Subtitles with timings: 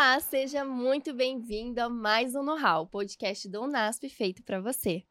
[0.00, 5.02] Olá, seja muito bem-vindo a mais um Know-How, podcast do Unasp feito para você.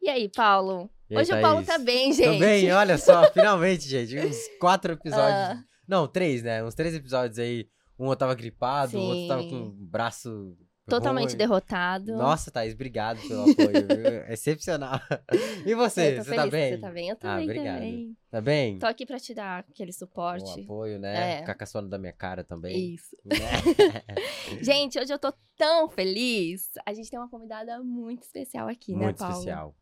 [0.00, 0.88] E aí, Paulo?
[1.10, 2.32] E aí, Hoje o Paulo tá bem, gente.
[2.32, 4.18] Tô bem, olha só, finalmente, gente.
[4.18, 5.30] Uns quatro episódios.
[5.30, 5.62] Ah.
[5.86, 6.64] Não, três, né?
[6.64, 7.68] Uns três episódios aí.
[7.98, 10.56] Um eu tava gripado, o outro tava com o braço.
[10.90, 11.38] Totalmente ruim.
[11.38, 12.16] derrotado.
[12.16, 13.86] Nossa, Thaís, obrigado pelo apoio.
[13.86, 14.24] viu?
[14.32, 15.00] Excepcional.
[15.66, 16.16] E você?
[16.22, 16.70] Você tá bem?
[16.72, 17.08] Você tá bem?
[17.08, 17.74] Eu tô Ah, obrigado.
[17.76, 18.16] também.
[18.30, 18.78] Tá bem?
[18.78, 20.60] Tô aqui pra te dar aquele O suporte.
[20.62, 21.34] apoio, né?
[21.34, 21.38] É.
[21.40, 22.94] Ficar caçando da minha cara também.
[22.94, 23.16] Isso.
[23.24, 23.36] Né?
[24.62, 26.70] Gente, hoje eu tô tão feliz.
[26.86, 29.32] A gente tem uma convidada muito especial aqui, né, Muito Paulo?
[29.34, 29.74] especial.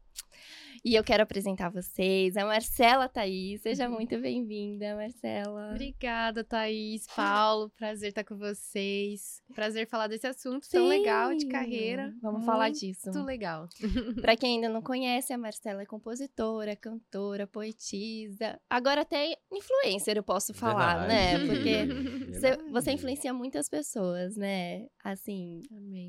[0.85, 3.61] E eu quero apresentar vocês, a Marcela Thaís.
[3.63, 5.71] Seja muito bem-vinda, Marcela.
[5.73, 7.71] Obrigada, Thaís, Paulo.
[7.71, 9.43] Prazer estar com vocês.
[9.55, 12.15] Prazer falar desse assunto tão legal de Sim, carreira.
[12.23, 13.25] Vamos falar Muito disso.
[13.25, 13.69] legal.
[14.21, 20.23] Pra quem ainda não conhece, a Marcela é compositora, cantora, poetisa, agora até influencer eu
[20.23, 21.39] posso falar, né?
[21.39, 21.49] Verdade.
[21.49, 21.87] Porque
[22.33, 22.71] você, Verdade.
[22.71, 24.87] você influencia muitas pessoas, né?
[25.03, 25.63] Assim,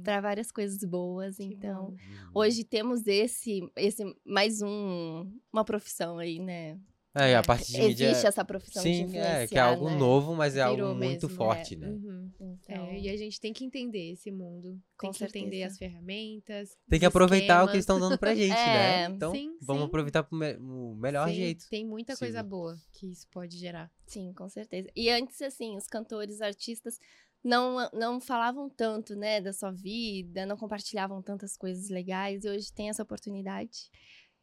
[0.03, 1.37] pra várias coisas boas.
[1.37, 1.91] Que então, bom.
[1.91, 2.31] Uhum.
[2.35, 6.77] hoje temos esse, esse mais um, uma profissão aí, né?
[7.15, 8.05] É, a parte de mídia.
[8.11, 9.95] Existe essa profissão de Sim, influenciar, é, que é algo né?
[9.97, 11.77] novo, mas é Virou algo muito mesmo, forte, é.
[11.77, 11.87] né?
[11.87, 12.31] Uhum.
[12.39, 14.79] Então, É, e a gente tem que entender esse mundo.
[14.95, 15.71] Com tem que entender certeza.
[15.73, 16.77] as ferramentas.
[16.87, 17.97] Tem que aproveitar o que eles esquemas.
[17.97, 19.15] estão dando pra gente, É, né?
[19.15, 19.87] Então, sim, vamos sim.
[19.87, 21.65] aproveitar pro me- o melhor Sim, jeito.
[21.67, 23.91] Tem muita coisa boa que isso pode gerar.
[24.05, 24.87] Sim, com certeza.
[24.95, 26.99] E antes, assim, os cantores, artistas
[27.43, 32.71] não, não falavam tanto, né, da sua vida, não compartilhavam tantas coisas legais, e hoje
[32.71, 33.89] tem essa oportunidade.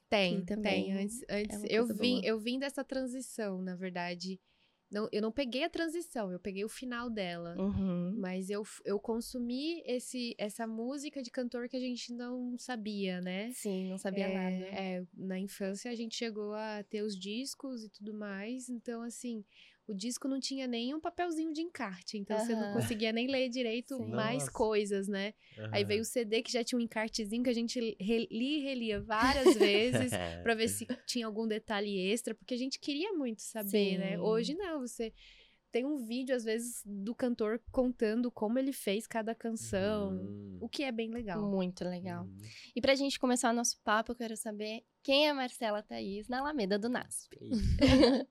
[0.09, 0.93] Tem, tem.
[0.93, 2.27] Antes, antes uma eu vim, boa.
[2.27, 4.41] eu vim dessa transição, na verdade.
[4.89, 7.57] Não, eu não peguei a transição, eu peguei o final dela.
[7.59, 8.15] Uhum.
[8.19, 13.51] Mas eu, eu consumi esse, essa música de cantor que a gente não sabia, né?
[13.53, 14.67] Sim, não sabia é, nada.
[14.67, 19.45] é, na infância a gente chegou a ter os discos e tudo mais, então assim,
[19.89, 23.49] o disco não tinha nem um papelzinho de encarte, então você não conseguia nem ler
[23.49, 24.11] direito Sim.
[24.11, 24.51] mais Nossa.
[24.53, 25.33] coisas, né?
[25.71, 25.89] Aí Aham.
[25.89, 29.01] veio o CD que já tinha um encartezinho que a gente re- li e relia
[29.01, 33.99] várias vezes pra ver se tinha algum detalhe extra, porque a gente queria muito saber,
[33.99, 34.17] né?
[34.17, 34.23] Sim.
[34.23, 35.13] Hoje não, você
[35.73, 40.69] tem um vídeo às vezes do cantor contando como ele fez cada canção, Hum, o
[40.69, 41.43] que é bem legal.
[41.45, 42.25] Muito legal.
[42.25, 42.39] hum.
[42.75, 46.39] E pra gente começar o nosso papo, eu quero saber quem é Marcela Thaís na
[46.41, 47.37] Alameda do NASP.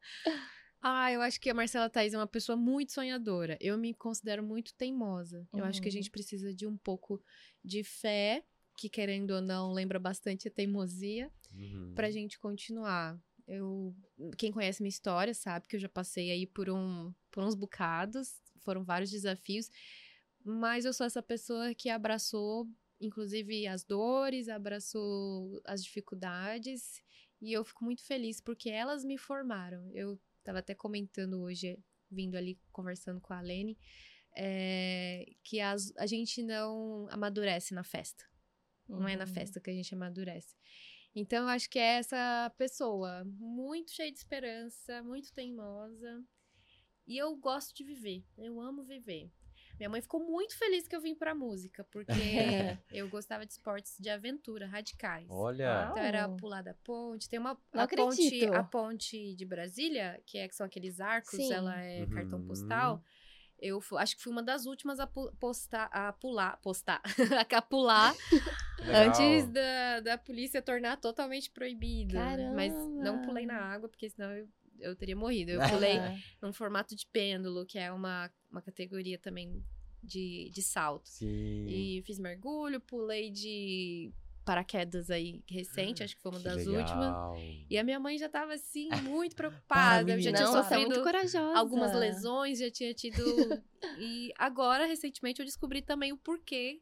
[0.88, 3.58] Ah, eu acho que a Marcela Thaís é uma pessoa muito sonhadora.
[3.60, 5.48] Eu me considero muito teimosa.
[5.52, 5.94] Eu acho que a Uhum.
[5.94, 7.20] gente precisa de um pouco
[7.64, 8.46] de fé,
[8.78, 11.94] que querendo ou não lembra bastante a teimosia, Uhum.
[11.96, 13.20] pra gente continuar.
[13.48, 13.96] Eu,
[14.38, 18.40] quem conhece minha história sabe que eu já passei aí por, um, por uns bocados,
[18.60, 19.72] foram vários desafios,
[20.44, 22.68] mas eu sou essa pessoa que abraçou,
[23.02, 27.02] inclusive, as dores, abraçou as dificuldades,
[27.42, 29.90] e eu fico muito feliz porque elas me formaram.
[29.92, 31.78] Eu tava até comentando hoje,
[32.10, 33.78] vindo ali conversando com a Lene,
[34.38, 38.24] é, que as- a gente não amadurece na festa.
[38.88, 39.34] Não é na Uhum.
[39.34, 40.56] festa que a gente amadurece.
[41.16, 46.24] Então, eu acho que é essa pessoa, muito cheia de esperança, muito teimosa.
[47.08, 48.24] E eu gosto de viver.
[48.38, 49.32] Eu amo viver.
[49.78, 52.14] Minha mãe ficou muito feliz que eu vim pra música, porque
[52.92, 55.28] eu gostava de esportes de aventura, radicais.
[55.30, 55.90] Olha.
[55.92, 57.28] Então era pular da ponte.
[57.30, 58.54] Tem uma Não a ponte, acredito.
[58.54, 61.52] a ponte de Brasília, que, é, que são aqueles arcos, Sim.
[61.52, 62.48] ela é cartão Uhum.
[62.48, 63.04] postal.
[63.58, 67.02] Eu acho que fui uma das últimas a, pu- postar, a pular, postar,
[67.40, 68.14] a capular
[68.82, 72.16] antes da, da polícia tornar totalmente proibido.
[72.54, 73.74] Mas não pulei na Caramba.
[73.76, 74.48] água, porque senão eu,
[74.80, 75.52] eu teria morrido.
[75.52, 75.98] Eu pulei
[76.42, 79.62] num formato de pêndulo, que é uma, uma categoria também
[80.02, 81.10] de, de salto.
[81.10, 81.66] Sim.
[81.68, 84.14] E fiz mergulho, pulei de
[84.46, 87.34] paraquedas aí recente, acho que foi uma Que das legal.
[87.34, 87.66] últimas.
[87.70, 90.12] E a minha mãe já tava assim, muito preocupada.
[90.12, 91.58] eu já tinha Não, é sofrido muito corajosa.
[91.58, 93.24] algumas lesões, já tinha tido.
[94.00, 96.82] e agora, recentemente, eu descobri também o porquê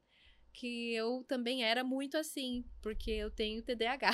[0.51, 4.11] que eu também era muito assim, porque eu tenho TDAH.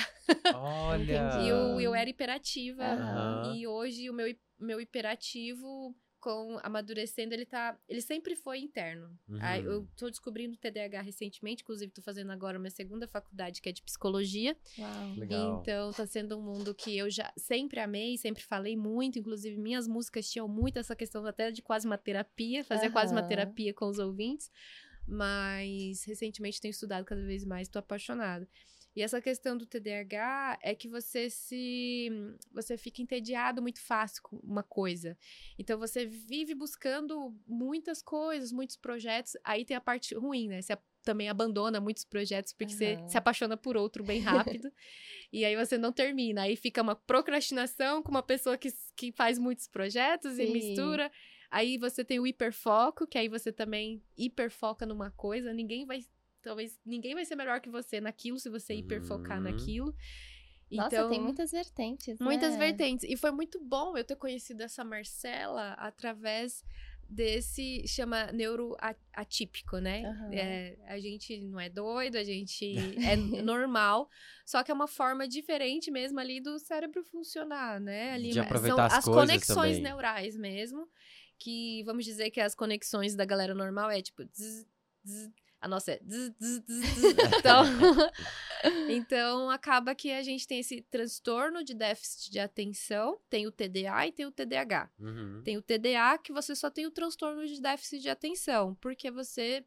[0.54, 1.28] Olha.
[1.44, 2.82] E eu, eu era hiperativa.
[2.84, 3.52] Aham.
[3.54, 7.76] E hoje o meu, meu hiperativo, com amadurecendo, ele tá.
[7.88, 9.10] Ele sempre foi interno.
[9.40, 9.72] Aí Uhum.
[9.72, 13.82] eu tô descobrindo TDAH recentemente, inclusive tô fazendo agora minha segunda faculdade, que é de
[13.82, 14.56] psicologia.
[14.78, 15.14] Uau.
[15.16, 15.60] Legal.
[15.60, 19.18] Então tá sendo um mundo que eu já sempre amei, sempre falei muito.
[19.18, 23.22] Inclusive, minhas músicas tinham muito essa questão até de quase uma terapia, fazer quase uma
[23.22, 24.50] terapia com os ouvintes.
[25.06, 28.46] Mas recentemente tenho estudado cada vez mais, tô apaixonada.
[28.94, 32.08] E essa questão do TDAH é que você se.
[32.52, 35.16] Você fica entediado muito fácil com uma coisa.
[35.58, 39.36] Então você vive buscando muitas coisas, muitos projetos.
[39.44, 40.60] Aí tem a parte ruim, né?
[40.60, 43.08] Você também abandona muitos projetos porque você Aham.
[43.08, 44.70] se apaixona por outro bem rápido.
[45.32, 46.42] e aí você não termina.
[46.42, 50.52] Aí fica uma procrastinação com uma pessoa que, que faz muitos projetos e Sim.
[50.52, 51.10] mistura.
[51.50, 55.52] Aí você tem o hiperfoco, que aí você também hiperfoca numa coisa.
[55.52, 56.00] Ninguém vai.
[56.42, 59.44] Talvez ninguém vai ser melhor que você naquilo se você hiperfocar Uhum.
[59.44, 59.94] naquilo.
[60.70, 62.18] Nossa, então, tem muitas vertentes.
[62.20, 62.58] muitas né?
[62.58, 63.04] vertentes.
[63.08, 66.64] E foi muito bom eu ter conhecido essa Marcela através
[67.08, 70.04] desse chama neuroatípico, né?
[70.04, 70.30] Aham.
[70.32, 74.08] É, a gente não é doido, a gente é normal,
[74.46, 78.12] só que é uma forma diferente mesmo ali do cérebro funcionar, né?
[78.12, 79.82] Ali De são aproveitar as as coisas conexões também.
[79.82, 80.88] neurais mesmo,
[81.36, 84.64] que vamos dizer que as conexões da galera normal é tipo zzz,
[85.04, 86.00] zzz, a nossa é
[87.38, 87.64] então
[88.88, 94.06] então acaba que a gente tem esse transtorno de déficit de atenção, tem o TDA
[94.06, 94.90] e tem o TDAH.
[94.98, 95.42] Uhum.
[95.44, 99.64] Tem o TDA que você só tem o transtorno de déficit de atenção, porque você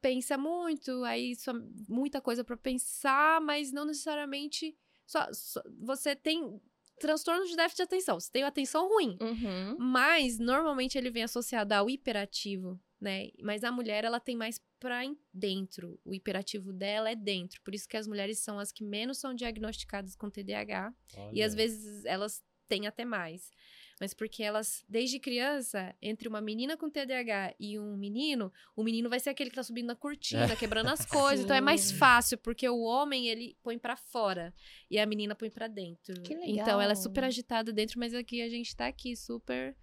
[0.00, 1.52] pensa muito, aí só,
[1.88, 4.76] muita coisa para pensar, mas não necessariamente
[5.06, 6.60] só, só- você tem
[7.00, 9.76] transtorno de déficit de atenção, você tem a atenção ruim, Uhum.
[9.78, 13.28] mas normalmente ele vem associado ao hiperativo, né?
[13.42, 17.74] Mas a mulher ela tem mais pra em- dentro, o hiperativo dela é dentro, por
[17.74, 20.92] isso que as mulheres são as que menos são diagnosticadas com TDAH.
[21.32, 21.56] E às Olha.
[21.62, 23.50] vezes elas têm até mais.
[23.98, 29.08] Mas porque elas, desde criança, entre uma menina com TDAH e um menino, o menino
[29.08, 31.44] vai ser aquele que tá subindo na cortina, quebrando as coisas.
[31.44, 31.94] Então é mais Sim.
[31.94, 34.52] fácil, porque o homem, ele põe pra fora
[34.90, 36.20] e a menina põe pra dentro.
[36.22, 37.02] Que Então ela é legal.
[37.02, 39.74] super agitada dentro, mas aqui a gente tá aqui super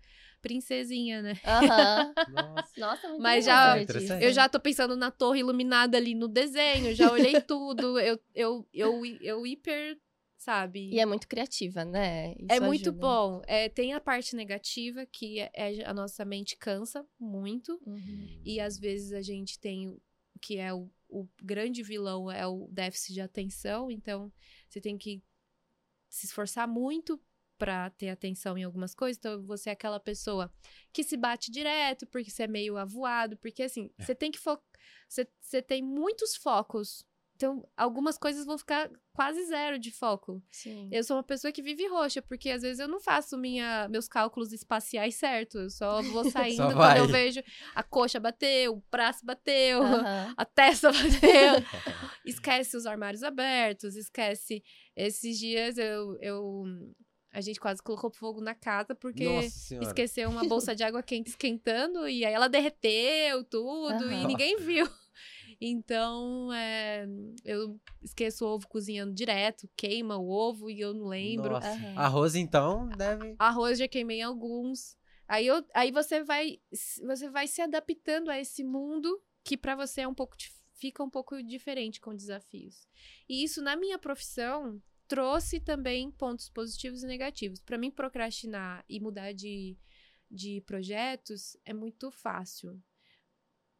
[0.43, 1.33] princesinha, né?
[1.43, 2.13] Aham.
[2.29, 2.79] Nossa.
[2.79, 4.13] Nossa, muito Mas já- disso.
[4.13, 7.97] Eu já tô pensando na torre iluminada ali no desenho, já olhei tudo.
[7.99, 9.97] Eu, eu, eu, eu hiper,
[10.37, 10.89] sabe?
[10.91, 12.33] E é muito criativa, né?
[12.49, 12.99] É Isso muito ajuda.
[13.01, 13.41] bom.
[13.47, 17.81] É, tem a parte negativa, que é, é a nossa mente cansa muito.
[17.85, 18.41] Uhum.
[18.43, 19.99] E às vezes a gente tem o
[20.41, 23.89] que é o, o grande vilão, é o déficit de atenção.
[23.89, 24.31] Então,
[24.67, 25.21] você tem que
[26.09, 27.19] se esforçar muito
[27.63, 29.17] pra ter atenção em algumas coisas.
[29.17, 30.51] Então, você é aquela pessoa
[30.91, 33.37] que se bate direto, porque você é meio avoado.
[33.37, 34.65] Porque, assim, você tem que focar...
[35.07, 37.05] Você, você tem muitos focos.
[37.35, 40.41] Então, algumas coisas vão ficar quase zero de foco.
[40.51, 40.87] Sim.
[40.91, 44.07] Eu sou uma pessoa que vive roxa, porque às vezes eu não faço minha, meus
[44.07, 45.57] cálculos espaciais certo.
[45.57, 46.99] Eu só vou saindo quando vai.
[46.99, 47.41] eu vejo
[47.73, 50.33] a coxa bateu, o braço bateu, Aham.
[50.37, 51.55] a testa bateu.
[52.25, 54.63] esquece os armários abertos, esquece.
[54.95, 56.63] Esses dias eu, eu.
[57.33, 59.25] A gente quase colocou fogo na casa porque
[59.81, 64.87] esqueceu uma bolsa de água quente esquentando e aí ela derreteu tudo e ninguém viu.
[65.61, 67.07] Então, é,
[67.45, 71.51] eu esqueço o ovo cozinhando direto, queima o ovo e eu não lembro.
[71.51, 71.69] Nossa.
[71.69, 71.97] Aham.
[71.97, 73.35] Arroz, então, deve.
[73.39, 74.97] Arroz já queimei alguns.
[75.25, 76.59] Aí, eu, aí você vai
[77.07, 80.35] você vai se adaptando a esse mundo que pra você é um pouco
[80.73, 82.85] fica um pouco diferente com desafios.
[83.29, 87.61] E isso na minha profissão trouxe também pontos positivos e negativos.
[87.61, 89.77] Pra mim procrastinar e mudar de
[90.35, 92.81] de projetos é muito fácil.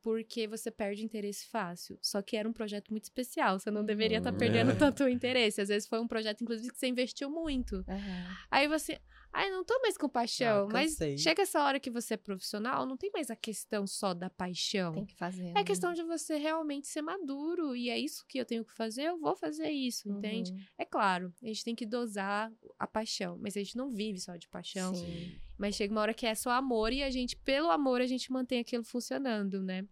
[0.03, 1.97] Porque você perde interesse fácil.
[2.01, 3.57] Só que era um projeto muito especial.
[3.57, 4.37] Você não deveria estar Uhum.
[4.37, 4.75] perdendo É.
[4.75, 5.61] tanto interesse.
[5.61, 7.83] Às vezes foi um projeto, inclusive, que você investiu muito.
[7.87, 8.37] Aham.
[8.51, 8.99] Aí você,
[9.33, 10.67] ai, não tô mais com paixão.
[10.69, 14.13] Ah, mas chega essa hora que você é profissional, não tem mais a questão só
[14.13, 14.93] da paixão.
[14.93, 15.47] Tem que fazer.
[15.47, 15.63] É né?
[15.63, 17.75] questão de você realmente ser maduro.
[17.75, 20.51] E é isso que eu tenho que fazer, eu vou fazer isso, entende?
[20.51, 20.59] Uhum.
[20.77, 23.37] É claro, a gente tem que dosar a paixão.
[23.41, 24.93] Mas a gente não vive só de paixão.
[24.93, 25.35] Sim.
[25.57, 28.31] Mas chega uma hora que é só amor e a gente, pelo amor, a gente
[28.31, 29.85] mantém aquilo funcionando, né?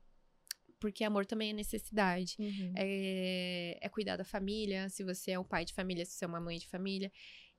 [0.80, 2.36] Porque amor também é necessidade.
[2.39, 2.74] Uhum.
[2.75, 6.27] É, é cuidar da família, se você é um pai de família, se você é
[6.27, 7.12] uma mãe de família.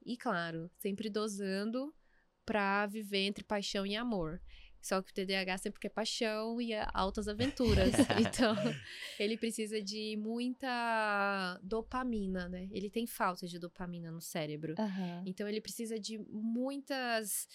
[0.05, 1.95] E, claro, sempre dosando
[2.45, 4.41] pra viver entre paixão e amor.
[4.81, 7.93] Só que o TDAH sempre quer paixão e a- altas aventuras.
[8.19, 8.57] então,
[9.17, 12.69] ele precisa de muita dopamina, né?
[12.73, 14.75] Ele tem falta de dopamina no cérebro.
[14.77, 15.23] Aham.
[15.25, 17.47] Então ele precisa de muitas.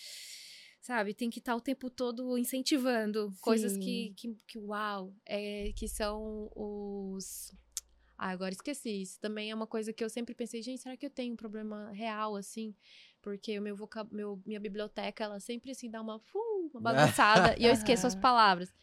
[0.79, 4.13] Sabe, tem que estar o tempo todo incentivando coisas que, Sim.
[4.15, 7.51] que, que uau, é, que são os.
[8.17, 9.01] Ah, agora esqueci.
[9.01, 11.37] Isso também é uma coisa que eu sempre pensei, gente, será que eu tenho um
[11.37, 12.75] problema real, assim?
[13.21, 14.09] Porque o meu, vocab...
[14.11, 18.15] meu minha biblioteca, ela sempre assim dá uma, uh, uma bagunçada e eu esqueço as
[18.15, 18.73] palavras.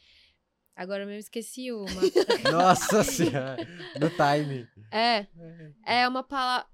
[0.77, 1.87] Agora eu mesmo esqueci uma.
[2.51, 3.57] Nossa senhora.
[3.99, 4.69] No time.
[4.93, 5.27] é,
[5.85, 6.69] É uma palavra.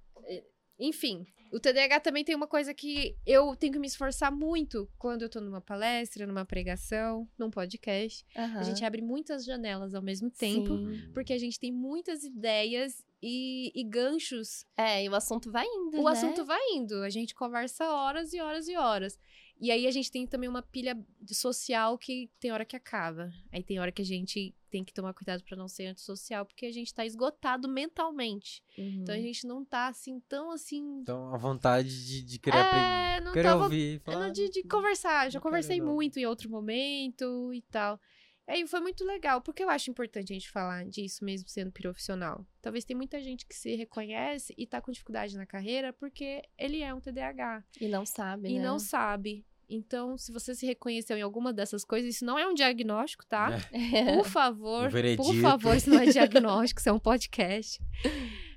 [0.78, 5.22] Enfim, o TDAH também tem uma coisa que eu tenho que me esforçar muito quando
[5.22, 8.24] eu tô numa palestra, numa pregação, num podcast.
[8.34, 11.10] A gente abre muitas janelas ao mesmo tempo, Sim.
[11.12, 14.64] porque a gente tem muitas ideias e, e ganchos.
[14.76, 16.12] É, e o assunto vai indo, O né?
[16.12, 19.18] assunto vai indo, a gente conversa horas e horas e horas.
[19.60, 23.30] E aí a gente tem também uma pilha social que tem hora que acaba.
[23.52, 26.64] Aí tem hora que a gente tem que tomar cuidado para não ser antissocial, porque
[26.66, 28.62] a gente tá esgotado mentalmente.
[28.78, 29.00] Uhum.
[29.02, 31.00] Então a gente não tá assim, tão assim.
[31.02, 33.32] Então, a vontade de, de querer É, aprender.
[33.32, 33.96] Querer tava- ouvir.
[34.06, 38.00] É, Falar, de, de conversar, já conversei muito em outro momento e tal.
[38.46, 42.44] Aí foi muito legal, porque eu acho importante a gente falar disso mesmo sendo profissional.
[42.60, 46.82] Talvez tem muita gente que se reconhece e tá com dificuldade na carreira porque ele
[46.82, 48.64] é um TDAH E não sabe, e né?
[48.64, 49.46] não sabe.
[49.72, 53.50] Então, se você se reconheceu em alguma dessas coisas, isso não é um diagnóstico, tá?
[54.16, 55.22] Por favor, Um veredito.
[55.22, 57.80] por favor, isso não é diagnóstico, isso é um podcast.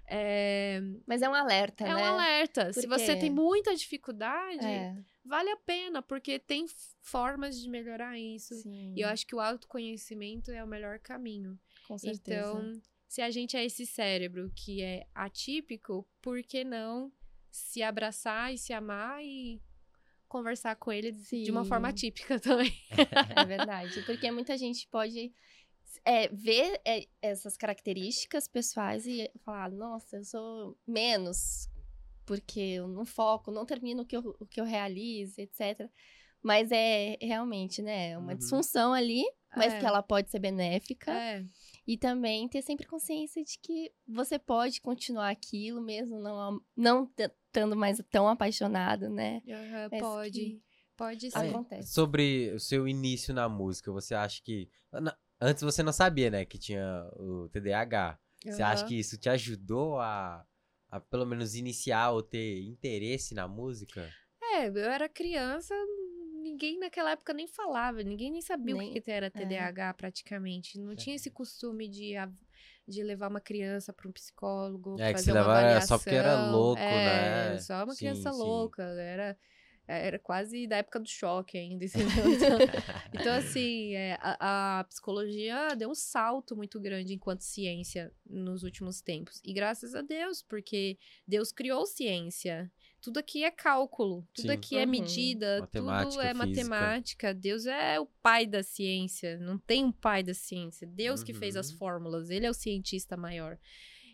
[0.08, 1.96] É, Mas é um alerta, é né?
[1.96, 2.74] um alerta.
[2.74, 6.66] Se Por você tem muita dificuldade, É, vale a pena, porque tem
[7.02, 8.56] formas de melhorar isso.
[8.56, 11.58] sim, E eu acho que o autoconhecimento é o melhor caminho.
[11.88, 12.50] com certeza.
[12.50, 17.12] Então, se a gente é esse cérebro que é atípico, por que não
[17.52, 19.62] se abraçar e se amar e
[20.34, 21.70] conversar com ele de uma Sim.
[21.70, 22.74] forma atípica também?
[23.30, 24.02] É verdade.
[24.02, 25.32] Porque muita gente pode
[26.04, 31.70] é, ver é, essas características pessoais e falar, nossa, eu sou menos,
[32.26, 35.88] porque eu não foco, não termino o que eu, o que eu realizo, etc.
[36.42, 38.38] Mas é realmente, né, uma Uhum.
[38.38, 39.24] disfunção ali,
[39.56, 39.80] mas É.
[39.80, 41.12] que ela pode ser benéfica.
[41.12, 41.46] É,
[41.86, 47.06] E também ter sempre consciência de que você pode continuar aquilo mesmo não, não
[47.54, 49.42] estando mais tão apaixonado, né?
[49.92, 50.40] Mas pode.
[50.40, 50.64] que
[50.98, 51.38] Pode sim.
[51.38, 51.92] Aí, Acontece.
[51.92, 54.70] Sobre o seu início na música, você acha que.
[55.40, 58.20] Antes você não sabia, né, que tinha o TDAH.
[58.46, 60.46] Você acha que isso te ajudou a,
[60.90, 64.10] a pelo menos iniciar ou ter interesse na música?
[64.42, 65.74] É, eu era criança,
[66.42, 70.78] ninguém naquela época nem falava, ninguém nem sabia Nem- o que que era TDAH praticamente.
[70.80, 72.32] Não tinha esse costume de, a-
[72.88, 75.88] de levar uma criança para um psicólogo, É, que fazer se uma avaliação.
[75.88, 77.58] só porque era louco, é, né?
[77.60, 78.32] Só uma Sim, criança sim.
[78.32, 79.38] louca, era
[79.88, 82.24] era quase da época do choque ainda, entendeu?
[83.14, 88.64] Então, então, assim, é, a, a psicologia deu um salto muito grande enquanto ciência nos
[88.64, 89.40] últimos tempos.
[89.44, 90.98] E graças a Deus, porque
[91.28, 92.72] Deus criou ciência.
[93.02, 94.54] Tudo aqui é cálculo, tudo Sim.
[94.54, 94.90] aqui é Uhum.
[94.92, 96.70] medida, tudo Matemática, é física.
[96.70, 97.34] matemática.
[97.34, 100.88] Deus é o pai da ciência, não tem um pai da ciência.
[100.88, 101.78] Deus que fez as Uhum.
[101.78, 103.60] fórmulas, ele é o cientista maior.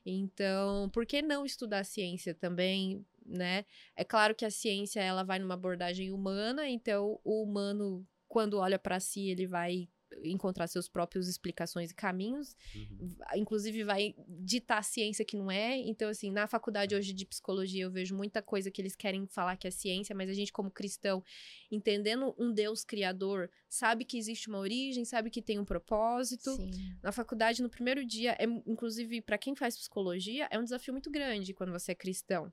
[0.06, 3.66] Então, por que não estudar ciência também, né?
[3.96, 8.78] É claro que a ciência ela vai numa abordagem humana, então o humano quando olha
[8.78, 9.90] para si, ele vai
[10.24, 13.16] encontrar seus próprios explicações e caminhos, Uhum.
[13.36, 15.78] inclusive vai ditar a ciência que não é.
[15.78, 19.56] Então, assim, na faculdade hoje de psicologia eu vejo muita coisa que eles querem falar
[19.56, 21.24] que é ciência, mas a gente, como cristão,
[21.72, 26.56] entendendo um Deus criador, sabe que existe uma origem, sabe que tem um propósito.
[26.56, 26.98] Sim.
[27.04, 31.12] Na faculdade, no primeiro dia, é, inclusive, para quem faz psicologia, é um desafio muito
[31.12, 32.52] grande quando você é cristão.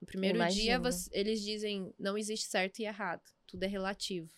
[0.00, 0.82] No primeiro dia, Imagino.
[0.82, 4.30] você- eles dizem não existe certo e errado, tudo é relativo.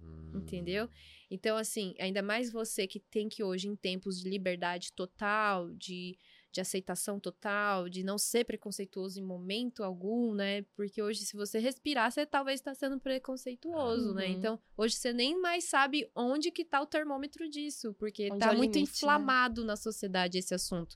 [0.00, 0.30] Hum.
[0.34, 0.88] Entendeu?
[1.30, 6.16] Então, assim, ainda mais você que tem que hoje, em tempos de liberdade total, de,
[6.52, 10.62] de aceitação total, de não ser preconceituoso em momento algum, né?
[10.76, 14.26] Porque hoje, se você respirar, você talvez está sendo preconceituoso, né?
[14.28, 14.32] Uhum.
[14.32, 18.52] Então, hoje você nem mais sabe onde que tá o termômetro disso, porque Onde tá
[18.52, 18.96] é muito limite, né?
[18.96, 20.94] inflamado na sociedade esse assunto.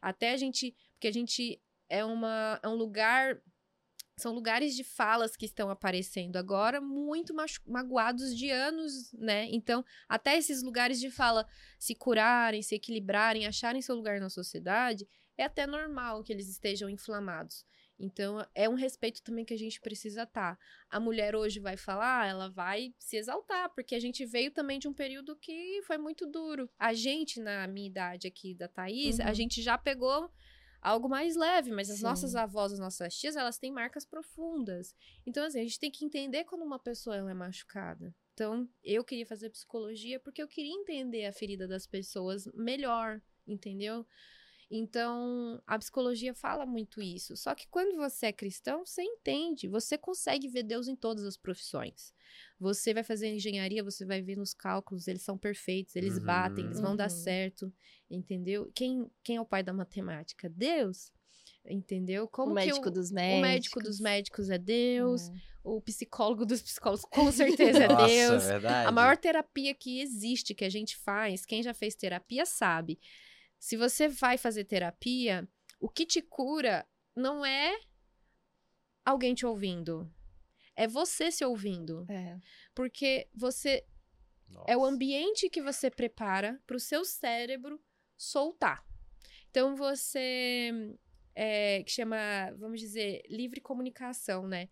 [0.00, 3.42] Até a gente, porque a gente é, uma, é um lugar
[4.18, 7.34] são lugares de falas que estão aparecendo agora muito
[7.66, 9.46] magoados de anos, né?
[9.50, 11.46] Então, até esses lugares de fala
[11.78, 15.06] se curarem, se equilibrarem, acharem seu lugar na sociedade,
[15.36, 17.66] é até normal que eles estejam inflamados.
[17.98, 20.58] Então, é um respeito também que a gente precisa estar.
[20.90, 24.88] A mulher hoje vai falar, ela vai se exaltar, porque a gente veio também de
[24.88, 26.70] um período que foi muito duro.
[26.78, 29.34] A gente, na minha idade aqui da Thaís, a Uhum.
[29.34, 30.30] gente já pegou
[30.80, 32.04] algo mais leve, mas as Sim.
[32.04, 34.94] nossas avós, as nossas tias, elas têm marcas profundas.
[35.26, 38.14] Então, assim, a gente tem que entender quando uma pessoa ela é machucada.
[38.34, 44.06] Então, eu queria fazer psicologia porque eu queria entender a ferida das pessoas melhor, entendeu?
[44.70, 47.36] Então, a psicologia fala muito isso.
[47.36, 51.36] Só que quando você é cristão, você entende, você consegue ver Deus em todas as
[51.36, 52.12] profissões.
[52.58, 56.24] Você vai fazer engenharia, você vai ver nos cálculos, eles são perfeitos, eles Uhum.
[56.24, 57.10] batem, eles vão dar Uhum.
[57.10, 57.72] certo,
[58.10, 58.70] entendeu?
[58.74, 60.48] Quem, quem é o pai da matemática?
[60.48, 61.12] Deus.
[61.68, 62.28] Entendeu?
[62.28, 63.40] Como o que médico o, dos o médicos.
[63.42, 65.32] médico dos médicos é Deus, É.
[65.64, 68.44] o psicólogo dos psicólogos com certeza é Nossa, Deus.
[68.44, 68.88] verdade.
[68.88, 72.98] A maior terapia que existe, que a gente faz, quem já fez terapia sabe.
[73.58, 75.46] Se você vai fazer terapia,
[75.80, 76.86] o que te cura
[77.16, 77.76] não é
[79.04, 80.08] alguém te ouvindo.
[80.76, 82.04] É você se ouvindo.
[82.08, 82.38] É.
[82.74, 83.84] Porque você
[84.68, 87.82] é o ambiente que você prepara para o seu cérebro
[88.16, 88.84] soltar.
[89.50, 90.70] Então você
[91.34, 94.68] é, que chama, vamos dizer, livre comunicação, né?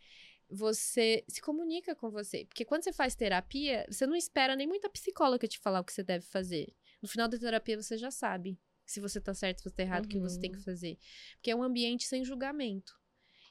[0.49, 2.45] Você se comunica com você.
[2.47, 5.93] Porque quando você faz terapia, você não espera nem muita psicóloga te falar o que
[5.93, 6.73] você deve fazer.
[7.03, 10.05] No final da terapia você já sabe se você tá certo, se você tá errado,
[10.05, 10.65] o que você tem que Uhum.
[10.65, 10.99] fazer.
[11.37, 12.95] Porque é um ambiente sem julgamento.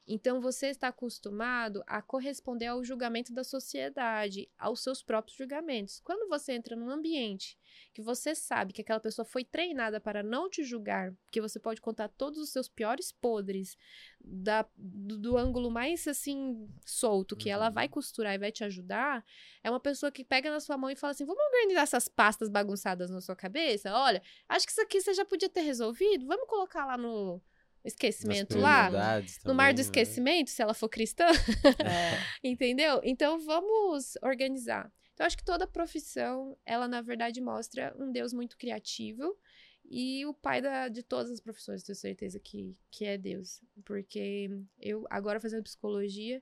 [0.05, 6.01] Então você está acostumado a corresponder ao julgamento da sociedade, aos seus próprios julgamentos.
[6.01, 7.57] Quando você entra num ambiente
[7.93, 11.79] que você sabe que aquela pessoa foi treinada para não te julgar, porque você pode
[11.79, 13.77] contar todos os seus piores podres
[14.19, 17.73] da- do, do ângulo mais assim solto, que ela Uhum.
[17.73, 19.23] vai costurar e vai te ajudar,
[19.63, 22.49] é uma pessoa que pega na sua mão e fala assim: vamos organizar essas pastas
[22.49, 23.93] bagunçadas na sua cabeça?
[23.93, 26.25] Olha, acho que isso aqui você já podia ter resolvido.
[26.27, 27.41] Vamos colocar lá no
[27.83, 28.87] esquecimento lá.
[28.87, 29.81] prioridades No mar do também, né?
[29.81, 32.17] esquecimento, se ela for cristã, É.
[32.43, 33.01] entendeu?
[33.03, 34.91] Então vamos organizar.
[35.13, 39.37] Então acho que toda profissão, ela na verdade mostra um Deus muito criativo
[39.85, 43.61] e o pai da, de todas as profissões, tenho certeza que, que é Deus.
[43.85, 44.49] Porque
[44.79, 46.41] eu, agora fazendo psicologia,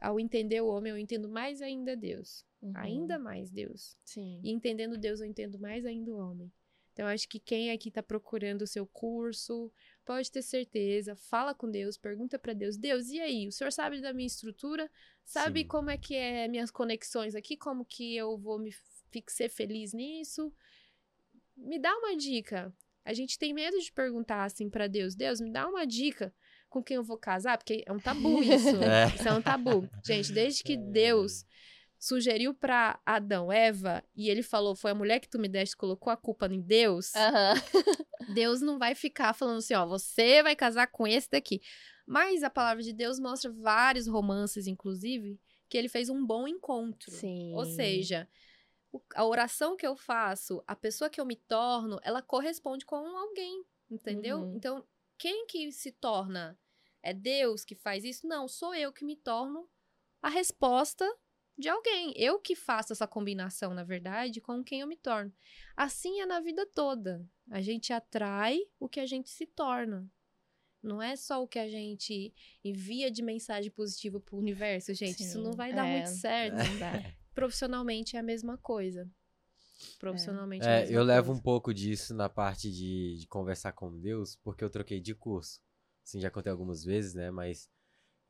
[0.00, 2.44] ao entender o homem, eu entendo mais ainda Deus.
[2.62, 2.72] Uhum.
[2.76, 3.96] Ainda mais Deus.
[4.04, 4.40] Sim.
[4.42, 6.52] E entendendo Deus, eu entendo mais ainda o homem.
[6.92, 9.72] Então, acho que quem aqui tá procurando o seu curso,
[10.08, 13.46] pode ter certeza, fala com Deus, pergunta pra Deus: Deus, e aí?
[13.46, 14.90] O senhor sabe da minha estrutura?
[15.22, 15.66] Sabe Sim.
[15.66, 17.58] como é que é minhas conexões aqui?
[17.58, 18.72] Como que eu vou me
[19.26, 20.50] ser feliz nisso?
[21.54, 22.74] Me dá uma dica.
[23.04, 26.34] A gente tem medo de perguntar assim pra Deus: Deus, me dá uma dica
[26.70, 28.76] com quem eu vou casar, porque é um tabu isso.
[28.82, 29.14] É.
[29.14, 29.86] Isso é um tabu.
[30.06, 31.44] Gente, desde que Deus
[31.98, 36.12] sugeriu pra Adão, Eva, e ele falou, foi a mulher que tu me deste, colocou
[36.12, 37.54] a culpa em Deus, Aham.
[38.28, 41.60] Deus não vai ficar falando assim, ó, você vai casar com esse daqui.
[42.06, 47.10] Mas a palavra de Deus mostra vários romances, inclusive, que ele fez um bom encontro.
[47.10, 47.54] Sim.
[47.54, 48.28] Ou seja,
[49.14, 53.64] a oração que eu faço, a pessoa que eu me torno, ela corresponde com alguém,
[53.90, 54.40] entendeu?
[54.40, 54.54] Uhum.
[54.56, 54.84] Então,
[55.18, 56.58] quem que se torna?
[57.02, 58.26] É Deus que faz isso?
[58.26, 59.68] Não, sou eu que me torno
[60.22, 61.06] a resposta
[61.58, 62.12] de alguém.
[62.16, 65.32] Eu que faço essa combinação, na verdade, com quem eu me torno.
[65.76, 67.26] Assim é na vida toda.
[67.50, 70.08] A gente atrai o que a gente se torna.
[70.80, 72.32] Não é só o que a gente
[72.64, 75.24] envia de mensagem positiva pro universo, gente.
[75.24, 75.96] Isso não Sim, vai dar é.
[75.96, 76.54] muito certo.
[77.34, 79.10] Profissionalmente é a mesma coisa.
[79.98, 81.42] Profissionalmente é, a É, mesma eu levo um coisa.
[81.42, 85.60] pouco disso na parte de, de conversar com Deus, porque eu troquei de curso.
[86.04, 87.30] Assim, já contei algumas vezes, né?
[87.30, 87.68] Mas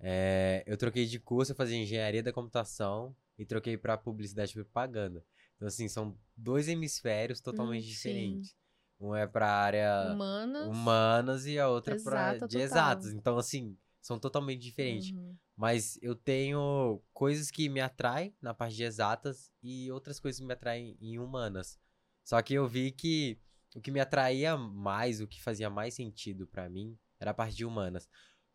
[0.01, 4.55] é, eu troquei de curso, eu fazia engenharia da computação e troquei pra publicidade e
[4.55, 5.25] propaganda.
[5.57, 8.57] Então, assim, são dois hemisférios totalmente Hum, diferentes.
[9.01, 10.69] Um é pra área Humanas.
[10.69, 13.13] humanas e a outra pra, Exata de exatas.
[13.13, 15.11] Então, assim, são totalmente diferentes.
[15.11, 15.37] Uhum.
[15.57, 20.47] Mas eu tenho coisas que me atraem na parte de exatas e outras coisas que
[20.47, 21.79] me atraem em humanas.
[22.25, 23.39] Só que eu vi que
[23.75, 27.57] o que me atraía mais, o que fazia mais sentido pra mim, era a parte
[27.57, 28.09] de humanas.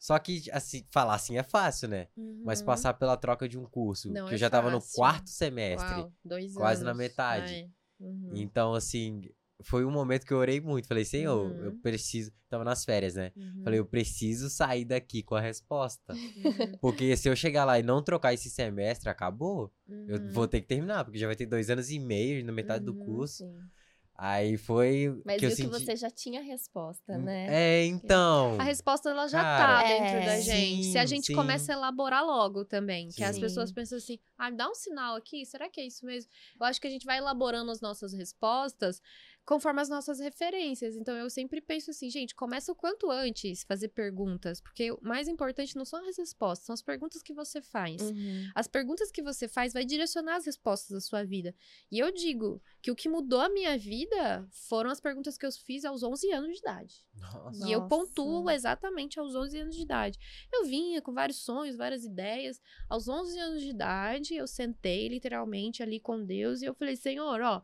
[0.04, 2.10] Só que, assim, falar assim é fácil, né?
[2.44, 2.66] Mas Uhum.
[2.66, 4.96] passar pela troca de um curso, Não que é eu já tava no fácil.
[4.98, 5.96] quarto semestre.
[5.96, 6.12] Uau,
[6.56, 6.98] quase na anos.
[7.02, 7.54] metade.
[7.54, 8.32] Ai, uhum.
[8.34, 9.22] Então, assim,
[9.62, 10.90] foi um momento que eu orei muito.
[10.90, 11.80] Falei, Senhor, eu Uhum.
[11.82, 12.34] preciso.
[12.50, 13.32] Tava nas férias, né?
[13.34, 13.62] Uhum.
[13.64, 16.14] Falei, eu preciso sair daqui com a resposta.
[16.16, 16.78] Uhum.
[16.82, 19.72] Porque se eu chegar lá e não trocar esse semestre, acabou.
[19.88, 20.32] Eu Uhum.
[20.34, 22.92] vou ter que terminar, porque já vai ter dois anos e meio na metade do
[22.92, 23.38] Uhum, curso.
[23.46, 23.58] Sim.
[24.16, 25.86] Aí foi Mas que eu viu que senti.
[25.86, 27.48] você já tinha a resposta, né?
[27.50, 28.60] É, então.
[28.60, 30.84] A resposta ela já Cara, tá dentro é, da gente.
[30.86, 31.36] Se a sim, gente sim.
[31.36, 33.10] começa a elaborar logo também.
[33.10, 33.42] Que as Sim.
[33.42, 36.30] pessoas pensam assim, ah, dá um sinal aqui, será que é isso mesmo?
[36.60, 39.02] Eu acho que a gente vai elaborando as nossas respostas
[39.46, 40.96] conforme as nossas referências.
[40.96, 45.28] Então eu sempre penso assim, gente, começa o quanto antes fazer perguntas, porque o mais
[45.28, 48.02] importante não são as respostas, são as perguntas que você faz.
[48.02, 48.50] Uhum.
[48.56, 51.54] As perguntas que você faz vai direcionar as respostas da sua vida.
[51.92, 55.52] E eu digo que o que mudou a minha vida foram as perguntas que eu
[55.52, 57.06] fiz aos 11 anos de idade.
[57.16, 57.68] Nossa.
[57.68, 60.18] E eu pontuo exatamente aos 11 anos de idade.
[60.52, 62.62] Eu vinha com vários sonhos, várias ideias.
[62.90, 67.42] Aos 11 anos de idade, eu sentei literalmente ali com Deus e eu falei: Senhor,
[67.42, 67.62] ó,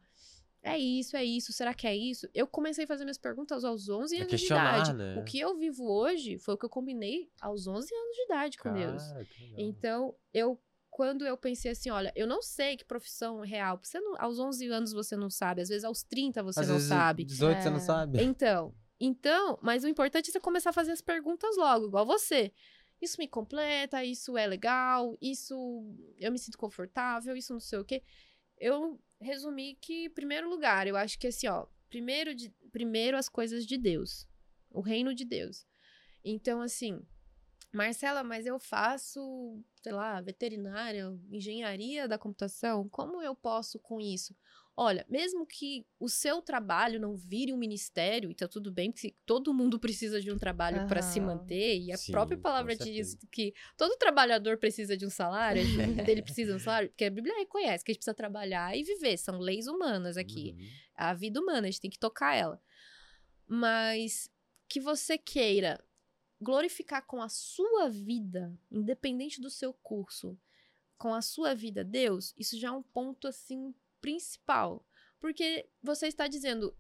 [0.62, 2.28] é isso, é isso, será que é isso?
[2.34, 4.94] Eu comecei a fazer minhas perguntas aos 11 É anos de questionar, idade.
[4.94, 5.16] né?
[5.18, 8.58] O que eu vivo hoje foi o que eu combinei aos 11 anos de idade
[8.58, 9.04] com Deus.
[9.04, 9.54] Cara, legal.
[9.58, 10.60] Então, eu
[10.92, 13.80] quando eu pensei assim, olha, eu não sei que profissão é real.
[13.82, 16.76] Você não, aos 11 anos você não sabe, às vezes aos 30 você Às não
[16.76, 17.24] vezes, sabe.
[17.24, 17.80] 18 você não É.
[17.80, 18.22] sabe.
[18.22, 22.52] Então, então, mas o importante é você começar a fazer as perguntas logo, igual você.
[23.02, 25.56] Isso me completa, isso é legal, isso
[26.18, 28.04] eu me sinto confortável, isso não sei o quê.
[28.60, 33.30] Eu resumi que, em primeiro lugar, eu acho que assim, ó, primeiro, de, primeiro as
[33.30, 34.28] coisas de Deus,
[34.70, 35.66] o reino de Deus.
[36.24, 37.02] Então, assim,
[37.72, 44.36] Marcela, mas eu faço, sei lá, veterinária, engenharia da computação, como eu posso com isso?
[44.82, 49.14] Olha, mesmo que o seu trabalho não vire um ministério, e tá tudo bem, porque
[49.26, 53.18] todo mundo precisa de um trabalho para se manter, e a Sim, própria palavra diz
[53.30, 55.62] que todo trabalhador precisa de um salário,
[56.08, 58.84] ele precisa de um salário, porque a Bíblia reconhece que a gente precisa trabalhar e
[58.84, 60.68] viver, são leis humanas aqui Uhum.
[60.96, 62.62] a vida humana, a gente tem que tocar ela.
[63.48, 64.30] Mas
[64.68, 65.84] que você queira
[66.40, 70.40] glorificar com a sua vida, independente do seu curso,
[70.98, 74.86] com a sua vida Deus, isso já é um ponto assim principal.
[75.20, 76.74] Porque você está dizendo,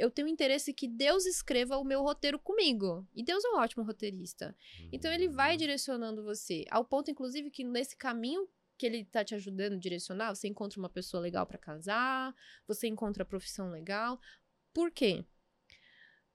[0.00, 3.06] eu tenho interesse que Deus escreva o meu roteiro comigo.
[3.14, 4.56] E Deus é um ótimo roteirista.
[4.92, 5.58] Então ele vai Uhum.
[5.58, 6.64] direcionando você.
[6.70, 10.80] Ao ponto, inclusive, que nesse caminho que ele tá te ajudando a direcionar, você encontra
[10.80, 12.34] uma pessoa legal pra casar,
[12.66, 14.20] você encontra a profissão legal.
[14.72, 15.24] Por quê?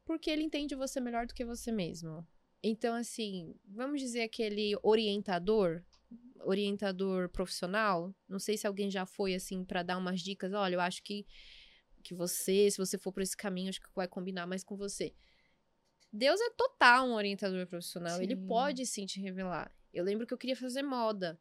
[0.06, 2.26] Porque ele entende você melhor do que você mesmo.
[2.64, 5.84] Então, assim, vamos dizer aquele orientador,
[6.44, 8.14] orientador profissional.
[8.28, 10.54] Não sei se alguém já foi assim pra dar umas dicas.
[10.54, 11.26] Olha, eu acho que
[12.02, 15.14] que você, se você for por esse caminho, acho que vai combinar mais com você.
[16.12, 18.22] Deus é total um orientador profissional.
[18.22, 18.48] Ele Sim.
[18.48, 19.72] pode sim te revelar.
[19.94, 21.40] Eu lembro que eu queria fazer moda.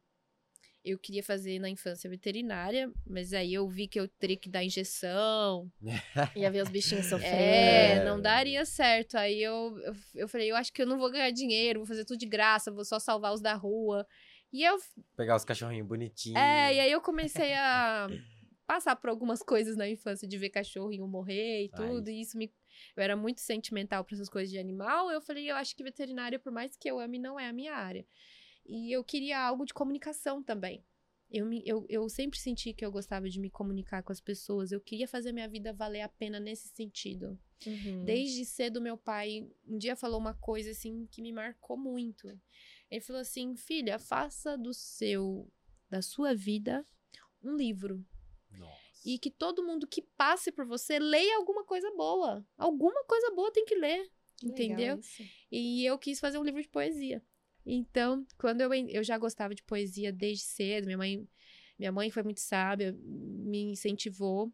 [0.83, 4.63] Eu queria fazer na infância veterinária, mas aí eu vi que eu teria que dar
[4.63, 5.69] injeção.
[6.37, 7.35] Ia ver os bichinhos sofrendo.
[7.35, 8.05] É, É.
[8.05, 9.15] não daria certo.
[9.15, 12.05] Aí eu, eu, eu falei, eu acho que eu não vou ganhar dinheiro, vou fazer
[12.05, 14.07] tudo de graça, vou só salvar os da rua.
[14.51, 14.77] E eu
[15.15, 16.37] Pegar os cachorrinhos bonitinhos.
[16.37, 18.07] é, e aí eu comecei a
[18.65, 21.87] passar por algumas coisas na infância de ver cachorrinho morrer e Ai.
[21.87, 22.51] tudo, e isso me
[22.95, 25.09] eu era muito sentimental para essas coisas de animal.
[25.11, 27.73] Eu falei, eu acho que veterinária, por mais que eu ame, não é a minha
[27.73, 28.05] área.
[28.65, 30.83] E eu queria algo de comunicação também.
[31.31, 34.71] Eu, me, eu, eu sempre senti que eu gostava de me comunicar com as pessoas.
[34.71, 37.37] Eu queria fazer minha vida valer a pena nesse sentido.
[37.65, 38.05] Uhum.
[38.05, 42.27] Desde cedo, meu pai um dia falou uma coisa assim que me marcou muito.
[42.89, 45.51] Ele falou assim: filha, faça do seu,
[45.89, 46.85] da sua vida,
[47.43, 48.05] um livro.
[48.51, 48.79] Nossa.
[49.05, 52.45] E que todo mundo que passe por você leia alguma coisa boa.
[52.57, 54.09] Alguma coisa boa tem que ler.
[54.37, 54.99] Que entendeu?
[54.99, 55.23] isso.
[55.51, 57.23] E eu quis fazer um livro de poesia.
[57.65, 61.27] Então, quando eu, eu já gostava de poesia desde cedo, minha mãe,
[61.77, 64.51] minha mãe foi muito sábia, me incentivou.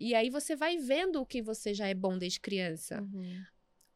[0.00, 3.44] E aí você vai vendo o que você já é bom desde criança Uhum.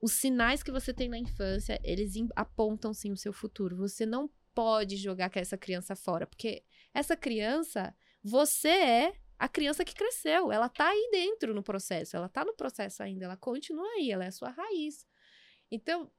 [0.00, 3.76] Os sinais que você tem na infância, eles apontam sim o seu futuro.
[3.76, 6.62] Você não pode jogar com essa criança fora, porque
[6.94, 10.50] essa criança, você é a criança que cresceu.
[10.50, 14.24] Ela tá aí dentro no processo, ela tá no processo ainda, ela continua aí, ela
[14.24, 15.06] é a sua raiz.
[15.70, 16.10] Então,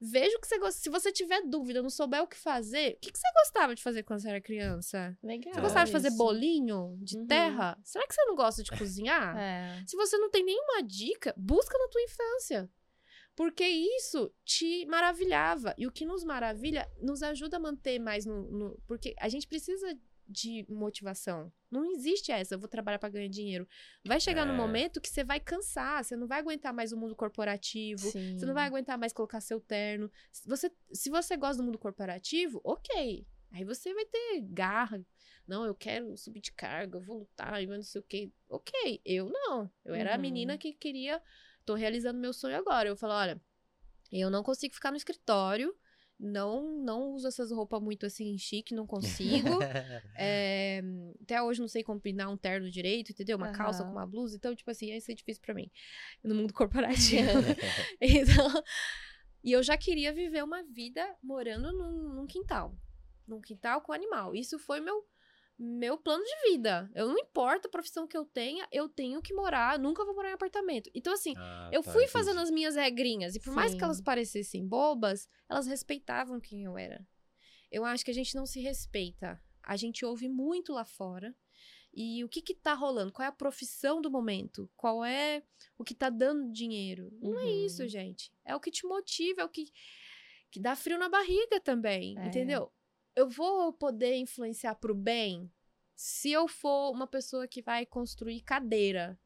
[0.00, 0.80] veja o que você gosta.
[0.80, 3.82] Se você tiver dúvida, não souber o que fazer, o que, que você gostava de
[3.82, 5.16] fazer quando você era criança?
[5.22, 5.54] Legal.
[5.54, 6.16] Você gostava de fazer isso.
[6.18, 7.26] bolinho de Uhum.
[7.26, 7.78] terra?
[7.84, 9.36] Será que você não gosta de cozinhar?
[9.38, 9.82] É.
[9.86, 12.70] Se você não tem nenhuma dica, busca na tua infância.
[13.40, 15.74] Porque isso te maravilhava.
[15.78, 18.42] E o que nos maravilha nos ajuda a manter mais no.
[18.50, 19.98] no- porque a gente precisa
[20.28, 21.50] de motivação.
[21.70, 23.66] Não existe essa, eu vou trabalhar para ganhar dinheiro.
[24.04, 24.56] Vai chegar no É.
[24.56, 28.38] momento que você vai cansar, você não vai aguentar mais o mundo corporativo, Sim.
[28.38, 30.10] você não vai aguentar mais colocar seu terno.
[30.30, 33.26] Se você, se você gosta do mundo corporativo, ok.
[33.52, 35.02] Aí você vai ter garra.
[35.48, 38.30] Não, eu quero subir de carga, eu vou lutar, eu não sei o quê.
[38.50, 39.68] Ok, eu não.
[39.84, 40.20] Eu era a Uhum.
[40.20, 41.20] menina que queria.
[41.70, 42.88] Tô realizando meu sonho agora.
[42.88, 43.40] Eu falo, olha,
[44.10, 45.72] eu não consigo ficar no escritório.
[46.18, 49.48] Não, não uso essas roupas muito assim chique, não consigo.
[50.18, 50.82] É,
[51.22, 53.36] até hoje não sei combinar um terno direito, entendeu?
[53.36, 54.34] Uma calça com uma blusa.
[54.34, 55.70] Então, tipo assim, isso é difícil pra mim.
[56.24, 57.30] No mundo corporativo.
[58.02, 58.64] então,
[59.44, 62.76] e eu já queria viver uma vida morando num, num quintal.
[63.28, 64.34] Num quintal com animal.
[64.34, 65.06] Isso foi meu
[65.62, 66.90] meu plano de vida.
[66.94, 70.30] Eu não importa a profissão que eu tenha, eu tenho que morar, nunca vou morar
[70.30, 70.90] em apartamento.
[70.94, 72.12] Então, assim, Ah, eu tá, fui entendi.
[72.12, 73.34] fazendo as minhas regrinhas.
[73.36, 73.84] E por mais que Sim.
[73.84, 77.06] elas parecessem bobas, elas respeitavam quem eu era.
[77.70, 79.38] Eu acho que a gente não se respeita.
[79.62, 81.36] A gente ouve muito lá fora.
[81.92, 83.12] E o que que tá rolando?
[83.12, 84.70] Qual é a profissão do momento?
[84.76, 85.42] Qual é
[85.76, 87.10] o que tá dando dinheiro?
[87.20, 87.66] Não é Uhum.
[87.66, 88.32] isso, gente.
[88.44, 89.64] É o que te motiva, é o que,
[90.50, 92.26] que dá frio na barriga também, É.
[92.28, 92.72] entendeu?
[93.14, 95.50] Eu vou poder influenciar pro bem
[95.94, 99.18] se eu for uma pessoa que vai construir cadeira.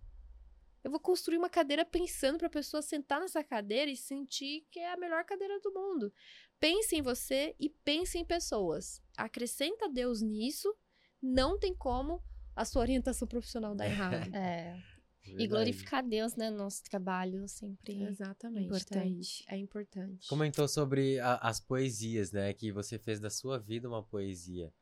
[0.83, 4.93] Eu vou construir uma cadeira pensando pra pessoa sentar nessa cadeira e sentir que é
[4.93, 6.13] a melhor cadeira do mundo.
[6.61, 9.01] Pense em você e pense em pessoas.
[9.17, 10.75] Acrescenta Deus nisso,
[11.23, 12.23] não tem como
[12.55, 14.35] a sua orientação profissional dar errado.
[14.35, 14.94] É.
[15.25, 15.49] E Verdade.
[15.49, 16.51] glorificar Deus, né?
[16.51, 18.03] no Nosso trabalho sempre.
[18.03, 18.67] Exatamente.
[18.67, 18.93] Importante.
[18.93, 19.43] Thaís.
[19.49, 20.29] É importante.
[20.29, 22.53] Comentou sobre a- as poesias, né?
[22.53, 24.73] Que você fez da sua vida uma poesia.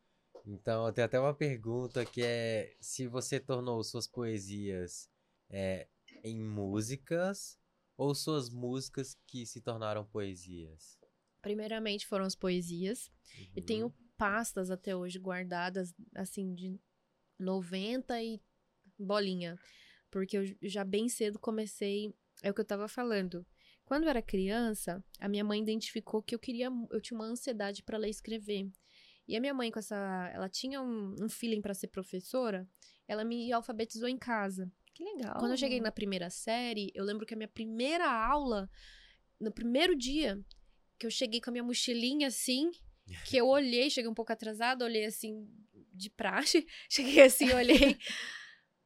[0.45, 5.09] Então, eu tenho até uma pergunta que é se você tornou suas poesias
[5.49, 5.87] é,
[6.25, 7.57] em músicas
[7.97, 10.99] ou suas músicas que se tornaram poesias?
[11.41, 13.11] Primeiramente foram as poesias.
[13.55, 13.67] E Uhum.
[13.67, 16.81] tenho pastas até hoje guardadas, assim, de
[17.39, 18.41] 90 e
[18.99, 19.57] bolinha.
[20.13, 22.15] Porque eu já bem cedo comecei.
[22.43, 23.45] É o que eu tava falando.
[23.85, 26.69] Quando eu era criança, a minha mãe identificou que eu queria.
[26.91, 28.71] Eu tinha uma ansiedade para ler e escrever.
[29.27, 29.97] E a minha mãe, com essa.
[30.35, 32.69] Ela tinha um, um feeling para ser professora,
[33.09, 34.71] ela me alfabetizou em casa.
[34.95, 35.39] Que legal.
[35.39, 38.69] Quando eu cheguei na primeira série, eu lembro que a minha primeira aula,
[39.41, 40.39] no primeiro dia,
[40.99, 42.71] que eu cheguei com a minha mochilinha assim,
[43.27, 45.49] que eu olhei, cheguei um pouco atrasada, olhei assim,
[45.95, 47.97] de praxe, cheguei assim, olhei.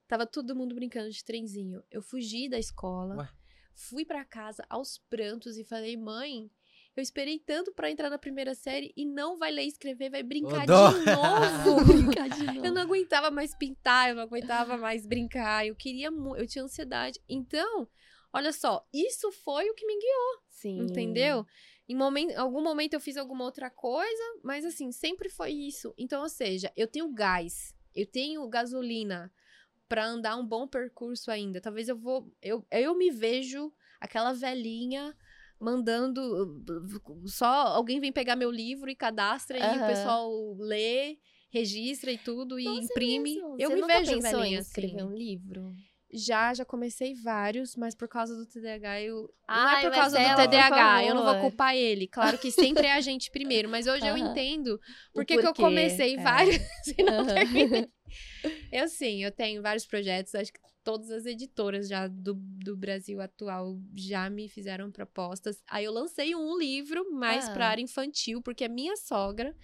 [0.08, 1.82] Tava todo mundo brincando de trenzinho.
[1.90, 3.28] Eu fugi da escola, Ué?
[3.74, 6.50] fui pra casa aos prantos e falei, mãe,
[6.96, 10.22] eu esperei tanto pra entrar na primeira série e não vai ler e escrever, vai
[10.22, 11.84] brincar de novo.
[11.84, 12.66] Brincar de novo.
[12.66, 16.64] Eu não aguentava mais pintar, eu não aguentava mais brincar, eu queria muito, eu tinha
[16.64, 17.20] ansiedade.
[17.28, 17.86] Então,
[18.32, 20.78] olha só, isso foi o que me guiou, Sim.
[20.84, 21.44] entendeu?
[21.86, 25.92] Em momento, algum momento eu fiz alguma outra coisa, mas assim, sempre foi isso.
[25.98, 29.30] Então, ou seja, eu tenho gás, eu tenho gasolina
[29.88, 31.60] pra andar um bom percurso ainda.
[31.60, 35.14] Talvez eu vou, eu, eu me vejo aquela velhinha
[35.58, 36.62] mandando
[37.26, 41.18] só alguém vem pegar meu livro e cadastra e o pessoal lê,
[41.50, 43.34] registra e tudo e Nossa, é imprime.
[43.36, 43.56] mesmo?
[43.58, 45.02] Eu Você me vejo velhinha em escrever assim.
[45.02, 45.74] um livro?
[46.12, 49.28] Já, já comecei vários, mas por causa do TDAH eu.
[49.48, 52.06] não Ai, é por causa do ela, por TDAH, eu não vou culpar ele.
[52.06, 54.80] Claro que sempre é a gente primeiro, mas hoje eu entendo
[55.12, 56.22] O por que eu comecei é.
[56.22, 56.56] vários
[56.96, 57.34] e não Aham.
[57.34, 57.88] terminei.
[58.72, 63.20] Eu sim, eu tenho vários projetos, acho que todas as editoras já do, do Brasil
[63.20, 65.62] atual já me fizeram propostas.
[65.68, 67.52] Aí eu lancei um livro mais Ah.
[67.52, 69.54] pra área infantil, porque a minha sogra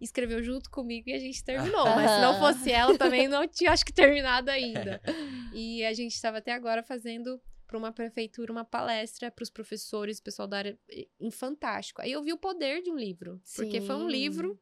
[0.00, 1.84] escreveu junto comigo e a gente terminou.
[1.84, 5.00] Mas se não fosse ela, também não tinha, acho que, terminado ainda.
[5.54, 10.20] E a gente estava até agora fazendo para uma prefeitura uma palestra para os professores,
[10.20, 12.00] pessoal da área eh, em fantástico.
[12.02, 14.12] Aí eu vi o poder de um livro, porque foi um Sim.
[14.12, 14.60] livro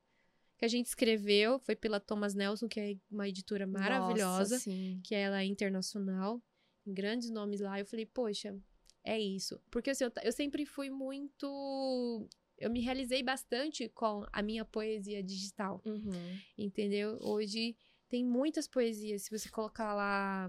[0.61, 4.71] que a gente escreveu, foi pela Thomas Nelson, que é uma editora maravilhosa, Nossa,
[5.03, 6.39] que ela é internacional,
[6.87, 7.81] grandes nomes lá.
[7.81, 8.55] Eu falei, poxa,
[9.03, 9.59] é isso.
[9.71, 12.29] Porque assim, eu, eu sempre fui muito.
[12.59, 16.39] Eu me realizei bastante com a minha poesia digital Uhum.
[16.59, 17.17] entendeu?
[17.23, 17.75] Hoje
[18.07, 19.23] tem muitas poesias.
[19.23, 20.47] Se você colocar lá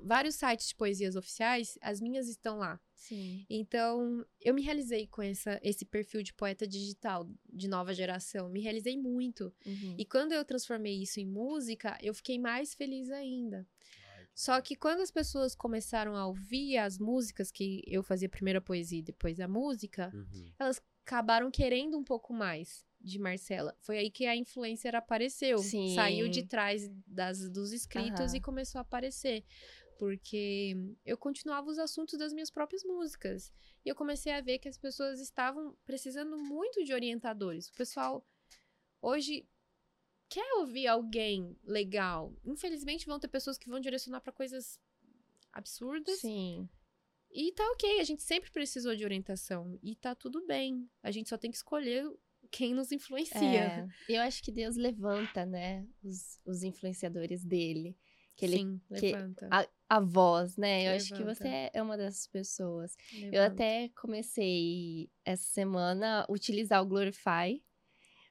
[0.00, 2.80] vários sites de poesias oficiais, as minhas estão lá.
[2.96, 3.46] Sim.
[3.48, 8.48] Então, eu me realizei com essa, esse perfil de poeta digital de nova geração.
[8.48, 9.52] Me realizei muito.
[9.64, 9.94] Uhum.
[9.98, 13.66] E quando eu transformei isso em música, eu fiquei mais feliz ainda.
[14.34, 18.62] Só que quando as pessoas começaram a ouvir as músicas, que eu fazia primeiro a
[18.62, 20.52] poesia e depois a música, Uhum.
[20.58, 23.74] elas acabaram querendo um pouco mais de Marcela.
[23.80, 25.58] Foi aí que a influencer apareceu.
[25.58, 25.94] Sim.
[25.94, 28.36] Saiu de trás das, dos escritos Aham.
[28.36, 29.44] e começou a aparecer.
[29.98, 33.52] Porque eu continuava os assuntos das minhas próprias músicas.
[33.84, 37.68] E eu comecei a ver que as pessoas estavam precisando muito de orientadores.
[37.68, 38.26] O pessoal
[39.00, 39.48] hoje
[40.28, 42.34] quer ouvir alguém legal.
[42.44, 44.78] Infelizmente vão ter pessoas que vão direcionar para coisas
[45.52, 46.18] absurdas.
[46.20, 46.68] Sim.
[47.30, 49.78] E tá ok, a gente sempre precisou de orientação.
[49.82, 50.88] E tá tudo bem.
[51.02, 52.04] A gente só tem que escolher
[52.50, 53.38] quem nos influencia.
[53.38, 53.88] É.
[54.08, 57.96] Eu acho que Deus levanta, né, os, os influenciadores dele.
[58.36, 59.48] Que ele, Sim, que- levanta.
[59.50, 60.88] a, a voz, né?
[60.88, 61.44] Eu acho que Levanta.
[61.44, 62.96] você é uma dessas pessoas.
[63.12, 63.46] Eu levanta.
[63.46, 67.62] até comecei essa semana a utilizar o Glorify,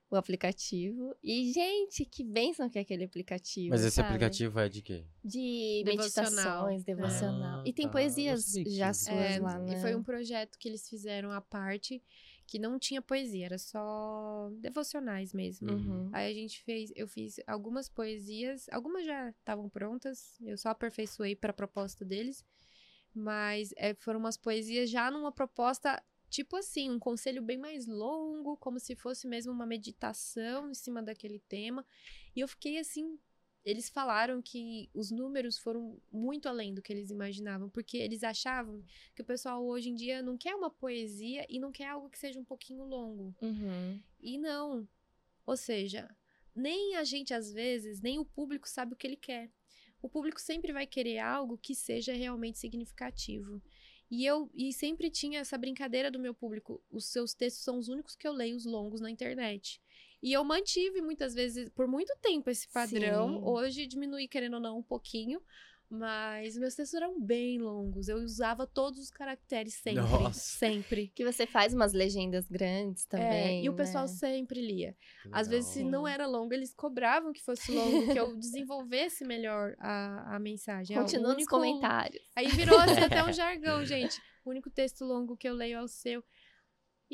[0.09, 1.15] o aplicativo.
[1.23, 3.69] E, gente, que bênção que é aquele aplicativo.
[3.69, 4.09] Mas esse sabe?
[4.09, 5.05] aplicativo é de quê?
[5.23, 6.65] De Devocional.
[6.67, 7.59] meditações, devocional.
[7.61, 7.91] Ah, e tem tá.
[7.91, 9.77] poesias já suas É, lá, né?
[9.77, 12.03] E foi um projeto que eles fizeram à parte,
[12.47, 15.71] que não tinha poesia, era só devocionais mesmo.
[15.71, 16.09] Uhum.
[16.13, 21.35] Aí a gente fez, eu fiz algumas poesias, algumas já estavam prontas, eu só aperfeiçoei
[21.35, 22.45] para a proposta deles,
[23.13, 28.57] mas é, foram umas poesias já numa proposta tipo assim, um conselho bem mais longo,
[28.57, 31.85] como se fosse mesmo uma meditação em cima daquele tema.
[32.35, 33.17] E eu fiquei assim,
[33.65, 38.83] eles falaram que os números foram muito além do que eles imaginavam, porque eles achavam
[39.15, 42.19] que o pessoal hoje em dia não quer uma poesia e não quer algo que
[42.19, 43.35] seja um pouquinho longo.
[43.41, 43.99] Uhum.
[44.21, 44.87] E não.
[45.47, 46.15] Ou seja,
[46.55, 49.51] nem a gente, às vezes, nem o público sabe o que ele quer.
[49.99, 53.59] O público sempre vai querer algo que seja realmente significativo.
[54.11, 56.83] E eu e sempre tinha essa brincadeira do meu público.
[56.91, 59.81] Os seus textos são os únicos que eu leio, os longos, na internet.
[60.25, 63.37] E eu mantive muitas vezes, por muito tempo, esse padrão.
[63.37, 63.41] Sim.
[63.45, 65.39] Hoje diminui, querendo ou não, um pouquinho.
[65.87, 68.07] Mas meus textos eram bem longos.
[68.07, 70.01] Eu usava todos os caracteres sempre.
[70.01, 70.39] Nossa.
[70.57, 71.11] Sempre.
[71.13, 73.63] Que você faz umas legendas grandes É, também.
[73.63, 74.07] e o pessoal né?
[74.09, 74.97] sempre lia.
[75.31, 79.75] Às vezes, se não era longo, eles cobravam que fosse longo, que eu desenvolvesse melhor
[79.77, 80.97] a, a mensagem.
[80.97, 82.23] É o Continua nos único- comentários.
[82.35, 84.19] Aí virou assim, até um jargão, gente.
[84.43, 86.23] O único texto longo que eu leio é o seu.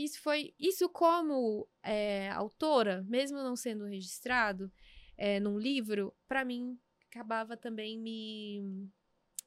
[0.04, 0.54] Isso foi.
[0.60, 4.72] Isso, como é, autora, mesmo não sendo registrado
[5.18, 8.90] é, num livro, pra mim acabava também me,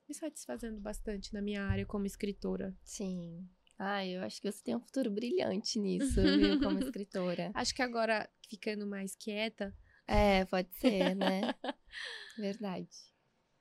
[0.08, 2.76] me satisfazendo bastante na minha área como escritora.
[2.84, 3.48] Sim.
[3.78, 7.50] Ah, eu acho que você tem um futuro brilhante nisso, viu, como escritora.
[7.54, 9.74] Acho que agora, ficando mais quieta.
[10.06, 11.40] É, pode ser, né?
[12.38, 12.88] Verdade.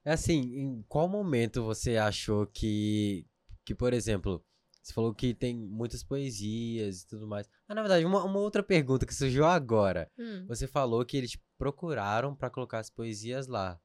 [0.06, 3.25] É assim, em qual momento você achou que,
[3.65, 4.45] que por exemplo,
[4.84, 7.50] você falou que tem muitas poesias e tudo mais.
[7.69, 10.12] Ah, na verdade, uma, uma outra pergunta que surgiu agora.
[10.19, 10.46] Hum.
[10.48, 13.80] Você falou que eles procuraram pra colocar as poesias lá.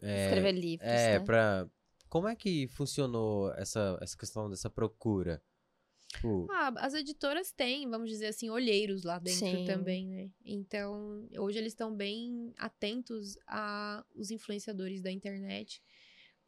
[0.00, 1.24] É, Escrever livros, É, né?
[1.26, 1.68] pra.
[2.08, 5.42] Como é que funcionou essa, essa questão dessa procura?
[6.08, 9.64] Tipo, Ah, as editoras têm, vamos dizer assim, olheiros lá dentro Sim.
[9.64, 10.30] também, né?
[10.44, 15.80] Então, hoje eles estão bem atentos a os influenciadores da internet,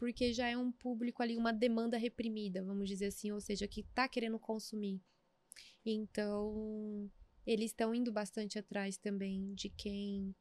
[0.02, 3.84] porque já é um público ali, uma demanda reprimida, vamos dizer assim, ou seja, que
[3.94, 5.00] tá querendo consumir.
[5.86, 7.08] Então,
[7.46, 10.34] eles estão indo bastante atrás também de quem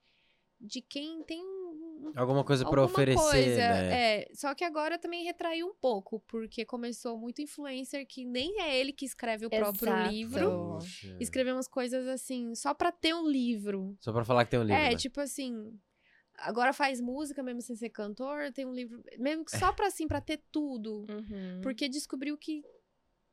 [0.59, 4.21] de quem tem um, alguma coisa pra alguma oferecer, coisa, né?
[4.21, 8.79] É, só que agora também retraiu um pouco, porque começou muito influencer que nem é
[8.79, 10.11] ele que escreve o próprio Exato.
[10.11, 10.79] livro.
[10.79, 11.17] Puxa.
[11.19, 13.95] Escrever umas coisas assim, só pra ter um livro.
[13.99, 14.81] Só pra falar que tem um livro.
[14.81, 14.95] é, né?
[14.95, 15.79] tipo assim,
[16.37, 20.07] agora faz música mesmo sem ser cantor, tem um livro, mesmo que só pra assim,
[20.07, 21.05] pra ter tudo.
[21.09, 21.61] Uhum.
[21.61, 22.63] Porque descobriu que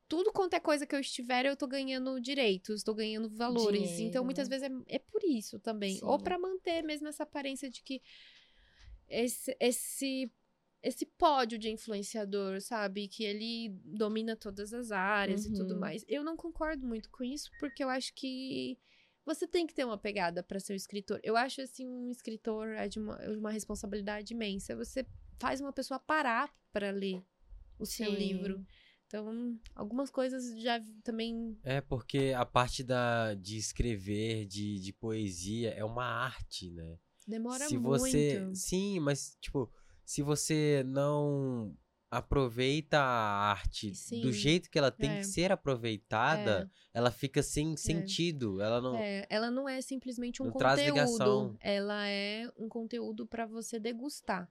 [0.08, 3.82] tudo quanto é coisa que eu estiver, eu tô ganhando direitos, tô ganhando valores.
[3.82, 5.98] Dinheiro, então, muitas vezes é, é por isso também.
[6.02, 6.24] Ou Sim.
[6.24, 8.00] pra manter mesmo essa aparência de que
[9.08, 10.30] esse, esse,
[10.82, 13.08] esse pódio de influenciador, sabe?
[13.08, 15.80] Que ele domina todas as áreas e tudo Uhum.
[15.80, 16.04] mais.
[16.08, 18.78] Eu não concordo muito com isso, porque eu acho que
[19.28, 21.20] você tem que ter uma pegada pra ser um escritor.
[21.22, 24.74] Eu acho, assim, um escritor é de uma, é de uma responsabilidade imensa.
[24.74, 25.06] Você
[25.38, 27.22] faz uma pessoa parar pra ler
[27.78, 28.18] o seu Sim.
[28.18, 28.66] livro.
[29.06, 31.58] Então, algumas coisas já também.
[31.62, 36.98] É porque a parte da, de escrever, de, de poesia, é uma arte, né?
[37.26, 38.00] Demora se muito.
[38.00, 38.48] você.
[38.54, 39.70] Sim, mas, tipo,
[40.04, 41.76] se você não
[42.10, 44.20] aproveita a arte Sim.
[44.20, 45.18] do jeito que ela tem É.
[45.18, 48.60] que ser aproveitada, ela fica sem sentido.
[48.60, 48.96] Ela não.
[48.96, 50.94] É, ela não é simplesmente um Não traz conteúdo.
[50.94, 51.56] ligação.
[51.60, 54.50] Ela é um conteúdo pra você degustar.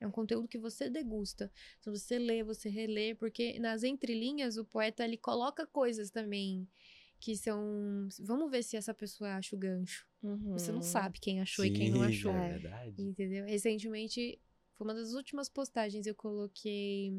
[0.00, 1.50] É um conteúdo que você degusta.
[1.80, 6.68] Então você lê, você relê, porque nas entrelinhas o poeta ele coloca coisas também
[7.18, 8.06] que são.
[8.20, 10.06] Vamos ver se essa pessoa acha o gancho.
[10.52, 10.82] Você não Uhum.
[10.82, 12.32] sabe quem achou e quem não Sim, achou.
[12.32, 13.00] É verdade.
[13.00, 13.46] Entendeu?
[13.46, 14.38] Recentemente,
[14.76, 17.12] foi uma das últimas postagens eu coloquei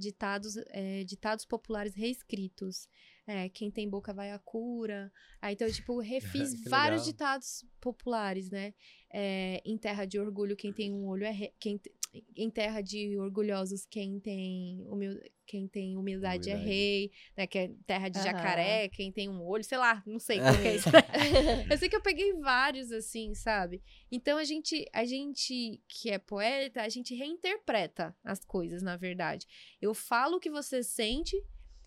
[0.00, 2.88] ditados, é, ditados populares reescritos.
[3.26, 5.12] É, quem tem boca vai à cura.
[5.40, 7.12] Aí, então, eu, tipo, refiz vários legal.
[7.12, 8.74] ditados populares, né?
[9.12, 11.52] É, em terra de orgulho, quem tem um olho é rei.
[11.60, 11.80] Quem
[12.36, 15.20] Em terra de orgulhosos, quem tem, humil...
[15.50, 16.76] quem tem humildade, é Humildade.
[16.76, 17.10] rei.
[17.36, 17.46] Né?
[17.48, 20.68] Que é terra de jacaré, quem tem um olho, sei lá, não sei como que
[20.68, 20.88] é isso.
[21.68, 23.82] Eu sei que eu peguei vários, assim, sabe?
[24.12, 29.46] Então a gente, a gente que é poeta, a gente reinterpreta as coisas, na verdade.
[29.80, 31.36] Eu falo o que você sente,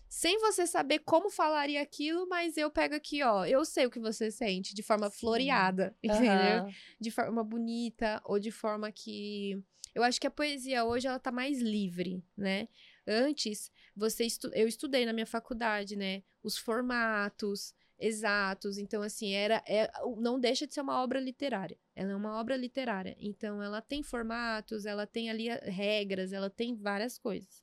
[0.08, 3.98] sem você saber como falaria aquilo, mas eu pego aqui, ó, eu sei o que
[3.98, 5.20] você sente, de forma Sim.
[5.20, 6.58] floreada, entendeu?
[6.58, 6.74] Aham.
[7.00, 9.58] De forma bonita, ou de forma que.
[9.94, 12.68] Eu acho que a poesia hoje ela tá mais livre, né?
[13.06, 14.48] Antes, você estu...
[14.54, 16.22] eu estudei na minha faculdade, né?
[16.42, 18.78] Os formatos exatos.
[18.78, 21.78] Então, assim, era é, não deixa de ser uma obra literária.
[21.94, 23.16] Ela é uma obra literária.
[23.18, 27.62] Então, ela tem formatos, ela tem ali a- regras, ela tem várias coisas.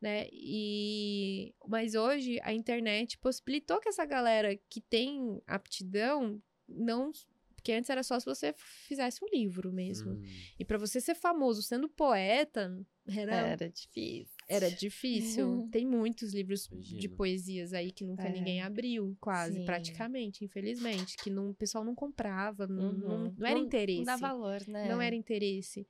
[0.00, 0.28] Né?
[0.32, 7.10] E mas hoje a internet possibilitou que essa galera que tem aptidão não
[7.58, 10.12] porque antes era só se você fizesse um livro mesmo.
[10.12, 10.22] Hum.
[10.58, 12.72] E pra você ser famoso sendo poeta,
[13.06, 14.36] era Era difícil.
[14.48, 15.68] era difícil.
[15.72, 18.32] Tem muitos livros de poesias aí que nunca É.
[18.32, 19.64] ninguém abriu, quase, Sim.
[19.64, 21.16] praticamente, infelizmente.
[21.16, 23.34] Que não, o pessoal não comprava, não, não, Uhum.
[23.36, 23.98] não era interesse.
[23.98, 24.88] Não dá valor, né?
[24.88, 25.86] Não era interesse.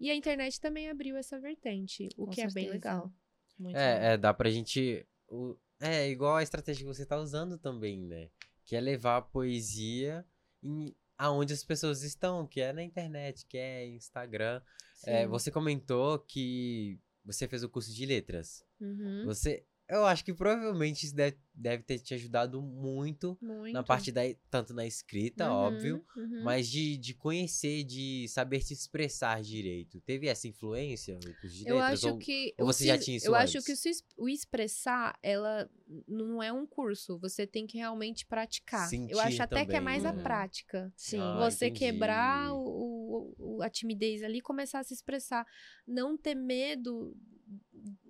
[0.00, 2.72] E a internet também abriu essa vertente, o Com que é bem certeza.
[2.72, 3.12] legal.
[3.58, 4.02] Muito legal.
[4.02, 5.06] É, é, dá pra gente.
[5.28, 8.28] o- É igual a estratégia que você tá usando também, né?
[8.64, 10.24] Que é levar a poesia
[10.62, 10.94] em...
[11.22, 14.60] aonde as pessoas estão, que é na internet, que é Instagram.
[15.04, 18.64] É, você comentou que você fez o curso de letras.
[18.80, 19.24] Uhum.
[19.26, 19.64] Você.
[19.92, 23.74] Eu acho que provavelmente isso deve, deve ter te ajudado muito, Muito.
[23.74, 24.22] na parte da.
[24.50, 26.42] Tanto na escrita, Uhum, óbvio, uhum.
[26.42, 30.00] mas de, de conhecer, de saber se expressar direito.
[30.00, 32.04] Teve essa influência, o curso de Eu letras?
[32.04, 32.54] acho ou- que.
[32.58, 33.82] ou você já se- tinha isso Eu acho antes?
[33.82, 33.90] que
[34.20, 35.68] o, o expressar, ela
[36.08, 37.18] não é um curso.
[37.18, 38.84] Você tem que realmente praticar.
[38.84, 40.22] eu Sentir acho até que é também, mais a né?
[40.22, 40.90] prática.
[40.96, 41.18] Sim.
[41.20, 41.80] Ah, você entendi.
[41.80, 45.46] quebrar o, o- a timidez ali e começar a se expressar.
[45.86, 47.14] Não ter medo.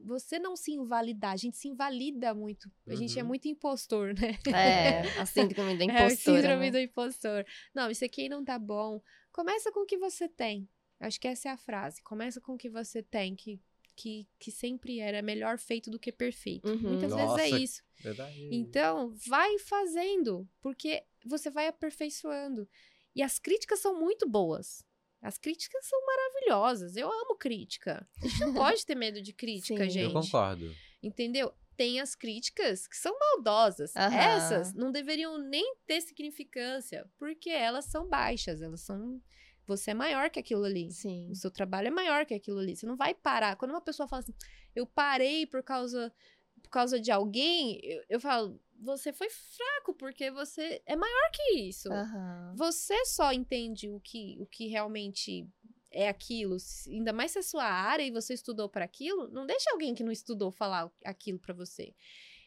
[0.05, 1.33] Você não se invalidar.
[1.33, 2.71] A gente se invalida muito.
[2.87, 3.29] A gente é Uhum.
[3.29, 4.39] muito impostor, né?
[4.55, 6.37] É, a síndrome da É, a impostora.
[6.41, 6.71] síndrome né?
[6.71, 7.47] do impostor.
[7.75, 9.01] Não, isso aqui não tá bom.
[9.31, 10.69] Começa com o que você tem.
[11.01, 12.03] Acho que essa é a frase.
[12.03, 13.61] Começa com o que você tem, que,
[13.97, 16.69] que, que sempre era melhor feito do que perfeito.
[16.69, 16.91] Uhum.
[16.93, 17.83] Muitas Nossa, vezes é isso.
[18.01, 18.49] Verdade.
[18.53, 22.69] Então, vai fazendo, porque você vai aperfeiçoando.
[23.15, 24.85] E as críticas são muito boas.
[25.23, 26.97] As críticas são maravilhosas.
[26.97, 28.07] Eu amo crítica.
[28.21, 29.91] A gente não pode ter medo de crítica, Sim.
[29.91, 30.15] gente.
[30.15, 30.75] Eu concordo.
[31.01, 31.55] Entendeu?
[31.77, 33.95] Tem as críticas que são maldosas.
[33.97, 34.17] Aham.
[34.17, 39.23] Essas não deveriam nem ter significância, porque elas são baixas, elas são.
[39.65, 40.91] Você é maior que aquilo ali.
[40.91, 41.31] Sim.
[41.31, 42.75] O seu trabalho é maior que aquilo ali.
[42.75, 43.55] Você não vai parar.
[43.55, 44.35] Quando uma pessoa fala assim,
[44.75, 46.13] eu parei por causa,
[46.61, 51.61] por causa de alguém, eu, eu falo, você foi fraco, porque você é maior que
[51.61, 51.91] isso.
[51.93, 52.55] Aham.
[52.57, 55.49] Você só entende o que, o que realmente
[55.91, 56.57] é aquilo,
[56.89, 60.03] ainda mais se é sua área e você estudou para aquilo, não deixa alguém que
[60.03, 61.95] não estudou falar aquilo para você.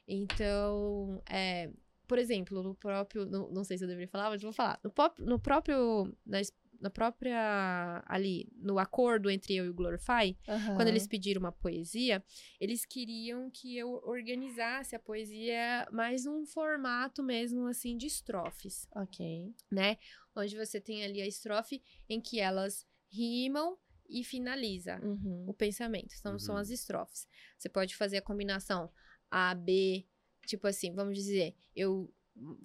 [0.08, 1.70] Então, é,
[2.08, 4.80] por exemplo, no próprio, não, não sei se eu deveria falar, mas vou falar.
[4.84, 6.40] No, pop- no próprio, na,
[6.80, 10.90] na própria, ali, no acordo entre eu e o Glorify, quando Aham.
[10.90, 12.24] eles pediram uma poesia,
[12.60, 19.54] eles queriam que eu organizasse a poesia mais num formato mesmo, assim, de estrofes Ok.
[19.72, 19.98] né?
[20.36, 23.78] Onde você tem ali a estrofe em que elas rimam
[24.10, 25.46] e finaliza Uhum.
[25.48, 26.14] o pensamento.
[26.20, 26.62] Então, são Uhum.
[26.62, 27.28] as estrofes.
[27.58, 28.92] Você pode fazer a combinação
[29.32, 30.06] A, B,
[30.46, 32.14] tipo assim, vamos dizer, eu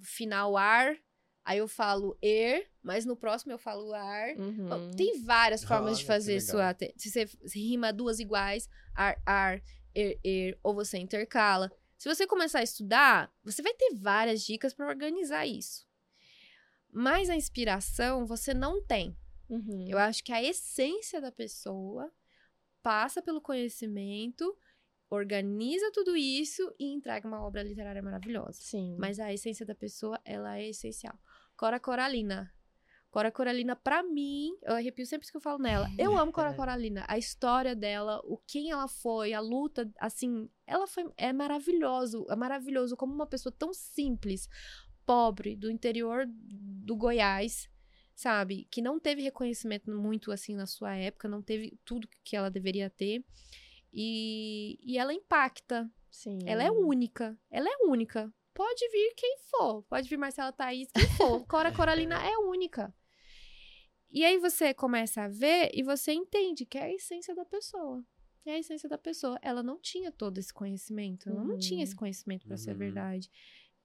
[0.03, 0.97] final ar,
[1.51, 4.37] aí eu falo er, mas no próximo eu falo ar.
[4.37, 4.93] Uhum.
[4.97, 6.77] Tem várias formas de Olha, que fazer sua.
[6.97, 9.61] Se você rima duas iguais, ar, ar,
[9.93, 11.71] er, er, ou você intercala.
[11.99, 15.85] Se você começar a estudar, você vai ter várias dicas para organizar isso.
[16.93, 19.17] Mas a inspiração você não tem.
[19.49, 19.89] Uhum.
[19.89, 22.13] Eu acho que a essência da pessoa
[22.81, 24.57] passa pelo conhecimento,
[25.11, 28.63] organiza tudo isso e entrega uma obra literária maravilhosa.
[28.63, 28.97] Sim.
[29.01, 31.19] Mas a essência da pessoa, ela é essencial.
[31.61, 32.51] Cora Coralina.
[33.11, 35.91] Cora Coralina, pra mim, eu arrepio sempre que eu falo nela.
[35.99, 37.05] Eu amo Cora Coralina.
[37.07, 42.35] A história dela, o quem ela foi, a luta, assim, ela foi é maravilhoso, é
[42.35, 44.49] maravilhoso como uma pessoa tão simples,
[45.05, 47.69] pobre, do interior do Goiás,
[48.15, 52.51] sabe, que não teve reconhecimento muito assim na sua época, não teve tudo que ela
[52.51, 53.23] deveria ter.
[53.93, 56.39] E, e ela impacta, Sim.
[56.47, 57.39] ela é única.
[57.51, 58.33] Ela é única.
[58.55, 59.83] Pode vir quem for.
[59.85, 61.45] Pode vir Marcela Thaís, quem for.
[61.47, 62.95] Cora Coralina é única.
[64.11, 68.05] E aí você começa a ver e você entende que é a essência da pessoa.
[68.45, 69.39] É a essência da pessoa.
[69.41, 71.29] Ela não tinha todo esse conhecimento.
[71.29, 71.85] Ela não tinha Uhum.
[71.85, 72.79] esse conhecimento pra ser Uhum.
[72.79, 73.31] verdade.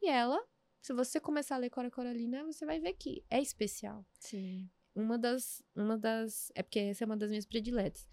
[0.02, 0.44] E ela,
[0.82, 4.68] se você começar a ler Cora Coralina, você vai ver que é especial Sim.
[4.96, 8.08] uma das, uma das, é porque essa é uma das minhas prediletas,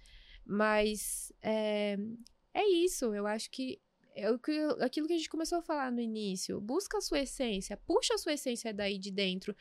[0.44, 1.96] mas é,
[2.52, 3.80] é isso, eu acho que
[4.14, 4.26] é
[4.84, 8.18] aquilo que a gente começou a falar no início, busca a sua essência, puxa a
[8.18, 9.54] sua essência daí de dentro,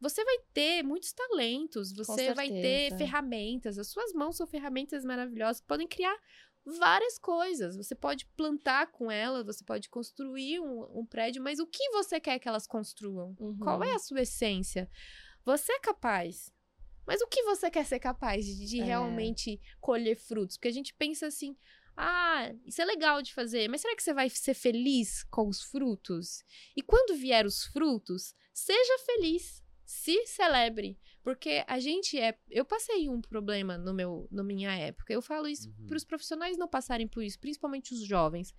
[0.00, 5.60] você vai ter muitos talentos, você vai ter ferramentas, as suas mãos são ferramentas maravilhosas
[5.60, 6.16] que podem criar
[6.64, 7.76] várias coisas.
[7.76, 12.20] Você pode plantar com elas, você pode construir um, um prédio, mas o que você
[12.20, 13.34] quer que elas construam?
[13.58, 14.88] Qual é a sua essência?
[15.44, 16.52] Você é capaz.
[17.06, 18.84] Mas o que você quer ser capaz de, de É.
[18.84, 20.56] realmente colher frutos?
[20.56, 21.56] Porque a gente pensa assim:
[21.98, 25.62] ah, isso é legal de fazer, mas será que você vai ser feliz com os
[25.62, 26.44] frutos?
[26.76, 30.98] E quando vier os frutos, seja feliz, se celebre.
[31.22, 32.38] Porque a gente é.
[32.48, 35.12] Eu passei um problema no meu, na minha época.
[35.12, 35.86] Eu falo isso Uhum.
[35.86, 38.54] para os profissionais não passarem por isso, principalmente os jovens.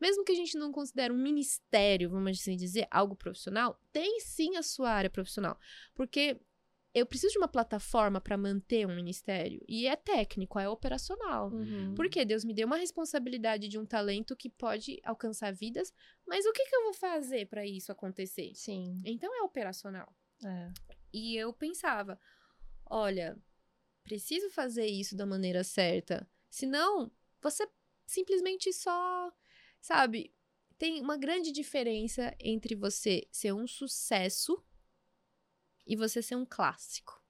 [0.00, 4.56] Mesmo que a gente não considere um ministério, vamos assim dizer, algo profissional, tem sim
[4.56, 5.58] a sua área profissional.
[5.94, 6.40] Porque
[6.94, 9.60] eu preciso de uma plataforma para manter um ministério.
[9.68, 11.50] E é técnico, é operacional.
[11.50, 11.94] Uhum.
[11.96, 15.92] Porque Deus me deu uma responsabilidade de um talento que pode alcançar vidas,
[16.24, 18.52] mas o que, que eu vou fazer para isso acontecer?
[18.54, 19.02] Sim.
[19.04, 20.14] Então é operacional.
[20.44, 20.70] É.
[21.12, 22.18] E eu pensava,
[22.86, 23.36] olha,
[24.04, 26.28] preciso fazer isso da maneira certa.
[26.48, 27.10] Senão,
[27.42, 27.68] você
[28.06, 29.32] simplesmente só,
[29.80, 30.32] sabe,
[30.78, 34.64] tem uma grande diferença entre você ser um sucesso
[35.86, 37.22] e você ser um clássico.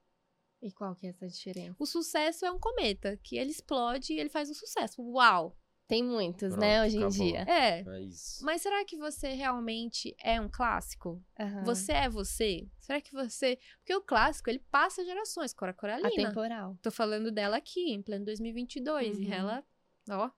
[0.63, 1.77] E qual que é essa diferença?
[1.79, 5.03] O sucesso é um cometa, que ele explode e ele faz um sucesso.
[5.03, 5.57] Uau!
[5.87, 7.27] Tem muitos, Pronto, né, hoje em acabou.
[7.27, 7.41] dia.
[7.47, 7.81] É.
[7.87, 8.43] É isso.
[8.43, 11.23] Mas será que você realmente é um clássico?
[11.39, 11.65] Aham.
[11.65, 12.67] Você é você?
[12.81, 13.59] Será que você.
[13.81, 15.53] Porque o clássico, ele passa gerações.
[15.53, 16.09] Cora Coralina.
[16.09, 16.79] Atemporal.
[16.81, 19.19] Tô falando dela aqui, em pleno 2022.
[19.19, 19.33] E Uhum.
[19.33, 19.65] ela,
[20.09, 20.31] ó,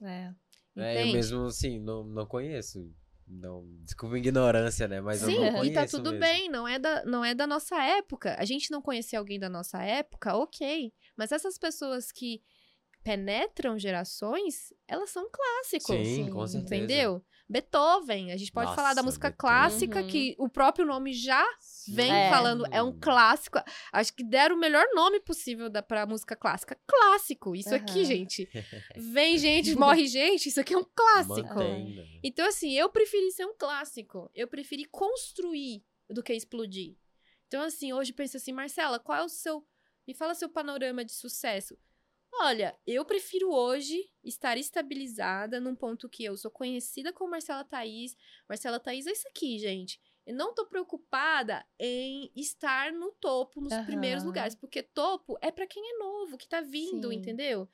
[0.00, 0.34] É.
[0.76, 2.90] É, eu mesmo, assim, não, não conheço.
[3.26, 5.00] Não, desculpa a ignorância, né?
[5.00, 6.20] Mas Sim, eu não e tá tudo mesmo.
[6.20, 8.36] bem, não é, da, não é da nossa época.
[8.38, 10.92] A gente não conhecer alguém da nossa época, ok.
[11.16, 12.42] Mas essas pessoas que
[13.02, 15.96] penetram gerações, elas são clássicos.
[15.96, 16.74] Sim, Sim, com certeza.
[16.76, 17.24] Entendeu?
[17.48, 18.32] Beethoven.
[18.32, 19.38] A gente pode Nossa, falar da música Beethoven.
[19.38, 20.08] clássica, Uhum.
[20.08, 21.44] que o próprio nome já
[21.88, 22.30] vem É.
[22.30, 23.58] falando, é um clássico.
[23.92, 26.78] Acho que deram o melhor nome possível da, pra música clássica.
[26.86, 27.54] Clássico.
[27.54, 28.04] Isso aqui, Aham.
[28.04, 28.48] gente.
[28.96, 30.48] Vem gente, morre gente.
[30.48, 31.54] Isso aqui é um clássico.
[31.54, 32.04] Mantém, né?
[32.22, 34.30] Então, assim, eu preferi ser um clássico.
[34.34, 36.96] Eu preferi construir do que explodir.
[37.46, 39.64] Então, assim, hoje penso assim, Marcela, qual é o seu.
[40.06, 41.78] Me fala seu panorama de sucesso.
[42.40, 48.16] Olha, eu prefiro hoje estar estabilizada num ponto que eu sou conhecida como Marcela Thaís.
[48.48, 50.00] Marcela Thaís é isso aqui, gente.
[50.26, 53.78] Eu não tô preocupada em estar no topo, nos Aham.
[53.78, 57.12] primeiros lugares, porque topo é pra quem é novo, que tá vindo, Sim.
[57.12, 57.68] entendeu?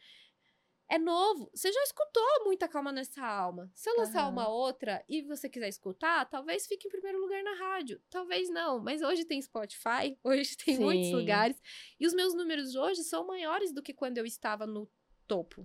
[0.92, 1.48] É novo.
[1.54, 3.70] Você já escutou muita calma nessa alma.
[3.76, 4.30] Se eu lançar Aham.
[4.32, 8.02] uma outra e você quiser escutar, talvez fique em primeiro lugar na rádio.
[8.10, 8.80] Talvez não.
[8.80, 11.14] Mas hoje tem Spotify, hoje tem muitos Sim.
[11.14, 11.56] lugares.
[11.98, 14.90] E os meus números hoje são maiores do que quando eu estava no
[15.28, 15.64] topo.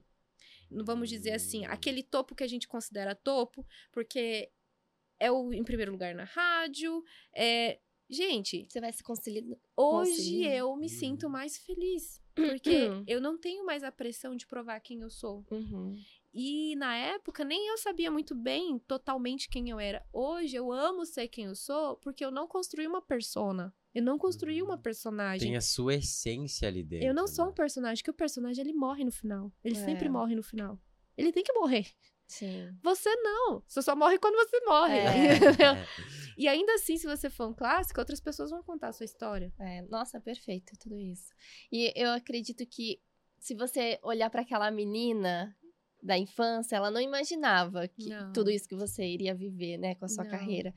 [0.70, 1.72] Não Vamos dizer assim, Hum.
[1.72, 4.52] aquele topo que a gente considera topo, porque
[5.20, 7.04] é o em primeiro lugar na rádio.
[7.34, 7.80] É...
[8.08, 9.58] Gente, Você vai se conciliar.
[9.76, 10.90] Hoje eu me Uhum.
[10.90, 12.22] sinto mais feliz.
[12.36, 13.04] Porque Uhum.
[13.08, 15.46] eu não tenho mais a pressão de provar quem eu sou.
[15.50, 15.96] Uhum.
[16.34, 20.06] E na época nem eu sabia muito bem totalmente quem eu era.
[20.12, 23.74] Hoje eu amo ser quem eu sou porque eu não construí uma persona.
[23.94, 24.82] Eu não construí uma Uhum.
[24.82, 25.48] personagem.
[25.48, 27.08] Tem a sua essência ali dentro.
[27.08, 27.54] Eu não sou um né?
[27.56, 29.50] personagem, que o personagem ele morre no final.
[29.64, 30.10] Ele sempre É.
[30.10, 30.78] morre no final.
[31.18, 31.88] Ele tem que morrer.
[32.28, 32.70] Sim.
[32.84, 33.62] Você não.
[33.68, 34.98] Você só morre quando você morre.
[34.98, 35.36] É.
[35.38, 35.74] entendeu?
[36.38, 39.54] E ainda assim, se você for um clássico, outras pessoas vão contar a sua história.
[39.60, 41.32] É, nossa, perfeito tudo isso.
[41.72, 43.00] E eu acredito que
[43.40, 45.56] se você olhar para aquela menina
[46.06, 48.32] da infância, ela não imaginava que Não.
[48.32, 50.32] tudo isso que você iria viver, né, com a sua Não.
[50.32, 50.74] carreira.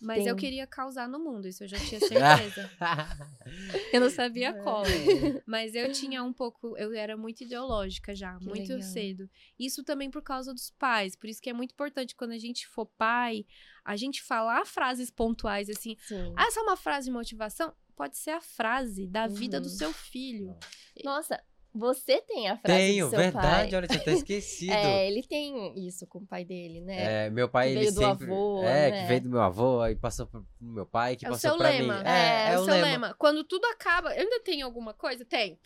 [0.00, 2.70] Mas eu Tem- queria causar no mundo, isso eu já tinha certeza.
[3.92, 4.52] eu não sabia É.
[4.62, 4.84] como.
[5.46, 8.82] Mas eu tinha um pouco, eu era muito ideológica já, Que muito legal.
[8.82, 9.28] cedo.
[9.58, 11.14] Isso também por causa dos pais.
[11.14, 13.44] Por isso que é muito importante quando a gente for pai,
[13.84, 15.96] a gente falar frases pontuais assim.
[16.00, 16.32] Sim.
[16.34, 17.74] Ah, essa é uma frase de motivação?
[17.94, 19.74] Pode ser a frase da vida do Uhum.
[19.76, 20.56] seu filho.
[21.04, 21.38] Nossa,
[21.74, 23.78] você tem a frase Tenho, do seu verdade, pai.
[23.78, 24.72] olha, tinha até esquecido.
[24.72, 27.26] É, ele tem isso com o pai dele, né?
[27.26, 28.24] É, meu pai, Que ele veio do sempre...
[28.26, 29.00] avô, é, né?
[29.02, 31.58] que veio do meu avô, aí passou pro meu pai, que É o passou seu
[31.58, 31.98] pra lema.
[31.98, 32.06] mim.
[32.08, 33.14] É, É, o o seu lema.
[33.18, 35.24] Quando tudo acaba, ainda tenho alguma coisa?
[35.24, 35.58] Tem.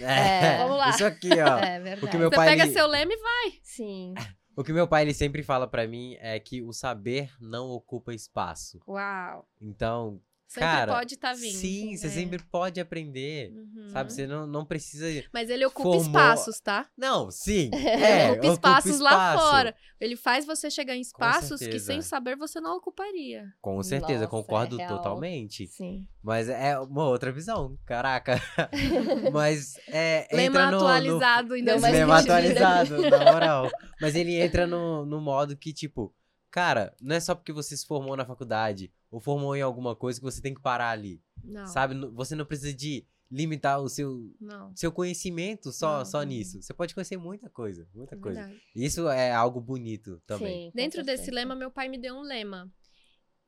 [0.00, 0.90] É, vamos lá.
[0.90, 1.58] Isso aqui, ó.
[1.64, 2.00] É verdade.
[2.00, 3.52] Porque meu Você pai, pega ele- seu lema e vai.
[3.62, 4.14] Sim.
[4.56, 8.14] O que meu pai ele sempre fala pra mim é que o saber não ocupa
[8.14, 8.80] espaço.
[8.88, 9.46] Uau.
[9.60, 10.18] Então,
[10.48, 11.56] Sempre cara, pode estar vindo.
[11.56, 12.10] sim, você É.
[12.10, 13.50] sempre pode aprender.
[13.52, 13.88] Uhum.
[13.90, 15.06] Sabe, você não, não precisa.
[15.32, 16.86] Mas ele ocupa formou- espaços, tá?
[16.96, 17.68] Não, sim.
[18.28, 19.44] É, ocupa espaços lá espaço.
[19.50, 19.74] fora.
[20.00, 23.44] Ele faz você chegar em espaços que sem saber você não ocuparia.
[23.60, 25.66] Com certeza, Nossa, concordo é totalmente.
[25.66, 26.06] Sim.
[26.22, 28.40] Mas é uma outra visão, caraca.
[29.32, 30.28] Mas é.
[30.32, 33.70] Lema no, no- atualizado em Deu mais Lema atualizado, na moral.
[34.00, 36.14] Mas ele entra no, no modo que, tipo,
[36.50, 40.18] cara, não é só porque você se formou na faculdade ou formou em alguma coisa
[40.20, 41.22] que você tem que parar ali.
[41.42, 41.66] Não.
[41.66, 41.94] Sabe?
[41.94, 44.74] Não- Você não precisa de limitar o seu, Não.
[44.76, 46.04] seu conhecimento só, Não.
[46.04, 46.62] só nisso.
[46.62, 48.40] Você pode conhecer muita coisa, muita é coisa.
[48.42, 48.62] verdade.
[48.74, 50.66] Isso é algo bonito também.
[50.66, 52.70] Sim, Dentro desse lema, meu pai me deu um lema.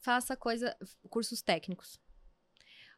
[0.01, 0.77] Faça coisa,
[1.09, 2.01] cursos técnicos.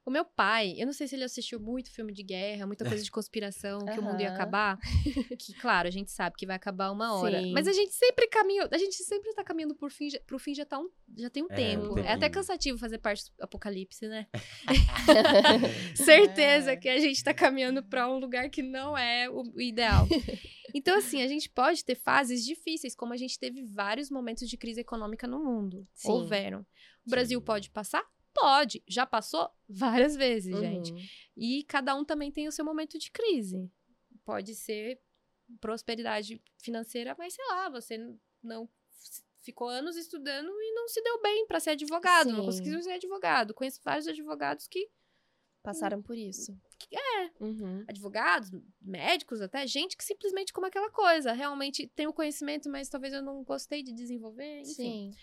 [0.05, 3.05] O meu pai, eu não sei se ele assistiu muito filme de guerra, muita coisa
[3.05, 4.79] de conspiração, que o mundo ia acabar.
[5.39, 7.41] Que, claro, a gente sabe que vai acabar uma hora.
[7.41, 7.53] Sim.
[7.53, 10.65] Mas a gente sempre caminha, a gente sempre tá caminhando por fim, pro fim já,
[10.65, 11.99] tá um, já tem um É, um tempo.
[12.01, 14.27] É até cansativo fazer parte do apocalipse, né?
[15.95, 16.77] Certeza É.
[16.77, 20.07] que a gente tá caminhando pra um lugar que não é o o ideal.
[20.75, 24.57] Então, assim, a gente pode ter fases difíceis, como a gente teve vários momentos de
[24.57, 25.87] crise econômica no mundo.
[25.95, 26.11] Sim.
[26.11, 26.61] Houveram.
[27.07, 27.45] O Brasil Sim.
[27.45, 28.05] pode passar?
[28.33, 28.83] Pode.
[28.87, 30.93] Já passou várias vezes, gente.
[30.93, 30.99] Uhum.
[31.37, 33.71] E cada um também tem o seu momento de crise.
[34.25, 35.01] Pode ser
[35.61, 37.99] prosperidade financeira, mas sei lá, você
[38.43, 38.69] não
[39.41, 42.47] ficou anos estudando e não se deu bem pra ser advogado, não Sim.
[42.47, 43.55] conseguiu ser advogado.
[43.55, 44.89] Conheço vários advogados que
[45.63, 46.57] Passaram por isso.
[46.91, 47.85] é, Uhum.
[47.87, 48.51] advogados,
[48.81, 53.23] médicos até, gente que simplesmente como aquela coisa, realmente tem o conhecimento, mas talvez eu
[53.23, 54.75] não gostei de desenvolver, enfim.
[54.75, 55.15] Sim.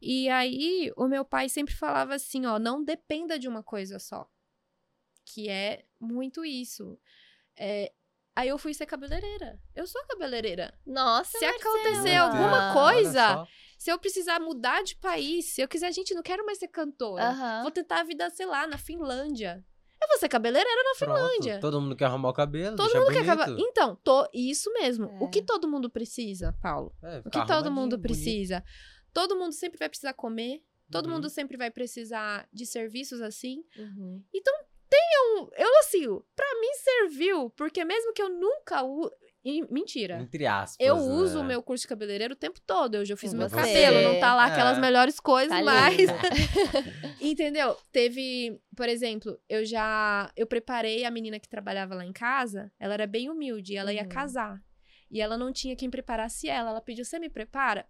[0.00, 4.26] E aí, o meu pai sempre falava assim, ó, não dependa de uma coisa só.
[5.26, 6.98] Que é muito isso.
[7.58, 7.92] É,
[8.34, 9.60] aí eu fui ser cabeleireira.
[9.74, 10.72] Eu sou cabeleireira.
[10.86, 11.74] Nossa, Se Marcela.
[11.76, 13.46] acontecer alguma coisa.
[13.78, 17.60] Se eu precisar mudar de país, se eu quiser, gente, não quero mais ser cantora.
[17.62, 19.64] Vou tentar a vida, sei lá, na Finlândia.
[20.02, 21.60] Eu vou ser cabeleireira na Pronto, Finlândia.
[21.60, 23.30] Todo mundo quer arrumar o cabelo, Todo mundo quer bonito.
[23.42, 23.58] acabar.
[23.58, 25.06] Então, tô, isso mesmo.
[25.20, 25.28] O É.
[25.30, 26.94] que todo mundo precisa, Paulo?
[27.02, 28.02] É, O que todo mundo bonito.
[28.02, 28.64] precisa?
[29.12, 30.62] Todo mundo sempre vai precisar comer.
[30.90, 31.14] Todo Uhum.
[31.14, 33.62] mundo sempre vai precisar de serviços assim.
[33.76, 34.22] Uhum.
[34.34, 34.52] Então,
[34.92, 36.02] eu, eu assim,
[36.34, 39.10] pra mim serviu, porque mesmo que eu nunca u-
[39.42, 40.20] E, mentira.
[40.20, 40.76] Entre aspas.
[40.86, 41.00] Eu né?
[41.02, 42.96] uso o meu curso de cabeleireiro o tempo todo.
[42.96, 43.56] Hoje eu fiz Com meu você.
[43.56, 44.80] cabelo, não tá lá aquelas É.
[44.82, 45.96] melhores coisas, Tá mas.
[47.20, 47.76] Entendeu?
[47.92, 50.30] Teve, por exemplo, eu já.
[50.36, 54.02] Eu preparei a menina que trabalhava lá em casa, ela era bem humilde, ela ia
[54.02, 54.08] Uhum.
[54.08, 54.62] casar.
[55.10, 56.70] E ela não tinha quem preparasse ela.
[56.70, 57.86] Ela pediu: Você me prepara?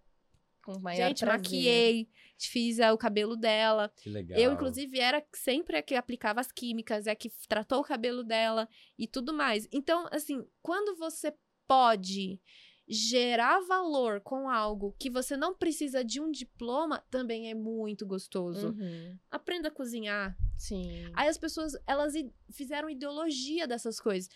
[0.63, 1.39] Com maior Gente, prazer.
[1.39, 3.91] maquiei, fiz ah, o cabelo dela.
[3.97, 4.39] Que legal.
[4.39, 8.23] Eu, inclusive, era sempre a que aplicava as químicas, é a que tratou o cabelo
[8.23, 9.67] dela e tudo mais.
[9.71, 11.33] Então, assim, quando você
[11.67, 12.39] pode
[12.87, 18.69] gerar valor com algo que você não precisa de um diploma, também é muito gostoso.
[18.69, 19.17] Uhum.
[19.31, 20.37] Aprenda a cozinhar.
[20.57, 21.09] Sim.
[21.13, 22.13] Aí as pessoas, elas
[22.51, 24.29] fizeram ideologia dessas coisas.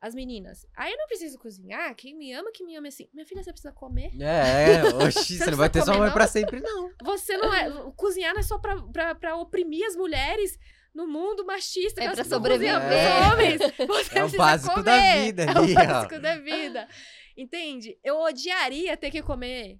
[0.00, 3.06] As meninas, aí eu não preciso cozinhar, quem me ama, que me ama é assim.
[3.12, 4.10] Minha filha, você precisa comer.
[4.18, 6.14] É, oxi, você não vai ter sua mãe não?
[6.14, 6.90] pra sempre, não.
[7.04, 7.70] Você não é.
[7.96, 10.58] Cozinhar não é só pra, pra, pra oprimir as mulheres
[10.94, 12.02] no mundo machista.
[12.02, 12.80] É pra sobreviver.
[12.80, 13.58] pros homens.
[13.76, 15.22] Você É o precisa básico da comer.
[15.26, 15.84] vida É ali, o ó.
[15.84, 16.88] básico da vida.
[17.36, 17.98] Entende?
[18.02, 19.78] Eu odiaria ter que comer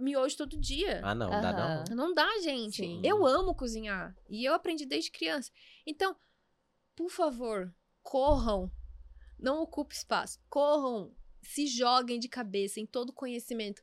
[0.00, 1.00] miojo todo dia.
[1.04, 1.84] Ah, não, dá Aham.
[1.90, 1.96] não.
[1.96, 2.76] Não dá, gente.
[2.78, 3.00] Sim.
[3.04, 4.14] Eu amo cozinhar.
[4.28, 5.50] E eu aprendi desde criança.
[5.86, 6.14] Então,
[6.96, 7.72] por favor,
[8.10, 8.70] corram.
[9.38, 10.38] Não ocupe espaço.
[10.48, 11.12] Corram.
[11.42, 13.82] Se joguem de cabeça em todo conhecimento.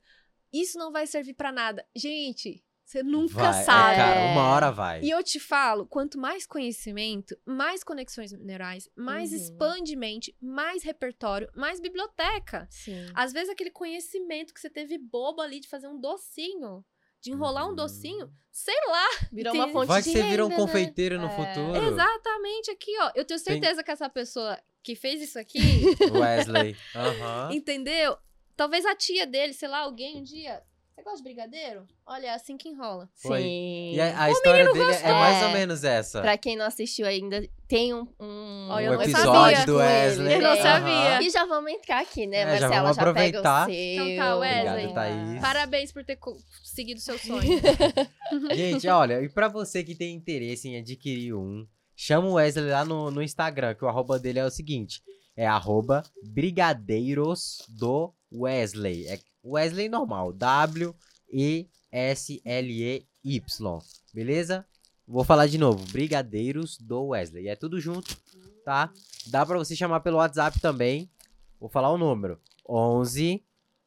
[0.52, 1.86] Isso não vai servir pra nada.
[1.96, 3.96] Gente, você nunca Vai, é, sabe.
[3.98, 5.02] cara, uma hora vai.
[5.02, 9.38] E eu te falo, quanto mais conhecimento, mais conexões neurais, mais Uhum.
[9.38, 12.68] expande mente, mais repertório, mais biblioteca.
[12.70, 13.06] Sim.
[13.14, 16.84] Às vezes aquele conhecimento que você teve bobo ali de fazer um docinho,
[17.24, 19.08] de enrolar um docinho, sei lá.
[19.32, 20.56] Virou uma fonte Vai que de você vira um né?
[20.58, 21.30] confeiteiro no É.
[21.30, 21.86] futuro.
[21.86, 23.12] Exatamente aqui, ó.
[23.16, 25.58] Eu tenho Tem- certeza que essa pessoa que fez isso aqui,
[26.14, 26.76] Wesley.
[26.94, 27.50] Aham.
[27.54, 28.18] entendeu?
[28.58, 30.62] Talvez a tia dele, sei lá, alguém um dia.
[31.04, 31.86] Você gosta de brigadeiro?
[32.08, 33.10] Olha, é assim que enrola.
[33.16, 33.42] Foi.
[33.42, 33.92] Sim.
[33.94, 35.54] E a, a história dele é mais ou É.
[35.54, 36.22] menos essa.
[36.22, 39.66] Pra quem não assistiu ainda, tem um, um, não episódio sabia.
[39.66, 40.34] do Wesley.
[40.36, 41.22] Eu não sabia.
[41.22, 42.94] E já vamos entrar aqui, né, É, já Marcela?
[42.94, 43.64] vamos pega aproveitar.
[43.64, 43.76] o seu.
[43.76, 44.86] Então tá, Wesley.
[44.86, 45.42] Obrigado.
[45.42, 46.18] Parabéns por ter
[46.64, 47.60] seguido seu sonho.
[48.56, 52.86] Gente, olha, e pra você que tem interesse em adquirir um, chama o Wesley lá
[52.86, 55.02] no, no Instagram, que o arroba dele é o seguinte:
[55.36, 59.06] é arroba Brigadeiros do Wesley.
[59.08, 61.04] É Wesley normal, W-E-S-L-E-Y.
[64.14, 64.66] Beleza?
[65.08, 67.48] Vou falar de novo: Brigadeiros do Wesley.
[67.48, 68.16] É tudo junto,
[68.64, 68.92] tá?
[69.28, 71.10] Dá pra você chamar pelo WhatsApp também.
[71.60, 73.44] Vou falar o número: 11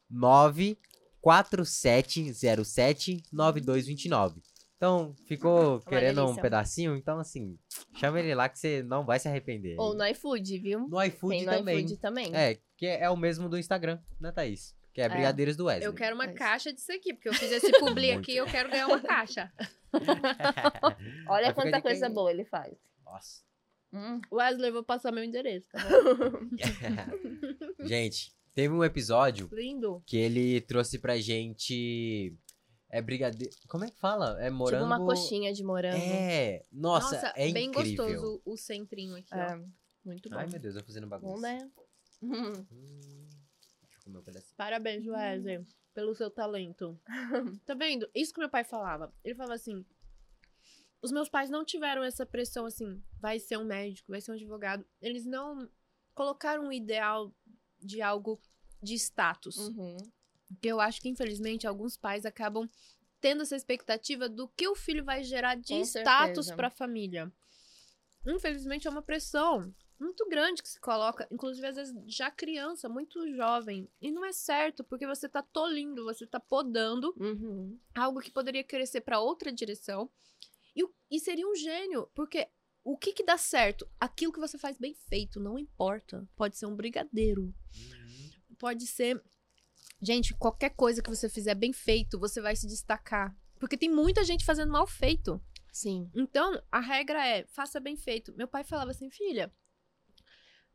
[0.09, 0.77] 9
[1.21, 4.41] 4707 9229.
[4.77, 6.95] Então, ficou querendo um pedacinho?
[6.95, 7.57] Então, assim,
[7.95, 9.75] chama ele lá que você não vai se arrepender.
[9.79, 10.87] Ou no iFood, viu?
[10.87, 11.79] No iFood Tem no também.
[11.79, 12.35] iFood também.
[12.35, 14.76] É, que é o mesmo do Instagram, né, Thaís?
[14.97, 15.85] Que é Brigadeiros do Wesley.
[15.85, 18.67] Eu quero uma Mas- caixa disso aqui, porque eu fiz esse publi aqui eu quero
[18.67, 19.53] ganhar uma caixa.
[21.29, 22.73] Olha Vai quanta coisa quem- boa ele faz.
[23.05, 23.43] Nossa.
[23.93, 24.19] Hum.
[24.31, 26.47] Wesley, eu vou passar meu endereço, tá bom?
[27.87, 30.01] Gente, teve um episódio Lindo.
[30.05, 32.35] que ele trouxe pra gente.
[32.89, 33.53] É brigadeiro.
[33.67, 34.35] Como é que fala?
[34.43, 34.83] É morango.
[34.83, 35.95] Tipo uma coxinha de morango.
[36.01, 36.63] É.
[36.71, 38.05] Nossa, Nossa, é bem incrível.
[38.07, 39.37] gostoso o centrinho aqui, ó.
[39.37, 39.61] É,
[40.03, 40.37] Muito bom.
[40.37, 41.33] Ai, meu Deus, eu fazendo bagunça.
[41.35, 41.69] bom, né?
[42.23, 42.53] Hum.
[44.07, 44.55] Hum, deixa eu comer um pedacinho.
[44.55, 46.99] Parabéns, Wesley, pelo seu talento.
[47.65, 48.09] tá vendo?
[48.13, 49.13] Isso que meu pai falava.
[49.23, 49.85] Ele falava assim:
[51.01, 54.35] os meus pais não tiveram essa pressão assim, vai ser um médico, vai ser um
[54.35, 54.85] advogado.
[55.01, 55.69] Eles não
[56.13, 57.33] colocaram um ideal
[57.79, 58.39] de algo
[58.81, 59.57] de status.
[59.57, 59.97] Uhum.
[60.47, 62.67] Porque eu acho que, infelizmente, alguns pais acabam
[63.19, 66.55] tendo essa expectativa do que o filho vai gerar de Com status certeza.
[66.55, 67.31] para a família.
[68.25, 73.27] Infelizmente, é uma pressão muito grande que se coloca, inclusive às vezes já criança, muito
[73.35, 73.89] jovem.
[74.01, 77.79] E não é certo, porque você tá tolindo, você tá podando Uhum.
[77.95, 80.09] algo que poderia crescer para outra direção.
[80.75, 82.47] E, e seria um gênio, porque
[82.83, 83.87] o que que dá certo?
[83.99, 86.27] Aquilo que você faz bem feito, não importa.
[86.35, 87.53] Pode ser um brigadeiro,
[88.57, 89.21] pode ser.
[90.01, 93.35] Gente, qualquer coisa que você fizer bem feito, você vai se destacar.
[93.59, 95.41] Porque tem muita gente fazendo mal feito.
[95.73, 96.09] Sim.
[96.13, 98.33] Então, a regra é: faça bem feito.
[98.35, 99.51] Meu pai falava assim, filha.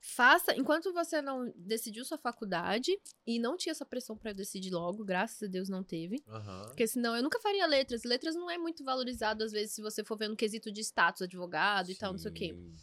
[0.05, 2.91] Faça, enquanto você não decidiu sua faculdade
[3.25, 6.21] e não tinha essa pressão pra decidir logo, graças a Deus não teve.
[6.27, 6.65] Aham.
[6.67, 8.03] Porque senão eu nunca faria letras.
[8.03, 11.23] Letras não é muito valorizado, às vezes, se você for ver no quesito de status,
[11.23, 12.53] advogado e tal, não sei o quê.
[12.53, 12.75] Sim.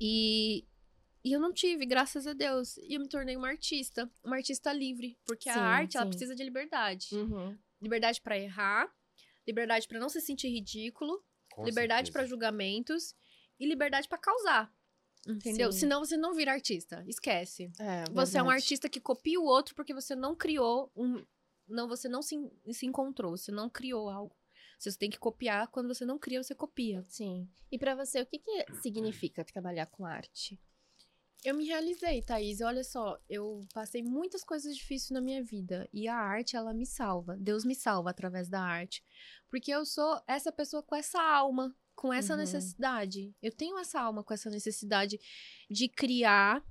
[0.00, 0.64] E,
[1.24, 2.76] e eu não tive, graças a Deus.
[2.76, 4.08] E eu me tornei uma artista.
[4.24, 5.18] Uma artista livre.
[5.26, 6.10] Porque Sim, a arte, ela sim.
[6.10, 7.08] precisa de liberdade.
[7.12, 7.58] Uhum.
[7.82, 8.88] Liberdade pra errar,
[9.44, 11.20] liberdade pra não se sentir ridículo,
[11.52, 12.30] Com liberdade pra certeza.
[12.30, 13.16] julgamentos
[13.58, 14.72] e liberdade pra causar.
[15.28, 15.70] Entendeu?
[15.70, 15.80] Sim.
[15.80, 17.04] Senão você não vira artista.
[17.06, 17.70] Esquece.
[17.78, 21.22] É, Você é um artista que copia o outro porque você não criou um.
[21.68, 22.34] Não, você não se,
[22.72, 24.34] se encontrou, você não criou algo.
[24.78, 27.04] Você tem que copiar, quando você não cria, você copia.
[27.08, 27.46] Sim.
[27.70, 30.58] E pra você, o que, que significa trabalhar com arte?
[31.44, 32.60] Eu me realizei, Thaís.
[32.60, 35.88] Olha só, eu passei muitas coisas difíceis na minha vida.
[35.92, 37.36] E a arte, ela me salva.
[37.38, 39.04] Deus me salva através da arte.
[39.48, 42.38] Porque eu sou essa pessoa com essa alma, com essa Uhum.
[42.38, 43.34] necessidade.
[43.42, 45.18] Eu tenho essa alma com essa necessidade
[45.68, 46.64] de criar.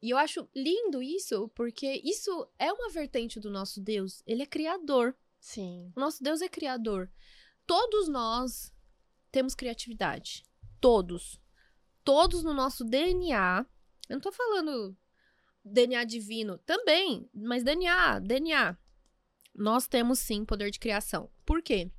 [0.00, 4.22] E eu acho lindo isso, porque isso é uma vertente do nosso Deus.
[4.26, 5.14] Ele é criador.
[5.38, 5.92] Sim.
[5.94, 7.10] O nosso Deus é criador.
[7.66, 8.72] Todos nós
[9.30, 10.42] temos criatividade.
[10.80, 11.38] Todos.
[12.02, 13.66] Todos no nosso DNA.
[14.08, 14.96] Eu não tô falando
[15.62, 18.78] DNA divino também, mas DNA, DNA.
[19.54, 21.30] Nós temos sim poder de criação.
[21.44, 21.90] Por quê?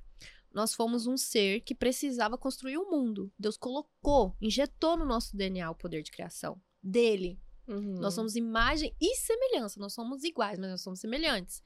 [0.55, 3.29] Nós fomos um ser que precisava construir o mundo.
[3.37, 7.37] Deus colocou, injetou no nosso DNA o poder de criação dele.
[7.67, 7.99] Uhum.
[7.99, 9.81] Nós somos imagem e semelhança.
[9.81, 11.61] Nós somos iguais, mas nós somos semelhantes.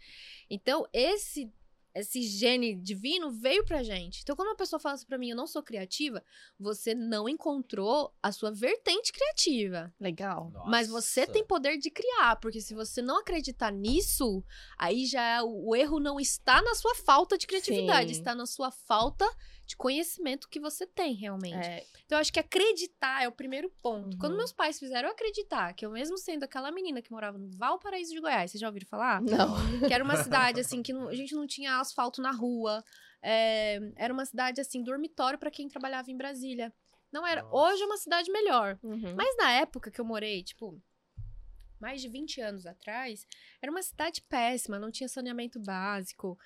[0.50, 1.54] Então, esse
[1.94, 4.22] esse gene divino veio pra gente.
[4.22, 6.24] Então, quando uma pessoa fala assim pra mim, eu não sou criativa,
[6.60, 9.94] você não encontrou a sua vertente criativa.
[10.00, 10.52] Legal.
[10.68, 11.34] Mas você Nossa.
[11.34, 14.44] tem poder de criar, porque se você não acreditar nisso,
[14.78, 18.20] aí já é- o erro não está na sua falta de criatividade, Sim.
[18.20, 19.26] está na sua falta
[19.70, 21.54] de conhecimento que você tem realmente.
[21.56, 24.14] É, Então, eu acho que acreditar é o primeiro ponto.
[24.16, 24.18] Uhum.
[24.20, 27.52] Quando meus pais fizeram eu acreditar que eu, mesmo sendo aquela menina que morava no
[27.52, 29.22] Valparaíso de Goiás, vocês já ouviram falar?
[29.22, 29.56] não.
[29.88, 32.84] Que era uma cidade, assim, que não- a gente não tinha asfalto na rua.
[33.22, 36.74] é, era uma cidade, assim, dormitório pra quem trabalhava em Brasília.
[37.12, 37.44] Não era.
[37.44, 37.56] Nossa.
[37.74, 38.80] Hoje é uma cidade melhor.
[38.82, 39.14] Uhum.
[39.16, 40.82] Mas na época que eu morei, tipo,
[41.80, 43.28] mais de 20 anos atrás,
[43.62, 46.40] era uma cidade péssima, não tinha saneamento básico.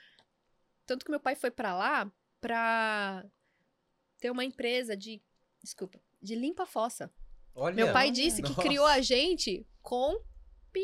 [0.86, 2.12] Tanto que meu pai foi pra lá
[2.44, 3.24] pra
[4.20, 5.22] ter uma empresa de,
[5.64, 7.10] desculpa, de limpa fossa.
[7.56, 8.62] Olha, Meu pai disse que nossa.
[8.62, 10.20] criou a gente com
[10.74, 10.84] pi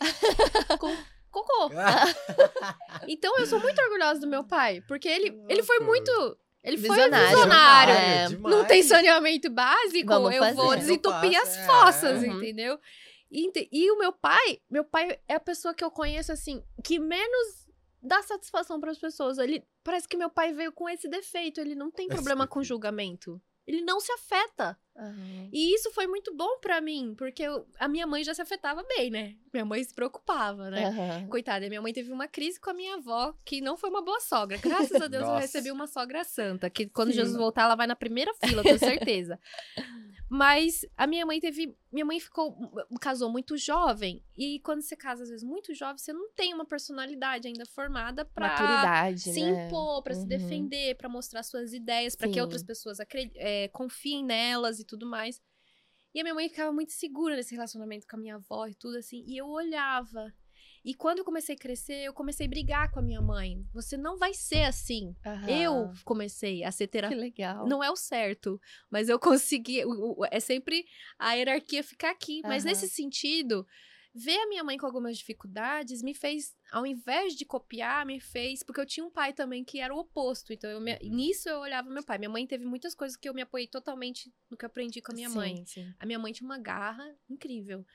[0.78, 0.96] com
[1.28, 1.70] cocô.
[3.08, 6.90] Então eu sou muito orgulhosa do meu pai, porque ele ele foi muito ele foi
[6.94, 7.28] Visionário.
[7.30, 7.94] visionário.
[7.94, 10.80] É, Não tem saneamento básico, Vamos eu vou fazer.
[10.80, 12.26] desentupir Eu as faço, fossas, é.
[12.28, 12.78] Entendeu?
[13.28, 17.00] E, e o meu pai, meu pai é a pessoa que eu conheço assim, que
[17.00, 17.61] menos
[18.02, 19.38] dá satisfação para as pessoas.
[19.38, 22.62] Ele parece que meu pai veio com esse defeito, ele não tem Esse problema com
[22.62, 23.40] julgamento.
[23.64, 24.76] Ele não se afeta.
[24.96, 25.48] Aham.
[25.52, 28.82] E isso foi muito bom pra mim, porque eu- a minha mãe já se afetava
[28.82, 29.36] bem, né?
[29.52, 30.88] Minha mãe se preocupava, né?
[30.88, 31.28] Aham.
[31.28, 34.18] Coitada, minha mãe teve uma crise com a minha avó, que não foi uma boa
[34.20, 34.58] sogra.
[34.58, 37.18] Graças a Deus eu recebi uma sogra santa, que quando Sim.
[37.18, 39.38] Jesus voltar, ela vai na primeira fila, tenho certeza.
[40.34, 41.76] Mas a minha mãe teve.
[41.92, 42.56] Minha mãe ficou.
[42.98, 44.24] casou muito jovem.
[44.34, 48.24] E quando você casa, às vezes, muito jovem, você não tem uma personalidade ainda formada
[48.24, 49.66] pra Maturidade, se né?
[49.66, 50.28] impor, pra se Uhum.
[50.28, 52.96] defender, pra mostrar suas ideias, pra que outras pessoas
[53.36, 55.38] é, confiem nelas e tudo mais.
[56.14, 58.96] E a minha mãe ficava muito segura nesse relacionamento com a minha avó e tudo
[58.96, 59.22] assim.
[59.26, 60.32] E eu olhava.
[60.84, 63.64] E quando eu comecei a crescer, eu comecei a brigar com a minha mãe.
[63.72, 65.14] Você não vai ser assim.
[65.24, 65.48] Aham.
[65.48, 67.22] Eu comecei a ser Que terapeuta.
[67.22, 67.68] legal.
[67.68, 68.60] Não é o certo,
[68.90, 69.80] mas eu consegui.
[70.30, 70.84] É sempre
[71.18, 72.40] a hierarquia ficar aqui.
[72.42, 72.72] Mas Aham.
[72.72, 73.64] nesse sentido,
[74.12, 78.64] ver a minha mãe com algumas dificuldades me fez, ao invés de copiar, me fez.
[78.64, 80.52] Porque eu tinha um pai também que era o oposto.
[80.52, 81.10] Então, eu me- Uhum.
[81.14, 82.18] nisso eu olhava meu pai.
[82.18, 85.12] Minha mãe teve muitas coisas que eu me apoiei totalmente no que eu aprendi com
[85.12, 85.64] a minha Sim, mãe.
[85.64, 85.94] sim.
[86.00, 87.86] A minha mãe tinha uma garra incrível.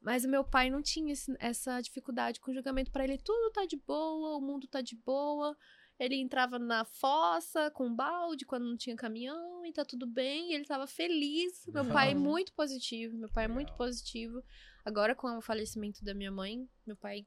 [0.00, 2.90] Mas o meu pai não tinha esse- essa dificuldade com julgamento.
[2.90, 5.56] Pra ele, tudo tá de boa, o mundo tá de boa.
[5.98, 10.50] Ele entrava na fossa com um balde quando não tinha caminhão e tá tudo bem.
[10.50, 11.66] E ele tava feliz.
[11.66, 13.14] Meu pai é muito positivo.
[13.18, 14.42] Meu pai é muito positivo.
[14.84, 17.26] Agora, com o falecimento da minha mãe, meu pai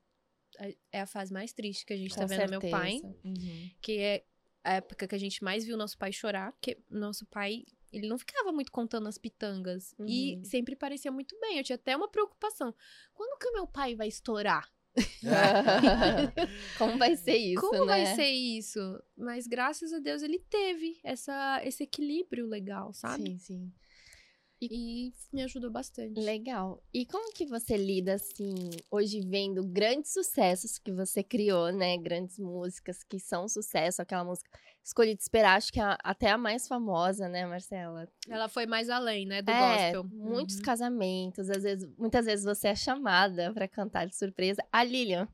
[0.57, 3.19] é- é a fase mais triste que a gente tá Com vendo meu pai certeza.
[3.23, 3.69] Uhum.
[3.81, 4.25] que é
[4.63, 7.63] a época que a gente mais viu nosso pai chorar, porque nosso pai,
[7.93, 10.43] ele não ficava muito contando as pitangas e Uhum.
[10.45, 11.57] sempre parecia muito bem.
[11.57, 12.73] Eu tinha até uma preocupação.
[13.13, 14.69] Quando que o meu pai vai estourar?
[16.77, 18.15] Como vai ser isso, Como vai né?
[18.15, 18.79] ser isso?
[19.17, 23.23] Mas graças a Deus ele teve essa, esse equilíbrio legal, sabe?
[23.31, 23.73] Sim, sim.
[24.61, 26.17] E me ajudou bastante.
[26.21, 26.81] Legal.
[26.93, 28.53] E como que você lida, assim,
[28.89, 31.97] hoje vendo grandes sucessos que você criou, né?
[31.97, 34.01] Grandes músicas que são sucesso.
[34.01, 34.49] Aquela música
[34.83, 38.07] Escolhi Te Esperar, acho que é até a mais famosa, né, Marcela?
[38.27, 40.03] Ela foi mais além, né, do é, gospel.
[40.11, 40.61] muitos Uhum.
[40.61, 44.61] casamentos, às vezes, muitas vezes você é chamada pra cantar de surpresa.
[44.71, 45.27] A Lilian,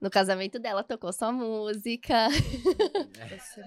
[0.00, 2.28] no casamento dela, tocou sua música.
[3.32, 3.64] Nossa,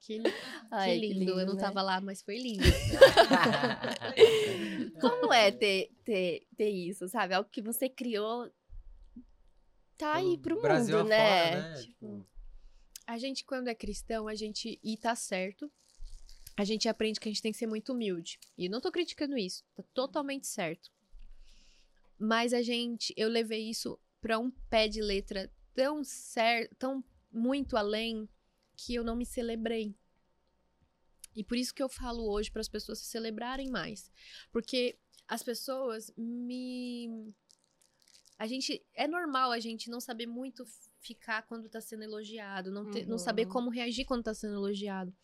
[0.00, 0.22] Que,
[0.70, 1.40] Ai, que lindo.
[1.40, 1.60] Eu não né?
[1.60, 2.62] tava lá, mas foi lindo.
[5.00, 7.34] Como é ter, ter, ter isso, sabe?
[7.34, 8.48] Algo que você criou
[9.96, 11.68] tá aí pro Brasil mundo, afora, né?
[11.68, 11.74] né?
[11.82, 12.24] Tipo,
[13.08, 14.78] A gente, quando é cristão, a gente.
[14.84, 15.72] E tá certo.
[16.54, 18.38] A gente aprende que a gente tem que ser muito humilde.
[18.56, 19.64] E não tô criticando isso.
[19.74, 20.90] Tá totalmente certo.
[22.18, 23.14] Mas a gente.
[23.16, 26.76] Eu levei isso pra um pé de letra tão certo.
[26.76, 27.02] Tão
[27.32, 28.28] muito além.
[28.76, 29.96] Que eu não me celebrei.
[31.34, 34.12] E por isso que eu falo hoje para as pessoas se celebrarem mais.
[34.52, 37.32] Porque as pessoas me.
[38.38, 38.84] A gente.
[38.92, 40.66] É normal a gente não saber muito
[41.00, 43.52] ficar quando tá sendo elogiado, não, ter, não saber Uhum.
[43.52, 45.14] como reagir quando tá sendo elogiado.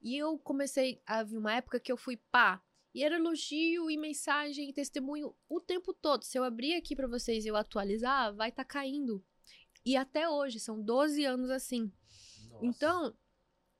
[0.00, 2.62] E eu comecei a vir uma época que eu fui pá.
[2.94, 6.24] E era elogio e mensagem e testemunho o tempo todo.
[6.24, 9.24] Se eu abrir aqui pra vocês e eu atualizar, vai tá caindo.
[9.84, 11.92] E até hoje, são 12 anos assim.
[12.50, 12.66] Nossa.
[12.66, 13.14] Então,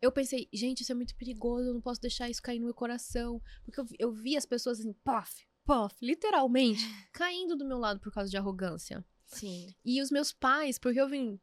[0.01, 2.74] eu pensei, gente, isso é muito perigoso, eu não posso deixar isso cair no meu
[2.74, 3.41] coração.
[3.64, 6.81] Porque eu, vi- eu vi as pessoas assim, pof, pof, literalmente,
[7.12, 9.05] caindo do meu lado por causa de arrogância.
[9.29, 9.74] Sim.
[9.85, 11.39] E os meus pais, porque eu vim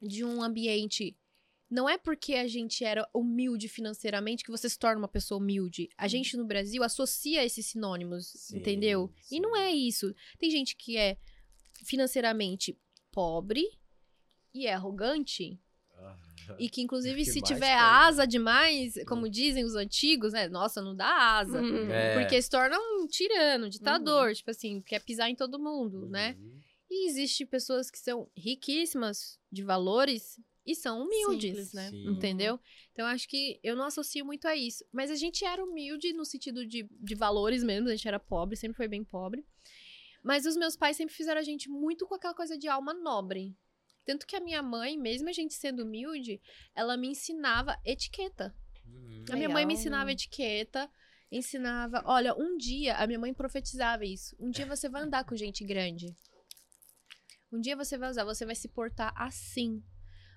[0.00, 1.16] de um ambiente.
[1.68, 5.88] Não é porque a gente era humilde financeiramente que você se torna uma pessoa humilde.
[5.96, 9.12] A gente no Brasil associa esses sinônimos, Sim, entendeu?
[9.30, 9.60] E não sim.
[9.60, 10.14] é isso.
[10.38, 11.16] Tem gente que é
[11.84, 12.76] financeiramente
[13.12, 13.64] pobre
[14.52, 15.60] e é arrogante.
[15.96, 16.16] Ah,
[16.58, 20.48] E que, inclusive, Que se tiver asa demais, como dizem os antigos, né?
[20.48, 21.60] Nossa, não dá asa.
[21.60, 21.88] Hum.
[21.88, 22.18] É.
[22.18, 26.36] Porque se torna um tirano, ditador, tipo assim, quer pisar em todo mundo, né?
[26.90, 31.90] E existe pessoas que são riquíssimas de valores e são humildes, Simples, né?
[31.90, 32.08] Sim.
[32.10, 32.60] Entendeu?
[32.92, 34.84] Então acho que eu não associo muito a isso.
[34.92, 38.56] Mas a gente era humilde no sentido de, de valores mesmo, a gente era pobre,
[38.56, 39.46] sempre foi bem pobre.
[40.22, 43.56] Mas os meus pais sempre fizeram a gente muito com aquela coisa de alma nobre.
[44.04, 46.40] Tanto que a minha mãe, mesmo a gente sendo humilde,
[46.74, 48.54] ela me ensinava etiqueta.
[48.86, 49.24] Uhum.
[49.30, 49.80] A minha mãe me Legal.
[49.80, 50.90] ensinava etiqueta,
[51.30, 52.02] ensinava.
[52.04, 54.36] Olha, um dia, a minha mãe profetizava isso.
[54.38, 56.14] Um dia você vai andar com gente grande.
[57.52, 59.82] Um dia você vai usar, você vai se portar assim.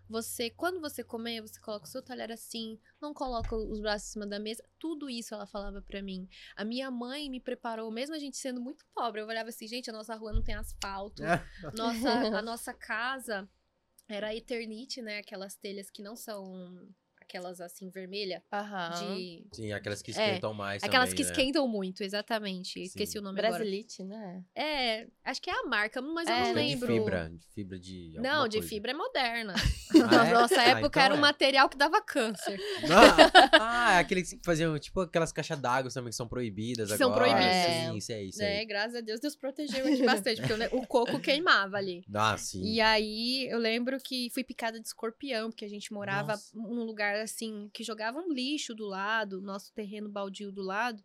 [0.09, 4.11] Você, quando você comer, você coloca o seu talher assim, não coloca os braços em
[4.14, 4.64] cima da mesa.
[4.78, 6.28] Tudo isso ela falava pra mim.
[6.55, 9.22] A minha mãe me preparou, mesmo a gente sendo muito pobre.
[9.22, 11.24] Eu olhava assim, gente, a nossa rua não tem asfalto.
[11.78, 13.49] Nossa, a nossa casa
[14.07, 15.20] era Eternite, né?
[15.20, 16.88] Aquelas telhas que não são
[17.24, 19.15] aquelas assim vermelha Aham.
[19.15, 21.30] de Sim, aquelas que É, esquentam mais aquelas também, que né?
[21.32, 22.82] esquentam muito, exatamente.
[22.82, 23.19] Esqueci Sim.
[23.19, 23.57] o nome agora.
[23.57, 24.43] Brasilite, né?
[24.55, 26.88] É, acho que é a marca, mas eu É, não Acho que é lembro.
[26.88, 28.67] de fibra, de fibra de Não, de coisa.
[28.69, 29.53] fibra é moderna.
[29.95, 30.34] Ah, Na é?
[30.34, 31.21] nossa Ah, época então era um é.
[31.21, 32.59] material que dava câncer.
[32.89, 37.13] Ah, ah, aqueles que faziam, tipo, aquelas caixas d'água também que são proibidas Que são
[37.13, 37.30] agora.
[37.32, 37.55] proibidas.
[37.55, 38.57] Sim, isso aí, isso né?
[38.59, 38.65] aí.
[38.65, 42.03] Graças a Deus, Deus protegeu aqui bastante, porque o ne- o coco queimava ali.
[42.13, 42.63] Ah, sim.
[42.63, 46.57] E aí, eu lembro que fui picada de escorpião, porque a gente morava Nossa.
[46.57, 51.03] num lugar assim, que jogavam lixo do lado, nosso terreno baldio do lado,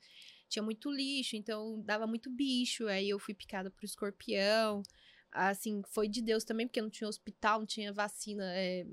[0.49, 2.87] tinha muito lixo, então dava muito bicho.
[2.87, 4.83] Aí eu fui picada por escorpião.
[5.31, 8.87] Assim, foi de Deus também, porque não tinha hospital, não tinha vacina é,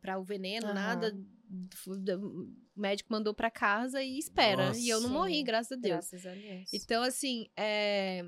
[0.00, 0.74] para o veneno, Aham.
[0.74, 1.18] nada.
[1.78, 4.76] O médico mandou pra casa e espera.
[4.76, 5.20] E eu não Nossa.
[5.20, 6.10] morri, graças a Deus.
[6.10, 6.74] Graças a Deus.
[6.74, 8.22] Então, assim, é,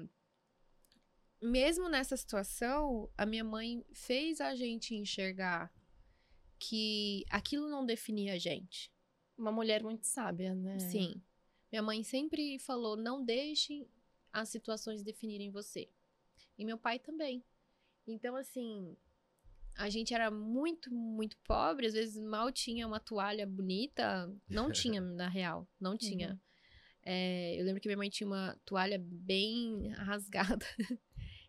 [1.43, 5.71] mesmo nessa situação, a minha mãe fez a gente enxergar
[6.61, 8.93] que aquilo não definia a gente.
[9.37, 10.79] Uma mulher muito sábia, né?
[10.79, 11.21] Sim.
[11.73, 13.89] Minha mãe sempre falou: não deixem
[14.33, 15.89] as situações definirem você.
[16.59, 17.43] E meu pai também.
[18.07, 18.95] Então, assim,
[19.77, 24.31] a gente era muito, muito pobre, às vezes mal tinha uma toalha bonita.
[24.49, 25.67] Não tinha, na real.
[25.81, 26.39] Não tinha.
[27.03, 30.67] É, eu lembro que minha mãe tinha uma toalha bem rasgada.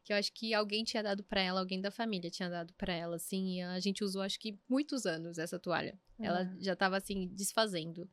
[0.04, 2.94] Que eu acho que alguém tinha dado pra ela, alguém da família tinha dado pra
[2.94, 3.58] ela, assim.
[3.58, 6.00] E a gente usou, acho que muitos anos essa toalha.
[6.20, 6.58] Ela Ah.
[6.60, 8.10] já tava assim, desfazendo.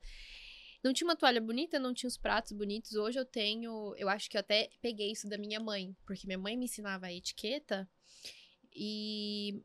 [0.85, 2.95] Não tinha uma toalha bonita, não tinha os pratos bonitos.
[2.95, 3.95] Hoje eu tenho.
[3.97, 7.07] Eu acho que eu até peguei isso da minha mãe, porque minha mãe me ensinava
[7.07, 7.89] a etiqueta.
[8.75, 9.61] E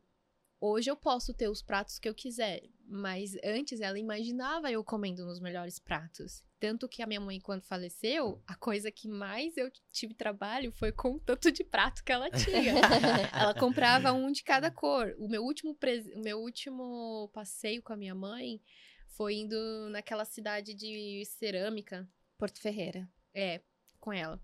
[0.60, 2.62] hoje eu posso ter os pratos que eu quiser.
[2.86, 6.42] Mas antes ela imaginava eu comendo nos melhores pratos.
[6.66, 10.90] Tanto que a minha mãe, quando faleceu, a coisa que mais eu tive trabalho foi
[10.92, 12.72] com o tanto de prato que ela tinha.
[13.38, 15.14] Ela comprava um de cada cor.
[15.18, 18.62] O meu último, pres- o meu último passeio com a minha mãe
[19.08, 19.56] foi indo
[19.90, 22.08] naquela cidade de cerâmica.
[22.38, 23.06] Porto Ferreira.
[23.34, 23.60] É,
[24.00, 24.40] com ela.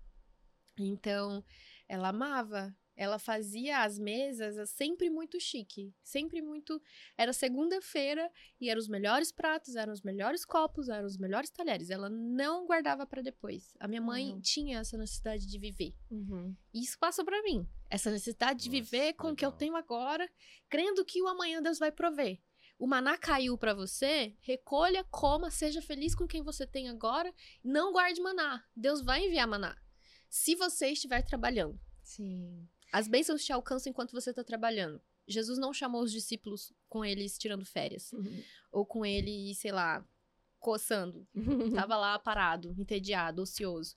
[0.77, 1.43] Então,
[1.89, 2.71] ela amava.
[3.03, 5.91] Ela fazia as mesas sempre muito chique.
[6.03, 6.79] Sempre muito.
[7.17, 8.29] Era segunda-feira
[8.59, 11.89] e eram os melhores pratos, eram os melhores copos, eram os melhores talheres.
[11.89, 13.75] Ela não guardava para depois.
[13.79, 14.39] A minha mãe Uhum.
[14.41, 15.95] tinha essa necessidade de viver.
[16.11, 16.55] Uhum.
[16.71, 17.67] E isso passou pra mim.
[17.89, 19.57] Essa necessidade de Nossa, viver com o que eu legal.
[19.57, 20.29] tenho agora,
[20.69, 22.39] crendo que o amanhã Deus vai prover.
[22.77, 27.33] O maná caiu pra você, recolha, coma, seja feliz com quem você tem agora,
[27.63, 28.63] não guarde maná.
[28.75, 29.75] Deus vai enviar maná.
[30.29, 31.79] Se você estiver trabalhando.
[32.03, 32.67] Sim.
[32.91, 35.01] As bênçãos te alcançam enquanto você está trabalhando.
[35.27, 38.11] Jesus não chamou os discípulos com eles tirando férias.
[38.71, 40.05] Ou com ele, sei lá,
[40.59, 41.25] coçando.
[41.75, 43.95] Tava lá parado, entediado, ocioso.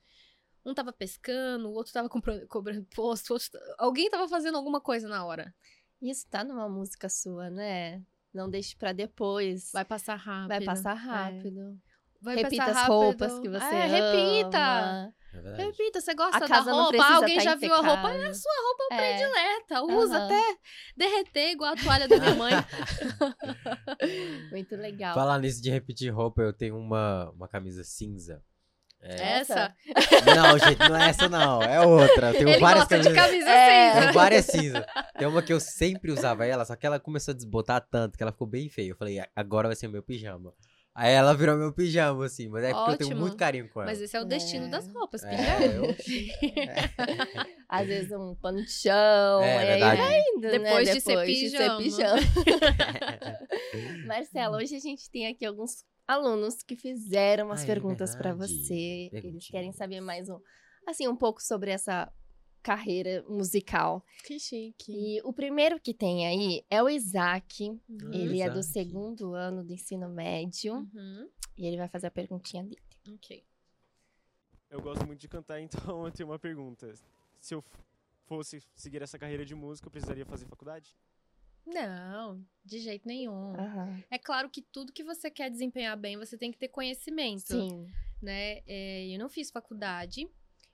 [0.65, 3.51] Um tava pescando, o outro tava comprando, cobrando imposto, o outro...
[3.77, 5.55] alguém tava fazendo alguma coisa na hora.
[6.01, 8.03] Isso tá numa música sua, né?
[8.33, 9.71] Não deixe pra depois.
[9.73, 10.49] Vai passar rápido.
[10.49, 11.79] Vai passar rápido.
[12.19, 12.93] Vai Repita passar as rápido.
[12.95, 13.95] roupas que você é, ama.
[13.95, 15.15] repita!
[15.35, 15.63] É verdade.
[15.65, 16.89] Repita, você gosta da roupa?
[16.91, 18.13] precisa Alguém tá já viu a roupa?
[18.13, 18.97] É a sua roupa É.
[19.19, 19.83] predileta.
[19.83, 20.25] Usa Aham.
[20.27, 20.57] até
[20.97, 22.53] derreter igual a toalha da minha mãe.
[24.51, 25.15] Muito legal.
[25.15, 28.43] Falar nisso de repetir roupa, eu tenho uma, uma camisa cinza.
[29.01, 29.41] É...
[29.41, 29.75] Essa?
[30.35, 31.63] Não, gente, não é essa não.
[31.63, 32.29] É outra.
[32.31, 33.27] Eu tenho Ele várias gosta de camisas.
[33.27, 33.93] camisa É.
[33.93, 34.05] cinza.
[34.07, 34.85] Tem várias cinzas.
[35.19, 38.23] Tem uma que eu sempre usava ela, só que ela começou a desbotar tanto que
[38.23, 38.91] ela ficou bem feia.
[38.91, 40.55] Eu falei, agora vai ser meu pijama.
[40.97, 43.21] Aí ela virou meu pijama, assim, mas é porque eu tenho Ótimo.
[43.23, 43.91] muito carinho com ela.
[43.91, 44.69] Mas esse é o destino É.
[44.69, 45.87] das roupas, É, pijama.
[45.87, 45.97] eu-
[47.69, 49.43] Às vezes um pano de chão.
[49.43, 50.01] É, verdade.
[50.01, 50.59] vai indo, né?
[50.59, 52.21] Depois de ser Depois pijama.
[54.07, 58.53] Marcela, hoje a gente tem aqui alguns alunos que fizeram umas é perguntas pra verdade.
[58.65, 59.11] você.
[59.13, 60.39] Eles querem saber mais um,
[60.87, 62.11] assim, um pouco sobre essa
[62.65, 64.03] carreira musical.
[64.25, 64.91] Que chique.
[64.91, 67.69] E o primeiro que tem aí é o Isaac.
[67.69, 67.79] Uhum.
[68.13, 68.73] Ele é do Isaac.
[68.73, 70.77] segundo ano do ensino médio.
[70.77, 71.29] Uhum.
[71.59, 72.81] E ele vai fazer a perguntinha dele.
[73.13, 73.45] Ok.
[74.71, 76.93] Eu gosto muito de cantar, então eu tenho uma pergunta.
[77.39, 77.63] Se eu
[78.25, 80.97] fosse seguir essa carreira de música, eu precisaria fazer faculdade?
[81.67, 83.55] Não, de jeito nenhum.
[83.55, 84.03] Aham.
[84.11, 87.47] É claro que tudo que você quer desempenhar bem, você tem que ter conhecimento.
[87.47, 87.87] Sim.
[88.23, 88.63] né?
[88.67, 90.27] É, eu não fiz faculdade.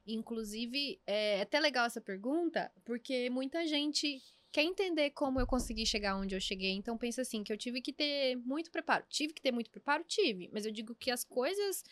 [0.07, 4.23] Inclusive, é até legal essa pergunta, porque muita gente
[4.53, 6.73] quer entender como eu consegui chegar onde eu cheguei.
[6.73, 9.05] Então, pensa assim, que eu tive que ter muito preparo.
[9.09, 10.03] Tive que ter muito preparo?
[10.05, 10.51] Tive.
[10.53, 11.85] Mas eu digo que as coisas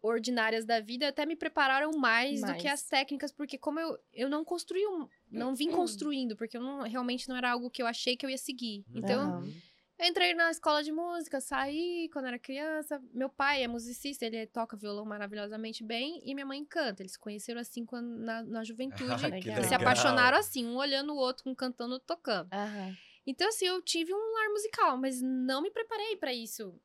[0.00, 2.62] ordinárias da vida até me prepararam mais, do Mais.
[2.62, 5.68] que as técnicas, porque como eu, eu não construí um, não vim
[6.28, 8.84] não porque eu não, realmente não era algo que eu achei que eu ia seguir.
[8.94, 9.52] Então, Aham.
[9.98, 13.02] Eu entrei na escola de música, saí quando era criança.
[13.12, 17.02] Meu pai é musicista, ele toca violão maravilhosamente bem e minha mãe canta.
[17.02, 19.26] Eles se conheceram assim quando, na, na juventude.
[19.26, 22.48] Ah, que se apaixonaram assim, um olhando o outro, um cantando, outro tocando.
[22.52, 22.96] Aham.
[23.26, 26.80] Então, assim, eu tive um lar musical, mas não me preparei pra isso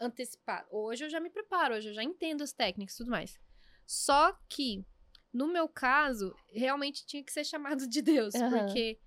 [0.00, 0.66] antecipar.
[0.70, 3.38] Hoje eu já me preparo, hoje eu já entendo as técnicas e tudo mais.
[3.86, 4.84] Só que,
[5.32, 8.50] no meu caso, realmente tinha que ser chamado de Deus, Aham.
[8.50, 8.98] porque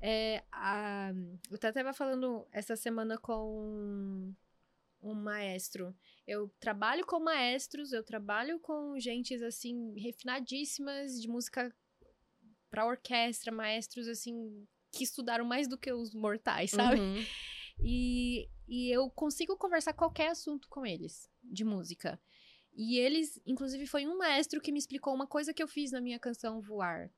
[0.00, 1.10] é, a,
[1.50, 4.34] eu até estava falando essa semana com
[5.02, 5.94] um maestro.
[6.26, 11.74] Eu trabalho com maestros, eu trabalho com gentes assim refinadíssimas de música
[12.70, 17.00] para orquestra, maestros assim que estudaram mais do que os mortais, sabe?
[17.00, 17.24] Uhum.
[17.78, 22.20] E, e eu consigo conversar qualquer assunto com eles de música.
[22.74, 26.00] E eles, inclusive, foi um maestro que me explicou uma coisa que eu fiz na
[26.00, 27.10] minha canção Voar.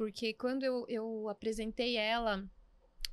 [0.00, 2.48] Porque quando eu, eu apresentei ela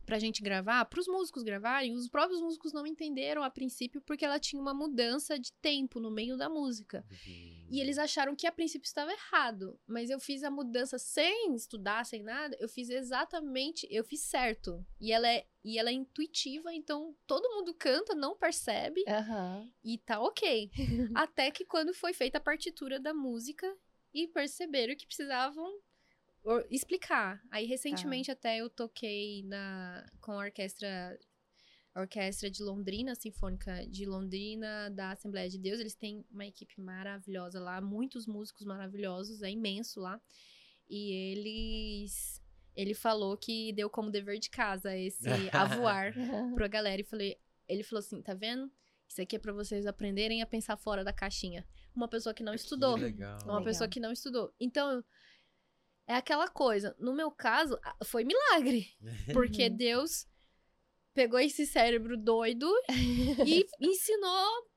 [0.05, 4.39] pra gente gravar, pros músicos gravarem, os próprios músicos não entenderam a princípio porque ela
[4.39, 7.05] tinha uma mudança de tempo no meio da música.
[7.69, 12.05] E eles acharam que a princípio estava errado, mas eu fiz a mudança sem estudar,
[12.05, 14.81] sem nada, eu fiz exatamente, eu fiz certo.
[14.97, 19.69] E ela é, e ela é intuitiva, então todo mundo canta, não percebe Aham.
[19.83, 20.71] e tá OK.
[21.13, 23.77] Até que quando foi feita a partitura da música
[24.13, 25.69] e perceberam que precisavam
[26.69, 27.41] explicar.
[27.51, 31.17] Aí recentemente até eu toquei na com a orquestra
[31.97, 35.79] a Orquestra de Londrina, Sinfônica de Londrina, da Assembleia de Deus.
[35.79, 40.21] Eles têm uma equipe maravilhosa lá, muitos músicos maravilhosos, é imenso lá.
[40.87, 42.39] E eles.
[42.75, 46.13] Ele falou que deu como dever de casa esse a voar
[46.53, 47.01] pra galera.
[47.01, 47.35] E falei,
[47.67, 48.71] ele falou assim: tá vendo?
[49.07, 51.65] Isso aqui é pra vocês aprenderem a pensar fora da caixinha.
[51.95, 52.93] Uma pessoa que não estudou.
[52.93, 53.37] Que legal.
[53.37, 53.63] Uma Legal.
[53.63, 54.53] pessoa que não estudou.
[54.59, 55.03] Então,
[56.07, 56.95] é aquela coisa.
[56.97, 58.87] No meu caso, foi milagre.
[59.33, 60.25] Porque Deus
[61.13, 62.71] pegou esse cérebro doido
[63.45, 64.69] e ensinou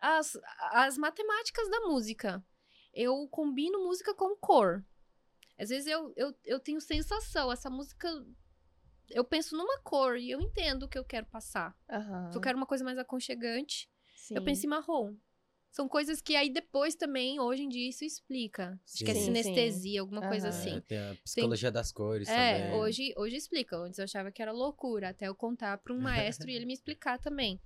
[0.00, 0.36] as,
[0.72, 2.44] as matemáticas da música.
[2.92, 4.84] Eu combino música com cor.
[5.56, 8.08] Às vezes eu, eu, eu tenho sensação, essa música.
[9.10, 11.76] Eu penso numa cor e eu entendo o que eu quero passar.
[11.88, 12.30] Aham.
[12.32, 13.88] Se eu quero uma coisa mais aconchegante,
[14.30, 14.44] eu Sim.
[14.44, 15.16] penso em marrom.
[15.70, 18.80] São coisas que aí depois também, hoje em dia, isso explica.
[18.84, 19.24] Acho que é Sim.
[19.26, 20.58] sinestesia, alguma coisa Aham.
[20.58, 20.76] assim.
[20.76, 22.74] É, tem a psicologia das cores É, também.
[22.74, 23.76] hoje, hoje explica.
[23.76, 26.72] Antes eu achava que era loucura, até eu contar para um maestro e ele me
[26.72, 27.60] explicar também.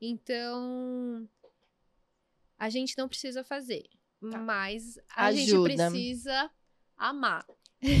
[0.00, 1.28] Então,
[2.58, 3.84] a gente não precisa fazer,
[4.20, 5.90] mas a gente Ajuda.
[5.90, 6.50] precisa
[6.96, 7.46] amar.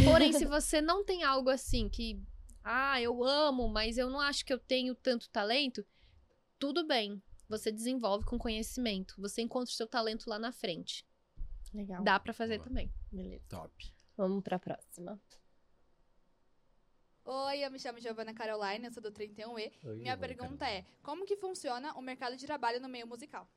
[0.04, 2.20] Porém, se você não tem algo assim que,
[2.62, 5.84] ah, eu amo, mas eu não acho que eu tenho tanto talento,
[6.58, 7.22] tudo bem.
[7.48, 9.14] Você desenvolve com conhecimento.
[9.18, 11.06] Você encontra o seu talento lá na frente.
[11.72, 12.02] Legal.
[12.02, 12.68] Dá pra fazer Boa.
[12.68, 12.92] também.
[13.10, 13.44] Beleza.
[13.48, 13.94] Top.
[14.16, 15.20] Vamos pra próxima.
[17.24, 19.72] Oi, eu me chamo Giovana Caroline, eu sou do 31E.
[19.82, 23.50] Oi, Minha Giovana, pergunta é: como que funciona o mercado de trabalho no meio musical?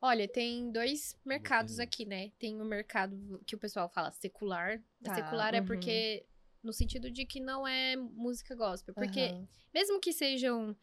[0.00, 2.30] Olha, tem dois mercados aqui, né?
[2.38, 4.82] Tem o mercado que o pessoal fala secular.
[5.02, 5.66] Tá, secular é uhum.
[5.66, 6.26] porque.
[6.62, 8.94] No sentido de que não é música gospel.
[8.94, 9.48] Porque, Aham.
[9.72, 10.76] mesmo que sejam.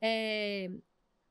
[0.00, 0.70] é,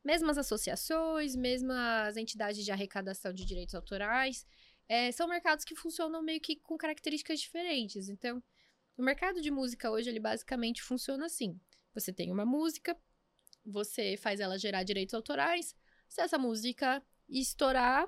[0.04, 4.46] mesmo as associações, mesmo as entidades de arrecadação de direitos autorais,
[4.88, 8.10] é, são mercados que funcionam meio que com características diferentes.
[8.10, 8.44] Então,
[8.98, 11.60] o mercado de música hoje, ele basicamente funciona assim.
[11.94, 12.98] Você tem uma música,
[13.66, 15.76] você faz ela gerar direitos autorais,
[16.08, 18.08] se essa música estourar,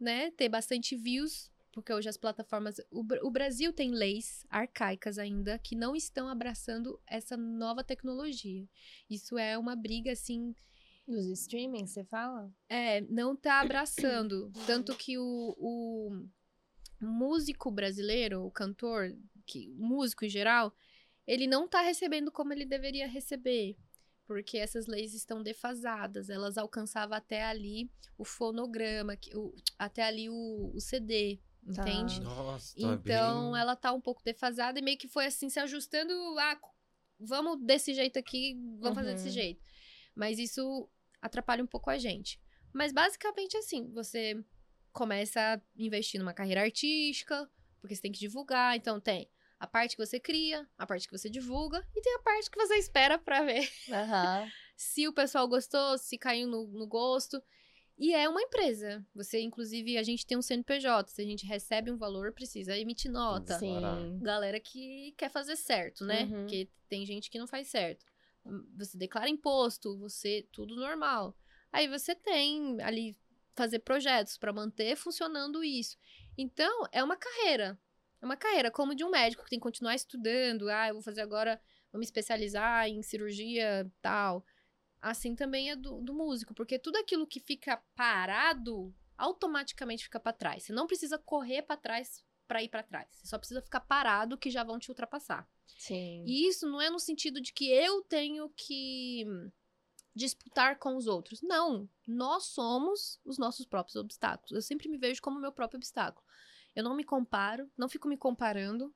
[0.00, 2.78] né, ter bastante views, porque hoje as plataformas.
[2.90, 8.66] O, o Brasil tem leis arcaicas ainda que não estão abraçando essa nova tecnologia.
[9.08, 10.54] Isso é uma briga, assim.
[11.06, 12.52] Dos streaming, você fala?
[12.68, 14.52] É, não tá abraçando.
[14.66, 16.28] Tanto que o, o
[17.00, 19.12] músico brasileiro, o cantor,
[19.46, 20.72] que, o músico em geral,
[21.26, 23.76] ele não tá recebendo como ele deveria receber.
[24.26, 26.30] Porque essas leis estão defasadas.
[26.30, 31.40] Elas alcançavam até ali o fonograma, que- o- até ali o, o CD,
[31.74, 31.82] Tá.
[31.82, 32.20] entende?
[32.20, 33.60] Nossa, tá Então, bem...
[33.60, 36.12] ela tá um pouco defasada e meio que foi assim, se ajustando.
[36.38, 36.58] Ah,
[37.18, 39.32] vamos desse jeito aqui, vamos fazer desse Uhum.
[39.34, 39.62] jeito.
[40.14, 40.88] Mas isso
[41.22, 42.38] atrapalha um pouco a gente.
[42.72, 44.44] Mas basicamente assim, você
[44.92, 47.48] começa a investir numa carreira artística,
[47.80, 48.76] porque você tem que divulgar.
[48.76, 52.18] Então, tem a parte que você cria, a parte que você divulga, e tem a
[52.20, 54.50] parte que você espera pra ver Aham.
[54.76, 57.42] se o pessoal gostou, se caiu no, no gosto.
[57.98, 59.06] E é uma empresa.
[59.14, 61.10] Você, inclusive, a gente tem um CNPJ.
[61.10, 63.58] Se a gente recebe um valor, precisa emitir nota.
[63.58, 64.18] Sim.
[64.20, 66.24] Galera que quer fazer certo, né?
[66.24, 66.30] Uhum.
[66.40, 68.04] Porque tem gente que não faz certo.
[68.76, 70.46] Você declara imposto, você.
[70.52, 71.36] Tudo normal.
[71.72, 73.16] Aí você tem ali
[73.54, 75.96] fazer projetos para manter funcionando isso.
[76.36, 77.78] Então, é uma carreira.
[78.20, 80.68] É uma carreira, como de um médico que tem que continuar estudando.
[80.68, 84.44] Ah, eu vou fazer agora, vou me especializar em cirurgia tal.
[85.00, 90.32] Assim também é do, do músico, porque tudo aquilo que fica parado automaticamente fica para
[90.32, 90.62] trás.
[90.62, 93.08] Você não precisa correr para trás para ir para trás.
[93.10, 95.48] Você só precisa ficar parado que já vão te ultrapassar.
[95.78, 96.22] Sim.
[96.26, 99.24] E isso não é no sentido de que eu tenho que
[100.14, 101.40] disputar com os outros.
[101.40, 104.52] Não, nós somos os nossos próprios obstáculos.
[104.52, 106.22] Eu sempre me vejo como meu próprio obstáculo.
[106.76, 108.94] Eu não me comparo, não fico me comparando.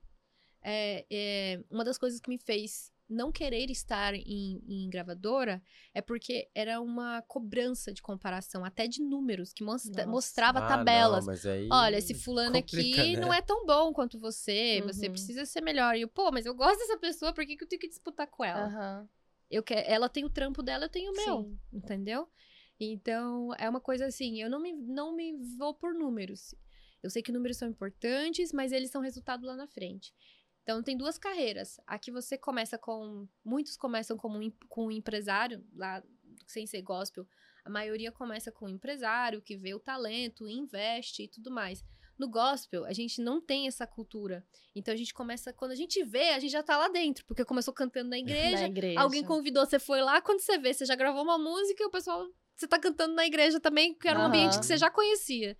[0.61, 5.61] É, é, uma das coisas que me fez não querer estar em, em gravadora
[5.93, 11.25] é porque era uma cobrança de comparação, até de números, que mostra- mostrava Ah, tabelas.
[11.25, 11.69] Não, mas aí...
[11.71, 13.21] Olha, esse fulano complica, aqui né?
[13.21, 15.11] não é tão bom quanto você, você Uhum.
[15.13, 15.95] precisa ser melhor.
[15.95, 18.27] E eu, pô, mas eu gosto dessa pessoa, por que, que eu tenho que disputar
[18.27, 18.65] com ela?
[18.65, 19.09] Aham.
[19.49, 21.59] Eu quero, ela tem o trampo dela, eu tenho o meu, Sim.
[21.71, 22.27] entendeu?
[22.79, 26.53] Então, é uma coisa assim, eu não me, não me vou por números.
[27.01, 30.13] Eu sei que números são importantes, mas eles são resultado lá na frente.
[30.67, 31.79] Então, tem duas carreiras.
[31.87, 33.25] Aqui você começa com.
[33.41, 36.03] Muitos começam como um, com um empresário, lá
[36.45, 37.25] sem ser gospel.
[37.63, 41.85] A maioria começa com um empresário que vê o talento, investe e tudo mais.
[42.19, 44.45] No gospel, a gente não tem essa cultura.
[44.75, 47.45] Então a gente começa, quando a gente vê, a gente já tá lá dentro, porque
[47.45, 48.99] começou cantando na igreja, Na igreja.
[48.99, 51.89] Alguém convidou, você foi lá, quando você vê, você já gravou uma música e o
[51.89, 52.27] pessoal.
[52.57, 54.27] Você tá cantando na igreja também, que era um Aham.
[54.27, 55.57] ambiente que você já conhecia.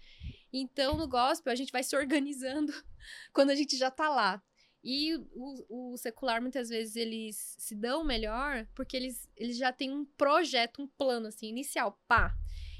[0.51, 2.73] Então, no gospel, a gente vai se organizando
[3.31, 4.43] quando a gente já tá lá.
[4.89, 9.91] E o, o secular, muitas vezes, eles se dão melhor porque eles, eles já têm
[9.91, 12.33] um projeto, um plano, assim, inicial, pá.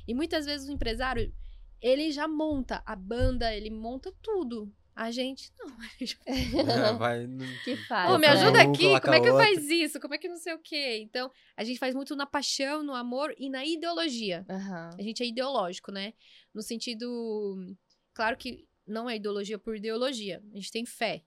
[0.08, 1.34] E muitas vezes o empresário,
[1.82, 4.74] ele já monta a banda, ele monta tudo.
[4.95, 6.18] A gente, não, a gente
[6.97, 8.10] Vai no- Que faz.
[8.10, 9.99] Ô, me ajuda Um aqui, como é que faz isso?
[9.99, 10.99] Como é que não sei o quê?
[11.03, 14.45] Então, a gente faz muito na paixão, no amor e na ideologia.
[14.49, 14.91] Aham.
[14.97, 16.14] A gente é ideológico, né?
[16.53, 17.76] No sentido.
[18.14, 20.41] Claro que não é ideologia por ideologia.
[20.53, 21.24] A gente tem fé.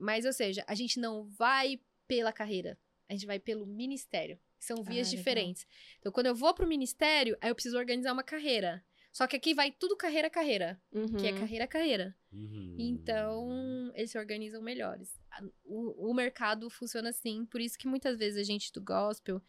[0.00, 1.78] Mas, ou seja, a gente não vai
[2.08, 2.78] pela carreira.
[3.08, 4.38] A gente vai pelo ministério.
[4.58, 5.16] São vias Ah, legal.
[5.18, 5.66] diferentes.
[5.98, 8.84] Então, quando eu vou pro ministério, aí eu preciso organizar uma carreira.
[9.12, 10.80] Só que aqui vai tudo carreira carreira.
[11.18, 11.38] Que é Uhum.
[11.40, 12.16] carreira a carreira.
[12.32, 12.76] Uhum.
[12.78, 15.18] Então, eles se organizam melhores.
[15.64, 19.42] O, o mercado funciona assim, por isso que muitas vezes a gente do gospel,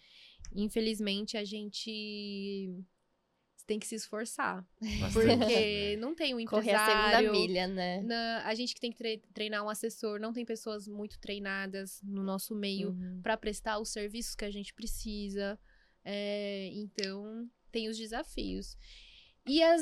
[0.55, 2.73] infelizmente, a gente
[3.71, 4.65] tem que se esforçar.
[4.99, 5.95] Bastante, Porque né?
[5.95, 7.29] não tem um Correr a empresário.
[7.29, 8.01] segunda milha, né?
[8.01, 12.01] na- a gente que tem que tre- treinar um assessor, não tem pessoas muito treinadas
[12.03, 13.21] no nosso meio Uhum.
[13.23, 15.57] para prestar os serviços que a gente precisa.
[16.03, 18.75] É, então, tem os desafios.
[19.47, 19.81] E as.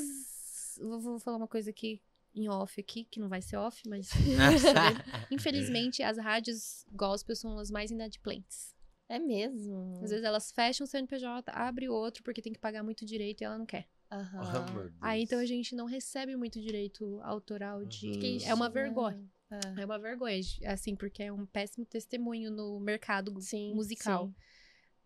[0.80, 2.00] Vou, vou falar uma coisa aqui
[2.36, 4.12] em off aqui, que não vai ser off, mas.
[5.32, 8.76] Infelizmente, as rádios gospel são as mais inadimplentes.
[9.10, 10.00] É mesmo.
[10.04, 13.44] Às vezes elas fecham o CNPJ, abre outro porque tem que pagar muito direito e
[13.44, 13.88] ela não quer.
[14.10, 14.94] Ah, Deus.
[15.02, 18.08] Aí então a gente não recebe muito direito autoral de.
[18.08, 18.38] Uhum.
[18.46, 19.28] É uma vergonha.
[19.52, 19.82] É.
[19.82, 24.28] É uma vergonha, assim, porque é um péssimo testemunho no mercado Sim, musical.
[24.28, 24.36] sim.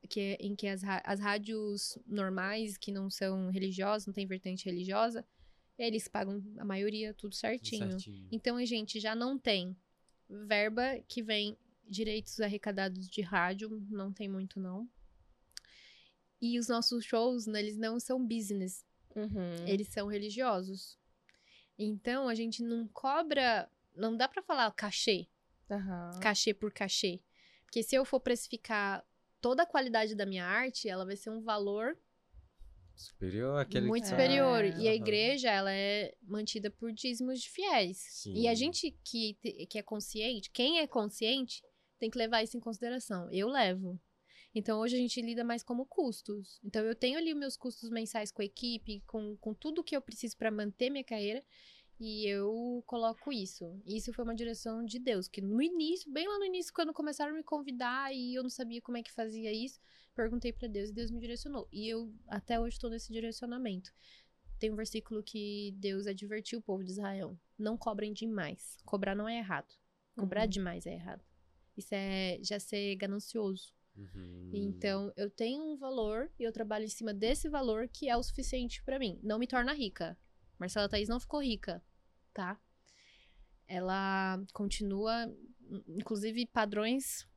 [0.09, 4.65] Que é- em que as, as rádios normais, que não são religiosas, não tem vertente
[4.65, 5.25] religiosa,
[5.77, 7.91] eles pagam a maioria tudo Tudo certinho.
[7.91, 8.27] certinho.
[8.31, 9.75] Então a gente já não tem
[10.29, 14.89] verba que vem direitos arrecadados de rádio, não tem muito não.
[16.41, 18.85] E os nossos shows, né, eles não são business,
[19.15, 19.67] Uhum.
[19.67, 20.97] eles são religiosos.
[21.77, 25.27] Então, a gente não cobra, não dá pra falar cachê,
[25.69, 26.19] Aham.
[26.21, 27.21] cachê por cachê.
[27.65, 29.05] Porque se eu for precificar
[29.41, 31.97] toda a qualidade da minha arte, ela vai ser um valor
[32.95, 34.63] Superior àquele muito que superior.
[34.63, 34.77] É.
[34.77, 37.97] E a igreja, ela é mantida por dízimos de fiéis.
[37.97, 38.33] Sim.
[38.35, 39.33] E a gente que,
[39.67, 41.63] que é consciente, quem é consciente,
[42.03, 43.31] tem que levar isso em consideração.
[43.31, 43.97] Eu levo.
[44.53, 46.59] Então, hoje a gente lida mais como custos.
[46.61, 49.95] Então, eu tenho ali os meus custos mensais com a equipe, com, com tudo que
[49.95, 51.41] eu preciso para manter minha carreira.
[51.97, 53.81] E eu coloco isso.
[53.85, 55.29] Isso foi uma direção de Deus.
[55.29, 58.49] Que no início, bem lá no início, quando começaram a me convidar e eu não
[58.49, 59.79] sabia como é que fazia isso,
[60.13, 61.69] perguntei para Deus e Deus me direcionou.
[61.71, 63.93] E eu até hoje estou nesse direcionamento.
[64.59, 68.77] Tem um versículo que Deus advertiu o povo de Israel: não cobrem demais.
[68.83, 69.73] Cobrar não é errado.
[70.17, 70.49] Cobrar Uhum.
[70.49, 71.23] demais é errado.
[71.75, 73.73] Isso é já ser ganancioso.
[73.95, 74.49] Uhum.
[74.53, 78.23] Então, eu tenho um valor e eu trabalho em cima desse valor que é o
[78.23, 79.19] suficiente pra mim.
[79.23, 80.17] Não me torna rica.
[80.59, 81.83] Marcela Thaís não ficou rica,
[82.33, 82.59] tá?
[83.67, 85.33] Ela continua,
[85.87, 87.27] inclusive, padrões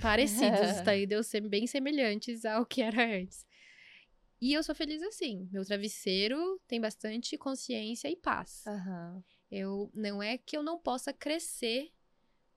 [0.00, 0.96] parecidos, tá?
[0.96, 3.46] E deu ser bem semelhantes ao que era antes.
[4.40, 5.48] E eu sou feliz assim.
[5.52, 8.66] Meu travesseiro tem bastante consciência e paz.
[8.66, 9.22] Aham.
[9.50, 11.92] Eu não é que eu não possa crescer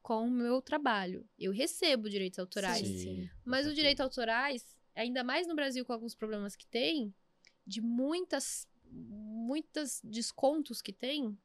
[0.05, 1.27] com o meu trabalho.
[1.37, 2.87] Eu recebo direitos autorais.
[2.87, 3.73] Sim, Mas os certeza.
[3.75, 7.11] direitos autorais, ainda mais no Brasil com alguns problemas que tem,
[7.65, 11.35] de muitas muitas descontos que tem,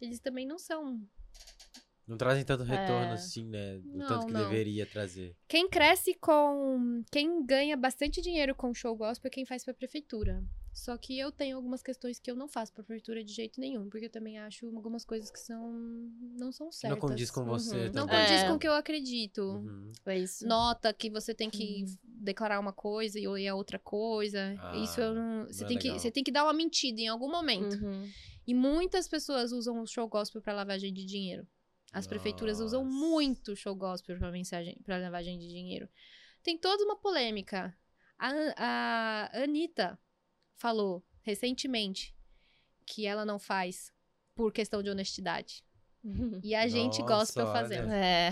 [0.00, 1.02] eles também não são.
[2.06, 3.14] Não trazem tanto retorno É.
[3.14, 3.78] assim, né?
[3.78, 4.42] Do Não, tanto que não.
[4.48, 5.36] deveria trazer.
[5.48, 10.40] Quem cresce com, quem ganha bastante dinheiro com show gospel é quem faz pra prefeitura.
[10.78, 13.88] Só que eu tenho algumas questões que eu não faço pra prefeitura de jeito nenhum,
[13.88, 15.72] porque eu também acho algumas coisas que são
[16.38, 17.00] não são Que certas.
[17.00, 17.84] não condiz com você Uhum.
[17.94, 18.20] Não também.
[18.26, 18.46] condiz É.
[18.48, 19.40] com o que eu acredito.
[19.40, 19.90] Uhum.
[20.04, 20.46] É isso.
[20.46, 24.54] nota que você tem que declarar uma coisa e é outra coisa.
[24.60, 25.46] Ah, Isso eu não.
[25.46, 25.98] Você não é tem, que, legal.
[25.98, 27.82] você tem que dar uma mentira em algum momento.
[27.82, 28.10] Uhum.
[28.46, 31.48] E muitas pessoas usam o show gospel pra lavagem de dinheiro.
[31.90, 32.96] As prefeituras usam Nossa.
[32.98, 35.88] muito o show gospel pra, mensagem, pra lavagem de dinheiro.
[36.42, 37.74] Tem toda uma polêmica.
[38.18, 38.30] A,
[39.32, 39.98] a Anitta
[40.56, 42.14] falou recentemente
[42.84, 43.92] que ela não faz
[44.34, 45.64] por questão de honestidade.
[46.44, 47.52] E a gente Nossa, olha.
[47.52, 47.90] fazendo.
[47.90, 48.30] É.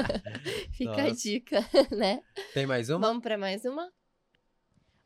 [0.72, 1.22] Fica a Nossa.
[1.22, 1.60] dica,
[1.94, 2.22] né?
[2.54, 2.98] Tem mais uma?
[3.06, 3.92] Vamos pra mais uma?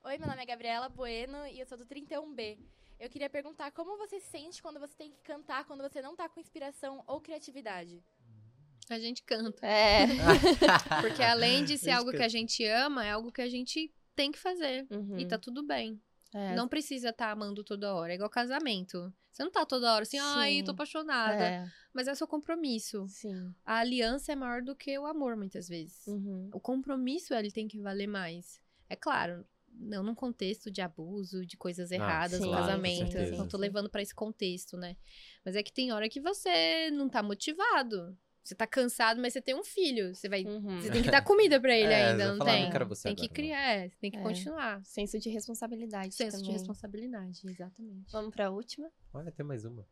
[0.05, 2.57] Oi, meu nome é Gabriela Bueno e eu sou do 31B.
[3.01, 6.15] Eu queria perguntar como você se sente quando você tem que cantar, quando você não
[6.15, 8.01] tá com inspiração ou criatividade.
[8.89, 9.67] A gente canta.
[9.67, 10.07] É.
[11.03, 12.27] Porque além de ser algo que canta.
[12.27, 14.87] a gente ama, é algo que a gente tem que fazer.
[14.91, 15.19] Uhum.
[15.19, 16.01] E tá tudo bem.
[16.35, 16.55] É.
[16.55, 18.13] Não precisa estar amando toda hora.
[18.13, 19.13] É igual casamento.
[19.33, 20.65] Você não tá toda hora assim, ai, Sim.
[20.65, 21.45] tô apaixonada.
[21.45, 21.71] É.
[21.93, 23.07] Mas é seu compromisso.
[23.09, 23.55] Sim.
[23.65, 26.07] A aliança é maior do que o amor, muitas vezes.
[26.07, 26.51] Uhum.
[26.53, 28.61] O compromisso, ele tem que valer mais.
[28.89, 33.17] É claro, não num contexto de abuso, de coisas erradas sim, no com casamento.
[33.37, 34.97] Não tô levando pra esse contexto, né?
[35.45, 38.17] Mas é que tem hora que você não tá motivado.
[38.49, 40.15] Você tá cansado, mas você tem um filho.
[40.15, 40.43] Você vai.
[40.43, 40.81] Uhum.
[40.81, 42.65] Você tem que dar comida pra ele É, ainda, não falar, tem?
[42.65, 44.23] não quero você tem que criar, é, você tem que É.
[44.23, 44.83] continuar.
[44.87, 46.53] Senso de responsabilidade Senso de também.
[46.55, 48.11] responsabilidade, exatamente.
[48.11, 48.91] Vamos pra última?
[49.13, 49.87] Olha, tem mais uma.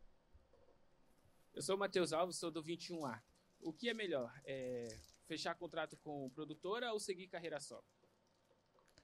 [1.53, 3.21] Eu sou o Matheus Alves, sou do 21A.
[3.61, 4.33] O que é melhor?
[4.43, 4.87] É
[5.27, 7.83] fechar contrato com produtora ou seguir carreira solo?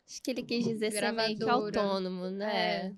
[0.07, 2.88] Acho que ele quis dizer ser meio que autônomo, né?
[2.88, 2.95] É.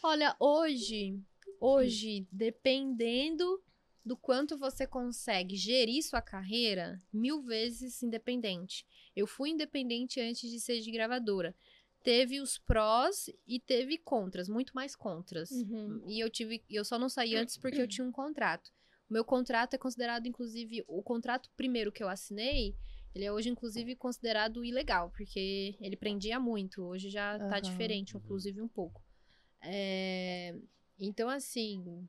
[0.00, 1.20] Olha, hoje,
[1.60, 3.60] hoje, dependendo
[4.04, 8.86] do quanto você consegue gerir sua carreira, mil vezes independente.
[9.14, 11.54] Eu fui independente antes de ser de gravadora.
[12.02, 15.50] Teve os prós e teve contras, muito mais contras.
[15.50, 16.02] Uhum.
[16.06, 18.70] E eu tive, eu só não saí antes porque eu tinha um contrato.
[19.10, 22.76] O meu contrato é considerado, inclusive, o contrato primeiro que eu assinei,
[23.14, 26.82] ele é hoje, inclusive, considerado ilegal, porque ele prendia muito.
[26.82, 27.60] Hoje já tá Aham.
[27.60, 29.02] diferente, inclusive, um pouco.
[29.62, 30.54] É,
[31.00, 32.08] Então, assim,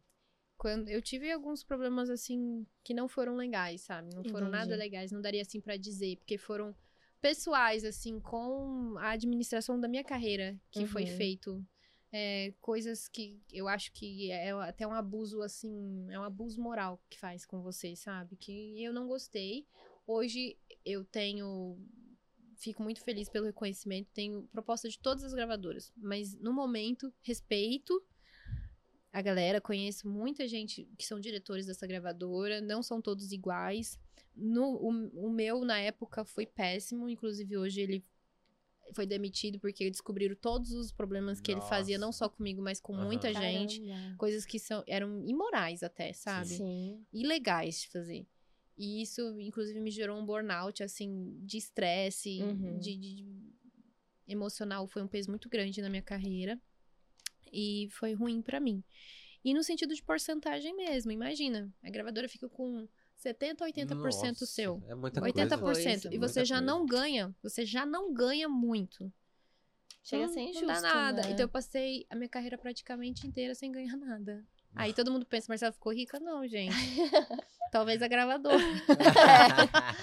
[0.60, 4.14] quando eu tive alguns problemas, assim, que não foram legais, sabe?
[4.14, 4.80] Não foram nada Entendi.
[4.84, 6.76] legais, não daria, assim, pra dizer, porque foram
[7.22, 11.18] pessoais, assim, com a administração da minha carreira que foi Uhum.
[11.18, 11.66] feito
[12.12, 17.02] é, coisas que eu acho que é até um abuso, assim, é um abuso moral
[17.10, 18.36] que faz com você, sabe?
[18.36, 19.66] Que eu não gostei.
[20.06, 21.78] Hoje eu tenho.
[22.58, 28.04] Fico muito feliz pelo reconhecimento, tenho proposta de todas as gravadoras, mas no momento, respeito
[29.12, 34.00] a galera, conheço muita gente que são diretores dessa gravadora, não são todos iguais.
[34.36, 38.06] No, o, o meu, na época, foi péssimo, inclusive hoje ele
[38.94, 42.20] foi demitido porque descobriram todos os problemas que ele fazia, não Nossa.
[42.20, 43.06] só comigo, mas com Aham.
[43.06, 43.80] muita gente.
[43.82, 44.16] Caramba.
[44.18, 46.50] Coisas que são, eram imorais até, sabe?
[46.56, 47.06] Sim.
[47.14, 48.28] Ilegais de fazer.
[48.78, 52.80] E isso, inclusive, me gerou um burnout, assim, de estresse, Uhum.
[52.80, 53.26] de, de-
[54.28, 56.60] emocional foi um peso muito grande na minha carreira
[57.52, 58.84] e foi ruim pra mim.
[59.44, 64.82] E no sentido de porcentagem mesmo, imagina, a gravadora fica com 70, 80% Nossa, seu.
[64.88, 65.60] É muita 80%.
[65.60, 66.14] coisa.
[66.14, 66.66] e você já coisa.
[66.72, 69.12] não ganha, você já não ganha muito.
[70.04, 71.22] Chega a Não- ser Não injusto, dá nada.
[71.22, 71.32] né?
[71.32, 74.46] Então eu passei a minha carreira praticamente inteira sem ganhar nada.
[74.76, 76.20] Aí todo mundo pensa, Marcela ficou rica?
[76.20, 76.74] Não, gente.
[77.72, 78.58] Talvez a gravadora.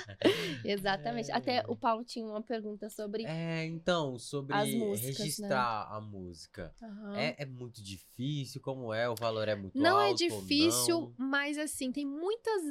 [0.64, 1.30] Exatamente.
[1.32, 3.24] Até o Paulo tinha uma pergunta sobre.
[3.24, 5.24] É, então, sobre As músicas, né?
[5.24, 6.74] registrar a música.
[6.82, 7.16] Aham.
[7.16, 8.60] É, é muito difícil?
[8.60, 9.08] Como é?
[9.08, 11.14] O valor é muito Não é alto ou difícil, não?
[11.16, 12.62] mas assim, tem muitas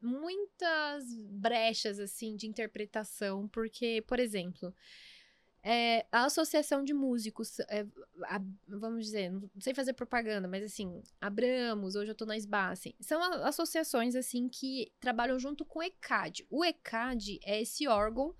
[0.00, 4.72] muitas brechas assim de interpretação, porque, por exemplo,
[5.62, 7.84] é, a associação de músicos, é,
[8.24, 12.70] a- vamos dizer, não sei fazer propaganda, mas assim, Abramos, hoje eu tô na SBA,
[12.70, 16.46] assim, são a- associações assim que trabalham junto com o ECAD.
[16.48, 18.34] O ECAD é esse órgão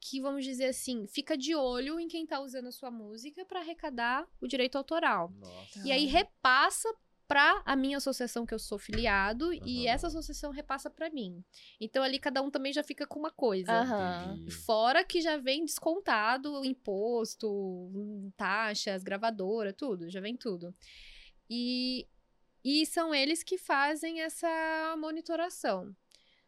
[0.00, 3.60] que, vamos dizer assim, fica de olho em quem tá usando a sua música para
[3.60, 5.32] arrecadar o direito autoral.
[5.38, 5.80] Nossa.
[5.84, 6.88] E aí repassa
[7.28, 9.94] pra a minha associação que eu sou filiado e Aham.
[9.94, 11.44] essa associação repassa pra mim.
[11.80, 13.72] Então ali cada um também já fica com uma coisa.
[14.34, 14.50] Entendi.
[14.50, 20.74] Fora que já vem descontado imposto, hum, taxas, gravadora, tudo, já vem tudo.
[21.50, 22.06] E,
[22.64, 25.94] e são eles que fazem essa monitoração.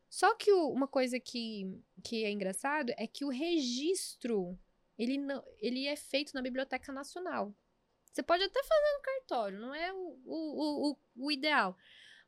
[0.08, 1.64] Só que o- uma coisa que,
[2.02, 4.58] que é engraçado é que o registro
[4.98, 7.54] ele, não, ele é feito na Biblioteca Nacional.
[8.18, 11.76] Você pode até fazer no cartório, não é o, o, o, o- ideal.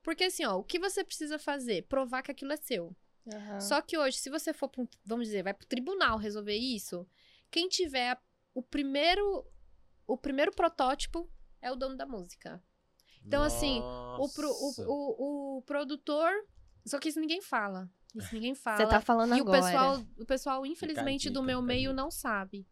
[0.05, 1.83] Porque assim, ó, o que você precisa fazer?
[1.89, 2.95] Provar que aquilo é seu.
[3.35, 3.61] Aham.
[3.61, 7.05] Só que hoje, se você for, pra vamos dizer, vai pro tribunal resolver isso,
[7.51, 8.17] quem tiver
[8.55, 9.45] o primeiro,
[10.07, 11.29] o primeiro protótipo
[11.61, 12.63] é o dono da música.
[13.27, 14.87] Então, assim, O, pro- Nossa.
[14.89, 16.31] o, o, o produtor,
[16.87, 17.91] só que isso ninguém fala.
[18.15, 18.77] Isso ninguém fala.
[18.77, 19.59] Você tá falando e agora.
[19.59, 21.93] o pessoal, o pessoal, infelizmente, dica, do meu meio dica.
[21.95, 22.65] não sabe.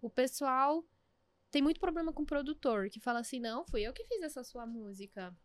[0.00, 0.82] O pessoal
[1.52, 4.42] tem muito problema com o produtor, que fala assim, não, fui eu que fiz essa
[4.42, 5.36] sua música.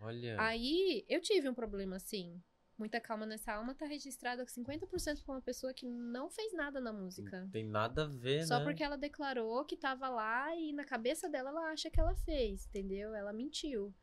[0.00, 0.40] Olha.
[0.40, 2.42] Aí, eu tive um problema assim.
[2.78, 6.90] Muita calma nessa alma tá registrada 50% pra uma pessoa que não fez nada na
[6.90, 7.42] música.
[7.42, 8.64] Não tem nada a ver, Só né?
[8.64, 12.66] porque ela declarou que tava lá e na cabeça dela ela acha que ela fez,
[12.66, 13.14] entendeu?
[13.14, 13.94] Ela mentiu.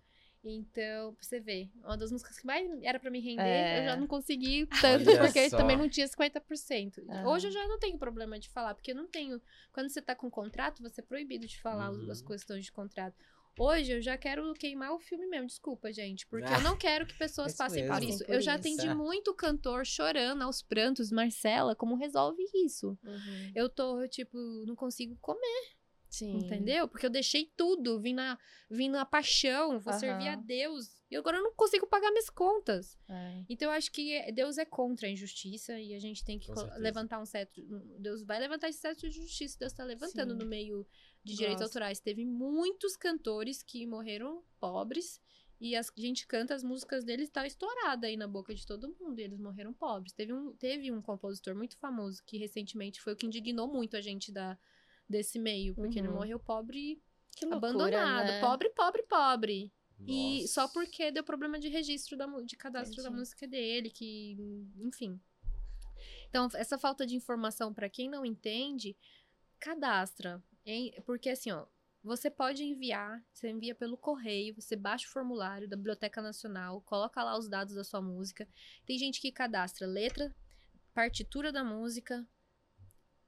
[0.44, 3.80] Então, pra você ver, uma das músicas que mais era pra me render, É.
[3.80, 5.58] eu já não consegui tanto, Olha porque só.
[5.58, 7.00] também não tinha 50%.
[7.10, 7.28] Aham.
[7.30, 9.42] Hoje eu já não tenho problema de falar, porque eu não tenho.
[9.74, 12.10] Quando você tá com contrato, você é proibido de falar Uhum.
[12.12, 13.16] as questões de contrato.
[13.60, 17.18] Hoje eu já quero queimar o filme mesmo, desculpa, gente, porque eu não quero que
[17.18, 18.14] pessoas Isso passem por mesmo.
[18.14, 18.26] isso.
[18.26, 18.60] Por eu já isso.
[18.62, 22.96] atendi muito cantor chorando aos prantos, Marcela, como resolve isso?
[23.04, 23.52] Uhum.
[23.56, 24.38] Eu tô, tipo,
[24.68, 25.72] não consigo comer.
[26.10, 26.38] Sim.
[26.38, 26.88] Entendeu?
[26.88, 28.38] Porque eu deixei tudo, vim na,
[28.70, 30.00] vim na paixão, vou Aham.
[30.00, 30.96] servir a Deus.
[31.10, 32.98] E agora eu não consigo pagar minhas contas.
[33.10, 33.44] É.
[33.50, 36.50] Então eu acho que é- Deus é contra a injustiça e a gente tem que
[36.78, 37.64] levantar um cetro.
[38.00, 39.58] Deus vai levantar esse cetro de justiça.
[39.60, 40.40] Deus tá levantando Sim.
[40.40, 40.86] no meio
[41.24, 42.00] de direitos autorais.
[42.00, 45.22] Teve muitos cantores que morreram pobres.
[45.60, 48.94] E as- a gente canta as músicas deles, tá estourada aí na boca de todo
[49.00, 49.20] mundo.
[49.20, 50.14] E eles morreram pobres.
[50.14, 54.02] Teve um, teve um compositor muito famoso que recentemente foi o que indignou muito a
[54.02, 54.58] gente da,
[55.10, 55.74] desse meio.
[55.76, 56.16] Porque ele Uhum.
[56.16, 57.02] morreu pobre
[57.36, 58.26] Que loucura, abandonado.
[58.28, 58.40] né?
[58.42, 59.74] Pobre, pobre, pobre.
[60.06, 60.54] E Nossa.
[60.54, 63.20] só porque deu problema de registro da, de cadastro da Entendi.
[63.20, 64.38] música dele, que,
[64.80, 65.20] enfim.
[66.30, 68.96] Então, essa falta de informação, pra quem não entende,
[69.60, 70.44] cadastra.
[70.66, 70.94] hein?
[71.06, 71.66] Porque assim, ó,
[72.04, 77.24] você pode enviar, você envia pelo correio, você baixa o formulário da Biblioteca Nacional, coloca
[77.24, 78.48] lá os dados da sua música.
[78.86, 80.34] Tem gente que cadastra letra,
[80.94, 82.26] partitura da música,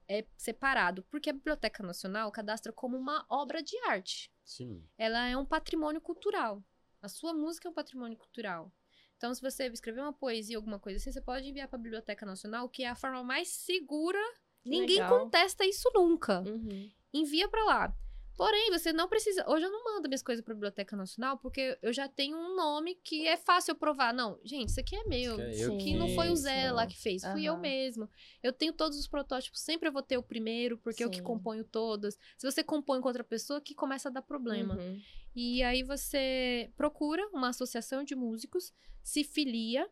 [0.09, 4.83] é separado, porque a Biblioteca Nacional cadastra como uma obra de arte Sim.
[4.97, 6.63] ela é um patrimônio cultural.
[7.01, 8.73] A sua música é um patrimônio cultural.
[9.15, 12.25] Então, se você escrever uma poesia, alguma coisa assim, você pode enviar para a Biblioteca
[12.25, 14.19] Nacional, que é a forma mais segura.
[14.65, 15.19] Ninguém Legal.
[15.19, 16.41] contesta isso nunca.
[16.41, 16.89] Uhum.
[17.13, 17.97] Envia para lá.
[18.39, 19.43] Porém, você não precisa.
[19.49, 22.55] Hoje eu não mando minhas coisas para a Biblioteca Nacional, porque eu já tenho um
[22.55, 24.13] nome que é fácil eu provar.
[24.13, 25.37] Não, gente, isso aqui é meu.
[25.49, 26.75] Isso aqui é não foi o Zé não.
[26.75, 28.09] lá que fez, fui eu mesmo.
[28.41, 31.23] Eu tenho todos os protótipos, sempre eu vou ter o primeiro, porque eu que Sim.
[31.23, 32.17] componho todas.
[32.37, 34.75] Se você compõe com outra pessoa, que começa a dar problema.
[34.75, 35.01] Uhum.
[35.35, 39.85] E aí você procura uma associação de músicos, se filia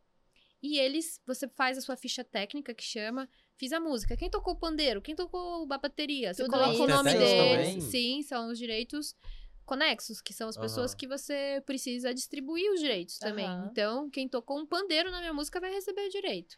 [0.63, 4.15] e eles, você faz a sua ficha técnica que chama, fiz a música.
[4.15, 5.01] Quem tocou o pandeiro?
[5.01, 6.33] Quem tocou a bateria?
[6.33, 6.83] Você Tudo coloca isso.
[6.83, 7.29] o nome deles.
[7.67, 7.81] também?
[7.81, 9.15] Sim, são os direitos
[9.65, 10.97] conexos, que são as pessoas Aham.
[10.97, 13.45] que você precisa distribuir os direitos também.
[13.45, 13.67] Aham.
[13.69, 16.55] Então, quem tocou um pandeiro na minha música vai receber o direito.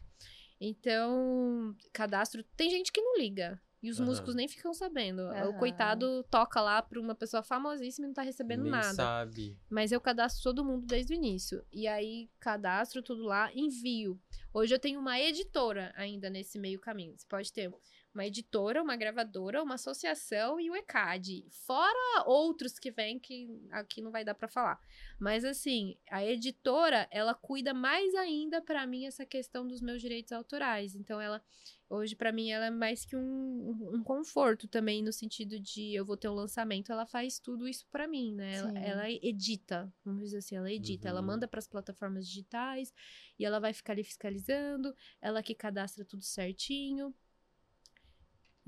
[0.60, 3.60] Então, cadastro, tem gente que não liga.
[3.82, 4.08] E os Aham.
[4.08, 5.22] músicos nem ficam sabendo.
[5.22, 5.52] O Aham.
[5.54, 8.94] coitado toca lá pra uma pessoa famosíssima e não tá recebendo Nem nada.
[8.94, 9.58] sabe.
[9.70, 11.64] Mas eu cadastro todo mundo desde o início.
[11.72, 14.20] E aí, cadastro tudo lá, envio.
[14.52, 17.16] Hoje eu tenho uma editora ainda nesse meio caminho.
[17.16, 17.72] Você pode ter
[18.12, 21.46] uma editora, uma gravadora, uma associação e o ECAD.
[21.50, 24.80] Fora outros que vêm que aqui não vai dar para falar.
[25.18, 30.32] Mas assim, a editora, ela cuida mais ainda para mim essa questão dos meus direitos
[30.32, 30.94] autorais.
[30.96, 31.40] Então ela
[31.88, 36.04] hoje para mim ela é mais que um, um conforto também no sentido de eu
[36.04, 38.54] vou ter um lançamento, ela faz tudo isso para mim, né?
[38.56, 41.26] Ela, ela edita, vamos dizer assim, ela edita, ela Uhum.
[41.26, 42.92] manda para as plataformas digitais
[43.38, 47.14] e ela vai ficar ali fiscalizando, ela que cadastra tudo certinho.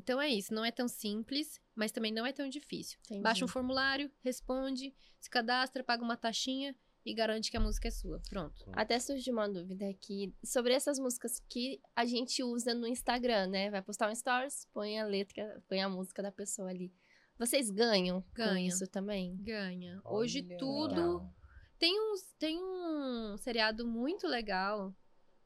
[0.02, 2.98] Então é isso, não é tão simples, mas também não é tão difícil.
[3.04, 3.22] Entendi.
[3.22, 6.74] Baixa um formulário, responde, se cadastra, paga uma taxinha
[7.04, 8.20] e garante que a música é sua.
[8.28, 8.64] Pronto.
[8.72, 13.70] Até surgiu uma dúvida aqui sobre essas músicas que a gente usa no Instagram, né?
[13.70, 16.92] Vai postar um stories, põe a letra, põe a música da pessoa ali.
[17.38, 18.68] Vocês ganham com Ganha.
[18.68, 19.36] isso também?
[19.36, 20.00] Ganha.
[20.04, 20.58] Hoje Olha.
[20.58, 20.94] tudo.
[20.94, 21.34] Legal.
[21.78, 24.94] Tem um, tem um seriado muito legal.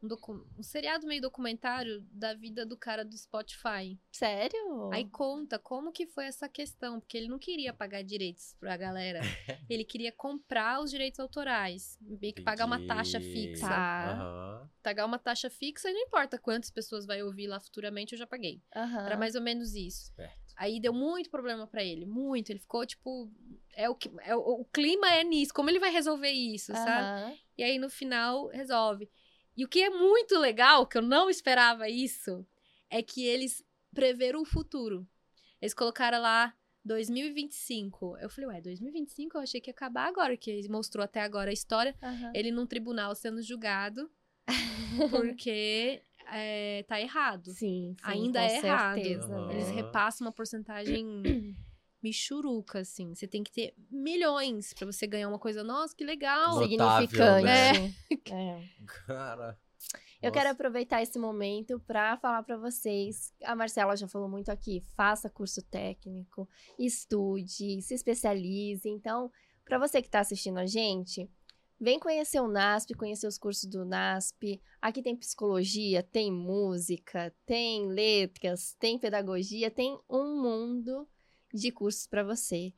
[0.07, 3.99] Um, docu- um seriado meio documentário da vida do cara do Spotify.
[4.13, 4.91] Sério?
[4.93, 9.21] Aí conta como que foi essa questão, porque ele não queria pagar direitos pra galera.
[9.69, 13.67] ele queria comprar os direitos autorais, meio que pagar uma taxa fixa.
[13.67, 14.13] Tá.
[14.13, 14.71] Aham.
[14.83, 18.27] Pagar uma taxa fixa e não importa quantas pessoas vai ouvir lá futuramente, eu já
[18.27, 18.63] paguei.
[18.75, 19.07] Aham.
[19.07, 20.05] Era mais ou menos isso.
[20.11, 20.47] Esperto.
[20.57, 22.49] Aí deu muito problema pra ele, muito.
[22.51, 23.31] Ele ficou tipo,
[23.75, 26.91] é o que é o, o clima é nisso, como ele vai resolver isso, sabe?
[27.33, 27.37] Aham.
[27.59, 29.11] E aí no final resolve.
[29.57, 32.47] E o que é muito legal, que eu não esperava isso,
[32.91, 33.65] é que eles
[33.95, 35.07] preveram o futuro.
[35.61, 36.55] Eles colocaram lá
[36.85, 38.19] 2025.
[38.19, 41.51] Eu falei, ué, 2025 eu achei que ia acabar agora, que ele mostrou até agora
[41.51, 41.95] a história.
[42.03, 42.33] Aham.
[42.35, 44.11] Ele num tribunal sendo julgado
[45.11, 46.03] porque
[46.33, 47.51] é, tá errado.
[47.53, 48.95] Sim, sim, Ainda com é errado.
[48.95, 49.55] certeza, né?
[49.55, 51.05] Eles repassam uma porcentagem
[52.07, 53.15] michuruca, assim.
[53.15, 55.65] Você tem que ter milhões pra você ganhar uma coisa.
[55.65, 56.61] Nossa, que legal!
[56.61, 57.45] Notável, Significante.
[57.45, 57.95] né?
[58.31, 58.87] É.
[59.07, 59.59] Cara.
[60.23, 60.41] Eu Nossa.
[60.41, 63.35] quero aproveitar esse momento para falar para vocês.
[63.45, 64.81] A Marcela já falou muito aqui.
[64.97, 68.89] Faça curso técnico, estude, se especialize.
[68.89, 69.31] Então,
[69.65, 71.29] para você que está assistindo a gente,
[71.79, 74.61] vem conhecer o NASP, conhecer os cursos do NASP.
[74.81, 81.07] Aqui tem psicologia, tem música, tem letras, tem pedagogia, tem um mundo
[81.61, 82.73] de cursos para você.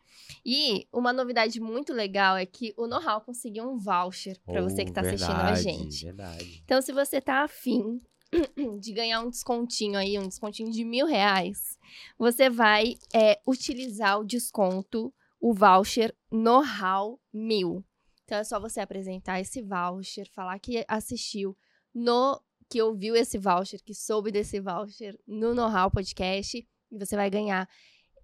[0.45, 4.91] E uma novidade muito legal é que o Know-How conseguiu um voucher para você que
[4.91, 6.05] Oh, está assistindo a gente.
[6.05, 6.63] Verdade.
[6.65, 8.01] Então, se você tá afim
[8.81, 11.79] de ganhar um descontinho aí, um descontinho de mil reais,
[12.19, 17.85] você vai é, utilizar o desconto, o voucher Know-How Mil.
[18.25, 21.57] Então, é só você apresentar esse voucher, falar que assistiu
[21.95, 22.39] no...
[22.69, 26.59] que ouviu esse voucher, que soube desse voucher no Know-How Podcast,
[26.91, 27.69] e você vai ganhar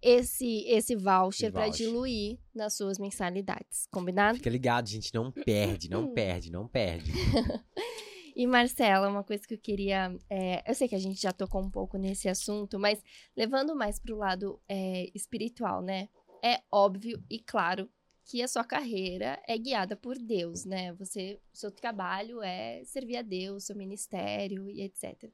[0.05, 3.86] esse, esse voucher para diluir nas suas mensalidades.
[3.90, 4.36] Combinado?
[4.36, 5.12] Fica ligado, gente.
[5.14, 7.10] Não perde, não perde, não perde.
[8.36, 10.12] E Marcela, uma coisa que eu queria.
[10.28, 13.01] é, eu sei que a gente já tocou um pouco nesse assunto, mas
[13.36, 16.09] levando mais para o lado é, espiritual, né?
[16.43, 17.89] É óbvio e claro
[18.26, 20.92] que a sua carreira é guiada por Deus, né?
[20.94, 25.30] Você, o seu trabalho é servir a Deus, seu ministério e etc.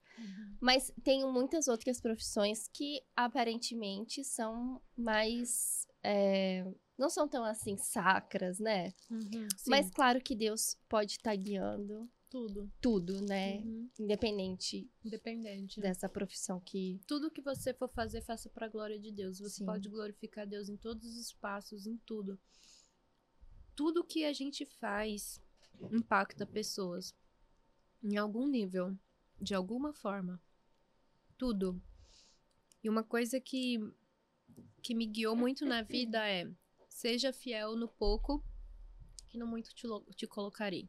[0.61, 5.87] Mas tem muitas outras profissões que aparentemente são mais.
[6.03, 6.65] é,
[6.99, 8.93] não são tão assim sacras, né?
[9.11, 12.71] Uhum, Mas claro que Deus pode estar guiando tudo.
[12.81, 13.59] tudo, né?
[13.61, 15.81] Uhum, Independente Independente.
[15.81, 15.89] né?
[15.89, 17.01] dessa profissão que.
[17.07, 19.39] Tudo que você for fazer, faça pra glória de Deus.
[19.39, 19.65] Você Sim.
[19.67, 22.39] pode glorificar Deus em todos os espaços, em tudo.
[23.75, 25.41] Tudo que a gente faz
[25.91, 27.15] impacta pessoas
[28.03, 28.97] em algum nível,
[29.41, 30.41] de alguma forma.
[31.37, 31.81] Tudo.
[32.83, 33.79] E uma coisa que
[34.83, 36.51] que me guiou muito na vida é:
[36.89, 38.43] seja fiel no pouco,
[39.29, 39.87] que no muito te,
[40.17, 40.89] te colocarei.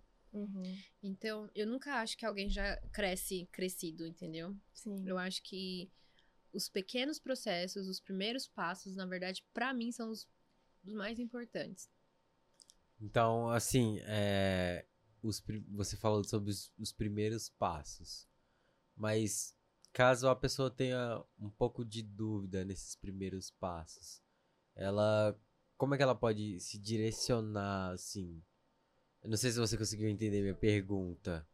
[1.03, 4.55] Então, eu nunca acho que alguém já cresce crescido, entendeu?
[4.73, 5.03] Sim.
[5.05, 5.91] Eu acho que
[6.53, 10.27] os pequenos processos, os primeiros passos, na verdade, pra mim são os,
[10.85, 11.89] os mais importantes.
[13.01, 14.85] Então, assim, é,
[15.23, 18.27] os você falou sobre os, os primeiros passos.
[18.95, 19.55] Mas
[19.91, 24.21] caso a pessoa tenha um pouco de dúvida nesses primeiros passos,
[24.75, 25.37] ela.
[25.77, 28.43] Como é que ela pode se direcionar, assim?
[29.23, 31.47] Eu não sei se você conseguiu entender minha pergunta.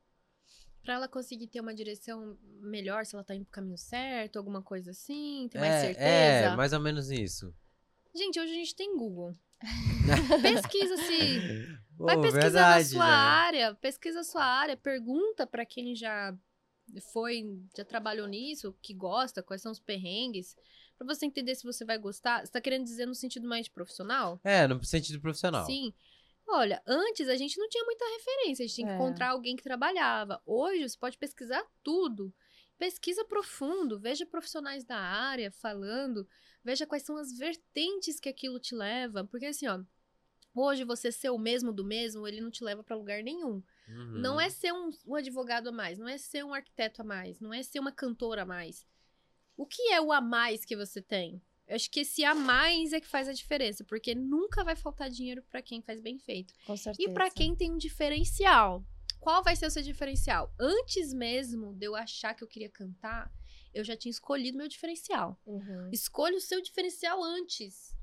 [0.84, 4.62] Pra ela conseguir ter uma direção melhor, se ela tá indo pro caminho certo, alguma
[4.62, 6.06] coisa assim, ter mais é, certeza.
[6.06, 7.56] é, mais ou menos isso.
[8.14, 9.34] Gente, hoje a gente tem Google.
[10.42, 13.12] Pesquisa se Vai Pô, pesquisar verdade, na sua né?
[13.12, 16.36] área, pesquisa a sua área, pergunta pra quem já
[17.12, 17.44] foi,
[17.76, 20.56] já trabalhou nisso, que gosta, quais são os perrengues,
[20.98, 22.44] Pra você entender se você vai gostar.
[22.44, 24.42] Você tá querendo dizer no sentido mais profissional?
[24.44, 25.64] É, no sentido profissional.
[25.64, 25.94] Sim.
[26.48, 28.96] Olha, antes a gente não tinha muita referência, a gente tinha que É.
[28.96, 30.42] encontrar alguém que trabalhava.
[30.44, 32.34] Hoje você pode pesquisar tudo
[32.78, 36.28] pesquisa profundo, veja profissionais da área falando,
[36.68, 39.82] veja quais são as vertentes que aquilo te leva, porque assim, ó,
[40.54, 43.64] hoje você ser o mesmo do mesmo, ele não te leva pra lugar nenhum.
[43.88, 44.20] Uhum.
[44.20, 47.40] Não é ser um, um advogado a mais, não é ser um arquiteto a mais,
[47.40, 48.86] não é ser uma cantora a mais.
[49.56, 51.42] O que é o a mais que você tem?
[51.66, 55.10] Eu acho que esse a mais é que faz a diferença, porque nunca vai faltar
[55.10, 56.54] dinheiro pra quem faz bem feito.
[56.66, 57.10] Com certeza.
[57.10, 58.84] E pra quem tem um diferencial.
[59.22, 60.54] Qual vai ser o seu diferencial?
[60.60, 63.32] Antes mesmo de eu achar que eu queria cantar,
[63.78, 65.40] eu já tinha escolhido meu diferencial.
[65.46, 65.90] Uhum.
[65.92, 67.96] Escolha o seu diferencial antes.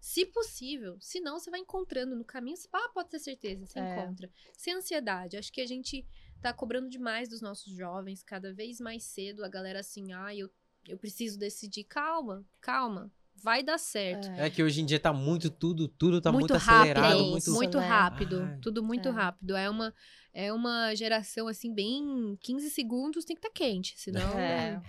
[0.00, 0.98] Se possível.
[1.00, 2.56] Se não, você vai encontrando no caminho.
[2.72, 3.96] Ah, pode ter certeza, você É.
[4.02, 4.30] encontra.
[4.56, 5.36] Sem ansiedade.
[5.38, 6.06] Acho que a gente
[6.42, 9.42] tá cobrando demais dos nossos jovens, cada vez mais cedo.
[9.42, 10.50] A galera assim, ah, eu,
[10.86, 11.84] eu preciso decidir.
[11.84, 13.10] Calma, calma.
[13.42, 14.28] Vai dar certo.
[14.32, 17.50] É que hoje em dia tá muito tudo, tudo tá muito, muito, rápido, acelerado, isso,
[17.50, 17.86] muito muito né?
[17.86, 18.58] rápido, Ai.
[18.62, 19.12] tudo muito É.
[19.12, 19.56] rápido.
[19.56, 19.94] É uma
[20.32, 24.82] é uma geração assim bem 15 segundos tem que estar quente, senão É.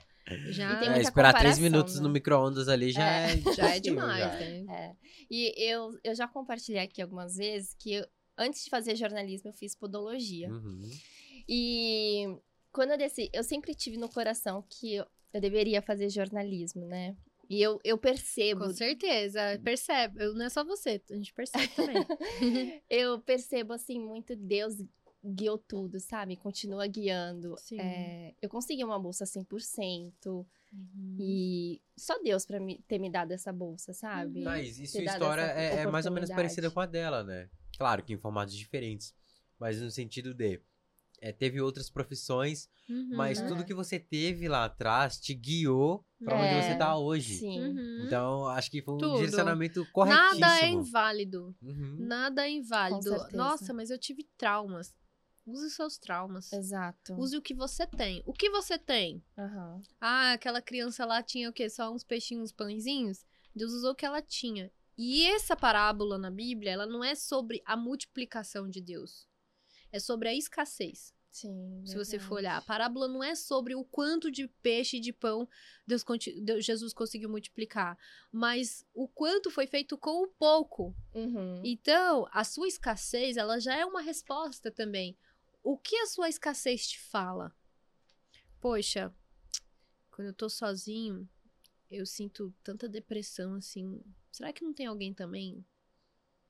[0.52, 2.02] já E tem É, esperar três minutos né?
[2.02, 4.40] no micro-ondas ali já é, já é demais, já.
[4.40, 4.66] né?
[4.70, 4.96] É.
[5.30, 8.08] E eu, eu já compartilhei aqui algumas vezes que eu-
[8.38, 10.50] antes de fazer jornalismo eu fiz podologia.
[10.50, 10.82] Uhum.
[11.48, 12.26] E
[12.72, 17.16] quando eu desci, eu sempre tive no coração que eu, eu deveria fazer jornalismo, né?
[17.48, 20.24] E eu, eu percebo, Com certeza, percebe.
[20.24, 21.96] Eu, não é só você, a gente percebe também.
[22.90, 24.74] eu percebo assim muito Deus
[25.26, 26.36] guiou tudo, sabe?
[26.36, 27.56] Continua guiando.
[27.58, 27.80] Sim.
[27.80, 31.18] É, eu consegui uma bolsa 100% Uhum.
[31.20, 34.44] e só Deus pra me, ter me dado essa bolsa, sabe?
[34.44, 37.50] Mas e Ter sua história é, é mais ou menos parecida com a dela, né?
[37.78, 39.14] Claro que em formatos diferentes.
[39.60, 40.62] Mas no sentido de.
[41.22, 43.12] é, teve outras profissões, Uhum.
[43.16, 43.48] mas É.
[43.48, 47.36] tudo que você teve lá atrás te guiou pra onde É, você tá hoje.
[47.36, 47.62] Sim.
[47.62, 48.04] Uhum.
[48.06, 49.16] Então, acho que foi um Tudo.
[49.16, 50.40] direcionamento corretíssimo.
[50.42, 51.56] Nada é inválido.
[51.62, 51.96] Uhum.
[52.00, 53.10] Nada é inválido.
[53.34, 54.94] Nossa, mas eu tive traumas.
[55.46, 56.52] Use os seus traumas.
[56.52, 57.14] Exato.
[57.14, 58.24] Use o que você tem.
[58.26, 59.24] O que você tem?
[59.38, 59.82] Aham.
[60.02, 61.70] Ah, aquela criança lá tinha o quê?
[61.70, 63.26] Só uns peixinhos, uns pãezinhos?
[63.56, 64.72] Deus usou o que ela tinha.
[64.98, 69.28] E essa parábola na Bíblia, ela não é sobre a multiplicação de Deus.
[69.92, 71.14] É sobre a escassez.
[71.30, 71.84] Sim.
[71.86, 75.12] Se você for olhar, a parábola não é sobre o quanto de peixe e de
[75.12, 75.48] pão
[75.86, 76.02] Deus,
[76.42, 77.98] Deus- Jesus conseguiu multiplicar,
[78.32, 80.96] mas o quanto foi feito com o pouco.
[81.14, 81.62] Uhum.
[81.62, 85.18] Então, a sua escassez, ela já é uma resposta também.
[85.68, 87.52] O que a sua escassez te fala?
[88.62, 89.12] Poxa,
[90.12, 91.28] quando eu tô sozinho,
[91.90, 94.00] eu sinto tanta depressão assim.
[94.32, 95.66] Será que não tem alguém também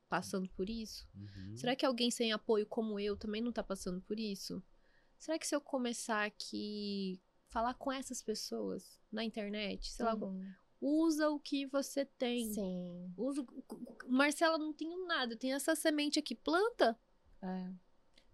[0.10, 1.08] passando por isso?
[1.16, 1.56] Uhum.
[1.56, 4.62] Será que alguém sem apoio como eu também não tá passando por isso?
[5.18, 7.18] Será que se eu começar aqui
[7.48, 10.52] falar com essas pessoas na internet, sei lá, Uhum.
[10.82, 12.54] usa o que você tem.
[12.54, 13.14] Sim.
[13.16, 17.00] Usa, o- Marcela, não tenho nada, eu tenho essa semente aqui, planta.
[17.42, 17.72] É.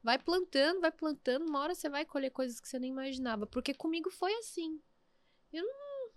[0.03, 3.45] Vai plantando, vai plantando, uma hora você vai colher coisas que você nem imaginava.
[3.45, 4.81] Porque comigo foi assim.
[5.53, 6.11] Eu não,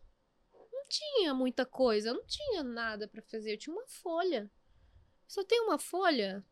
[0.73, 4.51] não tinha muita coisa, eu não tinha nada pra fazer, eu tinha uma folha.
[5.27, 6.44] Só tenho uma folha?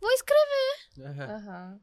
[0.00, 1.30] Vou escrever.
[1.30, 1.80] Aham.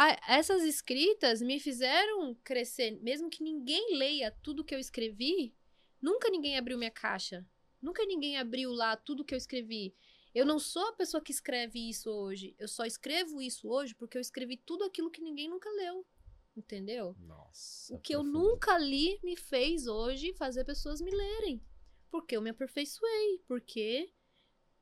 [0.00, 5.54] Ah, essas escritas me fizeram crescer, mesmo que ninguém leia tudo que eu escrevi.
[6.00, 7.44] Nunca ninguém abriu minha caixa.
[7.82, 9.94] Nunca ninguém abriu lá tudo que eu escrevi.
[10.38, 12.54] Eu não sou a pessoa que escreve isso hoje.
[12.58, 16.06] Eu só escrevo isso hoje porque eu escrevi tudo aquilo que ninguém nunca leu.
[16.56, 17.14] Entendeu?
[17.20, 17.94] Nossa.
[17.94, 18.38] O que eu profundo.
[18.50, 21.62] nunca li me fez hoje fazer pessoas me lerem.
[22.10, 23.42] Porque eu me aperfeiçoei.
[23.46, 24.12] Porque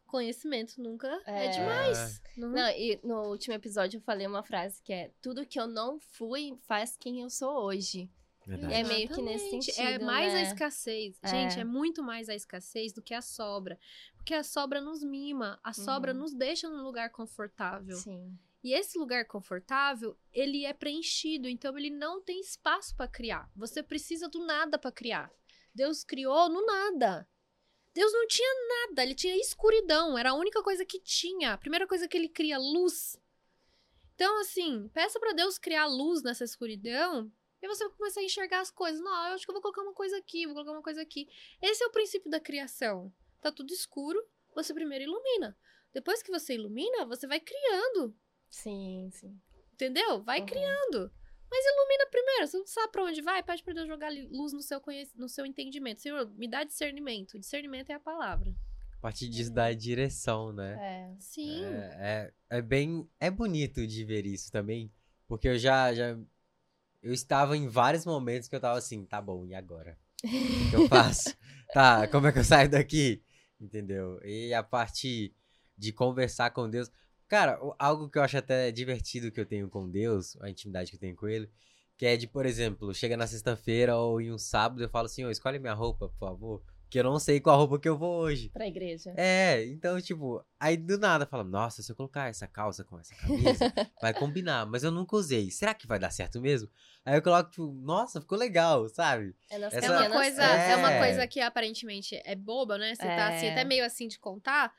[0.06, 1.48] conhecimento nunca é, É.
[1.50, 2.22] demais.
[2.36, 5.66] Não- Não, e no último episódio eu falei uma frase que é: Tudo que eu
[5.66, 8.08] não fui faz quem eu sou hoje.
[8.46, 8.74] Verdade.
[8.74, 9.64] É meio que nesse Exatamente.
[9.72, 10.42] sentido, É mais a né?
[10.44, 11.18] escassez.
[11.20, 11.28] É.
[11.28, 13.78] Gente, é muito mais a escassez do que a sobra.
[14.16, 16.20] Porque a sobra nos mima, a sobra Uhum.
[16.20, 17.96] nos deixa num lugar confortável.
[17.96, 18.38] Sim.
[18.62, 23.50] E esse lugar confortável, ele é preenchido, então ele não tem espaço para criar.
[23.56, 25.30] Você precisa do nada para criar.
[25.74, 27.28] Deus criou no nada.
[27.94, 28.54] Deus não tinha
[28.88, 31.52] nada, ele tinha escuridão, era a única coisa que tinha.
[31.52, 33.18] A primeira coisa que ele cria, luz.
[34.14, 37.30] Então, assim, peça para Deus criar luz nessa escuridão
[37.66, 39.00] e você vai começar a enxergar as coisas.
[39.00, 41.28] Não, eu acho que eu vou colocar uma coisa aqui, vou colocar uma coisa aqui.
[41.60, 43.12] Esse é o princípio da criação.
[43.40, 44.18] Tá tudo escuro,
[44.54, 45.56] você primeiro ilumina.
[45.92, 48.14] Depois que você ilumina, você vai criando.
[48.50, 49.38] Sim, sim.
[49.72, 50.22] Entendeu?
[50.22, 50.46] Vai Uhum.
[50.46, 51.12] criando.
[51.50, 52.46] Mas ilumina primeiro.
[52.48, 55.28] Você não sabe pra onde vai, pede pra Deus jogar luz no seu, conhec- no
[55.28, 56.00] seu entendimento.
[56.00, 57.38] Senhor, me dá discernimento.
[57.38, 58.52] Discernimento é a palavra.
[58.94, 60.76] A partir disso dá direção, né?
[61.14, 61.20] É.
[61.20, 61.64] Sim.
[61.64, 63.08] É, é, é bem.
[63.20, 64.90] É bonito de ver isso também.
[65.28, 66.18] Porque eu já, já.
[67.06, 69.96] Eu estava em vários momentos que eu tava assim, tá bom, e agora?
[70.24, 71.36] O que eu faço?
[71.72, 73.22] tá, como é que eu saio daqui?
[73.60, 74.20] Entendeu?
[74.24, 75.32] E a parte
[75.78, 76.90] de conversar com Deus.
[77.28, 80.96] Cara, algo que eu acho até divertido que eu tenho com Deus, a intimidade que
[80.96, 81.48] eu tenho com Ele,
[81.96, 85.24] Que é de, por exemplo, chega na sexta-feira ou em um sábado, eu falo assim,
[85.24, 86.62] ô, escolhe minha roupa, por favor.
[86.88, 88.48] Que eu não sei qual roupa que eu vou hoje.
[88.50, 89.12] Pra igreja.
[89.16, 93.14] É, então, tipo, aí do nada fala, nossa, se eu colocar essa calça com essa
[93.16, 95.50] camisa, vai combinar, mas eu nunca usei.
[95.50, 96.68] Será que vai dar certo mesmo?
[97.04, 99.34] Aí eu coloco, tipo, nossa, ficou legal, sabe?
[99.50, 100.60] É, Essa- É uma, pequenas coisa, coisas.
[100.68, 100.76] é.
[100.76, 100.98] uma É.
[100.98, 102.94] coisa que aparentemente é boba, né?
[102.94, 103.52] Você tá assim, É.
[103.52, 104.72] até meio assim de contar.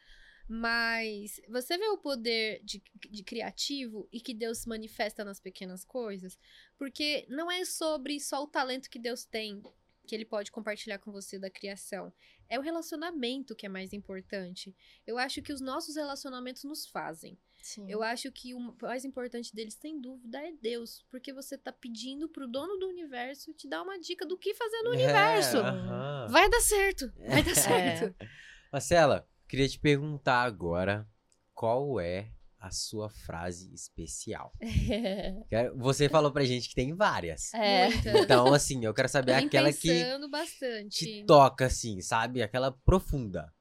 [0.49, 5.83] Mas você vê o poder de, de criativo e que Deus se manifesta nas pequenas
[5.83, 6.39] coisas?
[6.77, 9.61] Porque não é sobre só o talento que Deus tem,
[10.07, 12.11] que ele pode compartilhar com você da criação.
[12.49, 14.75] É o relacionamento que é mais importante.
[15.05, 17.37] Eu acho que os nossos relacionamentos nos fazem.
[17.61, 17.85] Sim.
[17.89, 21.05] Eu acho que o mais importante deles, sem dúvida, é Deus.
[21.11, 24.81] Porque você tá pedindo pro dono do universo te dar uma dica do que fazer
[24.83, 25.57] no universo.
[25.57, 26.27] É, aham.
[26.29, 27.11] Vai dar certo.
[27.27, 28.15] Vai dar certo.
[28.71, 31.07] Marcela, queria te perguntar agora
[31.53, 34.53] qual é a sua frase especial.
[35.77, 37.53] Você falou pra gente que tem várias.
[37.53, 37.87] É.
[38.21, 41.05] Então, assim, eu quero saber Vim aquela que bastante.
[41.05, 42.41] te toca, assim, sabe?
[42.41, 43.53] Aquela profunda.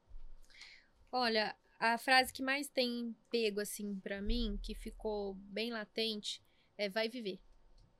[1.12, 6.42] Olha, a frase que mais tem pego, assim, pra mim, que ficou bem latente,
[6.78, 7.40] é vai viver.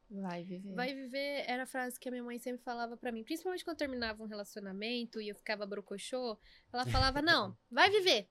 [0.09, 0.75] Vai viver.
[0.75, 3.75] Vai viver era a frase que a minha mãe sempre falava pra mim, principalmente quando
[3.75, 6.39] eu terminava um relacionamento e eu ficava brocochô,
[6.73, 8.29] ela falava: "Não, vai viver.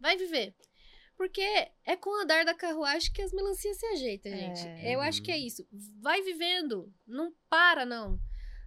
[0.00, 0.54] Vai viver".
[1.22, 1.40] Porque
[1.86, 4.66] é com o andar da carruagem que as melancias se ajeitam, gente.
[4.66, 4.92] É.
[4.92, 5.64] Eu acho que é isso.
[6.00, 8.18] Vai vivendo, não para não.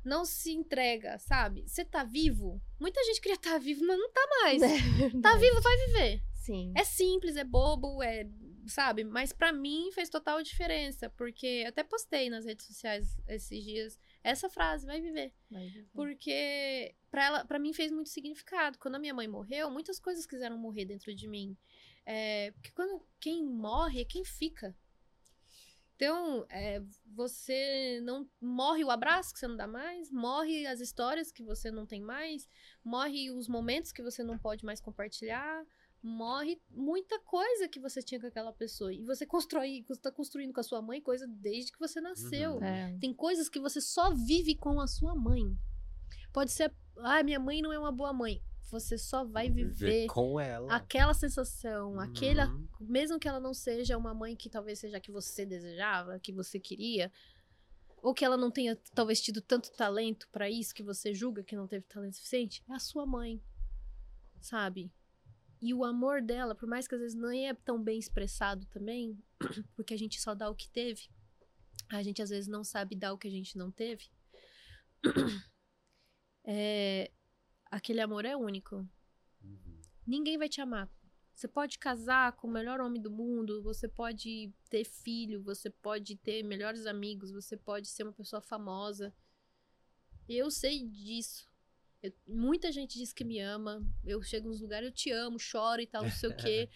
[0.06, 1.68] Não se entrega, sabe?
[1.68, 2.62] Você tá vivo?
[2.80, 4.62] Muita gente queria estar vivo, mas não tá mais.
[5.22, 6.24] Tá vivo, vai viver.
[6.34, 6.72] Sim.
[6.78, 8.26] É simples, é bobo, é,
[8.68, 9.04] sabe?
[9.04, 14.50] Mas pra mim fez total diferença, porque até postei nas redes sociais esses dias essa
[14.50, 15.34] frase, vai viver.
[15.52, 15.88] Vai viver.
[15.94, 18.80] Porque pra ela, para mim fez muito significado.
[18.80, 21.56] Quando a minha mãe morreu, muitas coisas quiseram morrer dentro de mim.
[22.06, 24.76] É, porque quando quem morre é quem fica.
[25.96, 26.84] Então, é,
[27.16, 31.72] você não morre o abraço que você não dá mais, morre as histórias que você
[31.72, 32.50] não tem mais,
[32.84, 35.66] morre os momentos que você não pode mais compartilhar,
[36.04, 38.94] morre muita coisa que você tinha com aquela pessoa.
[38.94, 42.56] E você constrói, você tá construindo com a sua mãe coisa desde que você nasceu.
[42.56, 42.64] Uhum.
[42.64, 42.98] É.
[43.00, 45.58] Tem coisas que você só vive com a sua mãe.
[46.34, 48.42] Pode ser, ah, minha mãe não é uma boa mãe.
[48.72, 50.76] Você só vai viver com ela.
[50.76, 51.94] aquela sensação,
[52.50, 52.68] Uhum.
[52.80, 56.32] mesmo que ela não seja uma mãe que talvez seja a que você desejava, que
[56.34, 57.12] você queria,
[58.02, 61.56] ou que ela não tenha talvez tido tanto talento pra isso que você julga que
[61.56, 63.42] não teve talento suficiente, é a sua mãe.
[64.42, 64.92] Sabe?
[65.62, 69.18] E o amor dela, por mais que às vezes não é tão bem expressado também,
[69.76, 71.10] porque a gente só dá o que teve,
[71.90, 74.10] a gente às vezes não sabe dar o que a gente não teve.
[76.48, 77.12] É,
[77.76, 78.88] aquele amor é único.
[79.44, 79.82] Uhum.
[80.08, 80.90] Ninguém vai te amar.
[81.34, 86.16] Você pode casar com o melhor homem do mundo, você pode ter filho, você pode
[86.16, 89.14] ter melhores amigos, você pode ser uma pessoa famosa.
[90.30, 91.50] Eu sei disso.
[92.02, 93.86] Eu- muita gente diz que me ama.
[94.06, 96.70] Eu chego nos lugares, eu te amo, choro e tal, não sei o quê.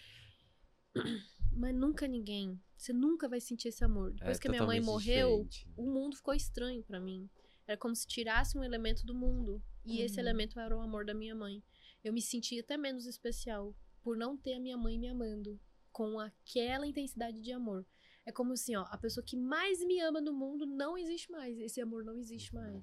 [1.52, 2.60] Mas nunca ninguém.
[2.76, 4.12] Você nunca vai sentir esse amor.
[4.12, 5.68] Depois É que a minha mãe morreu, diferente.
[5.76, 7.28] o mundo ficou estranho pra mim.
[7.66, 9.62] Era como se tirasse um elemento do mundo.
[9.84, 10.20] E esse Uhum.
[10.20, 11.62] elemento era o amor da minha mãe.
[12.04, 15.58] Eu me sentia até menos especial por não ter a minha mãe me amando
[15.92, 17.84] com aquela intensidade de amor.
[18.24, 21.58] É como assim, ó, a pessoa que mais me ama no mundo não existe mais.
[21.58, 22.82] Esse amor não existe mais.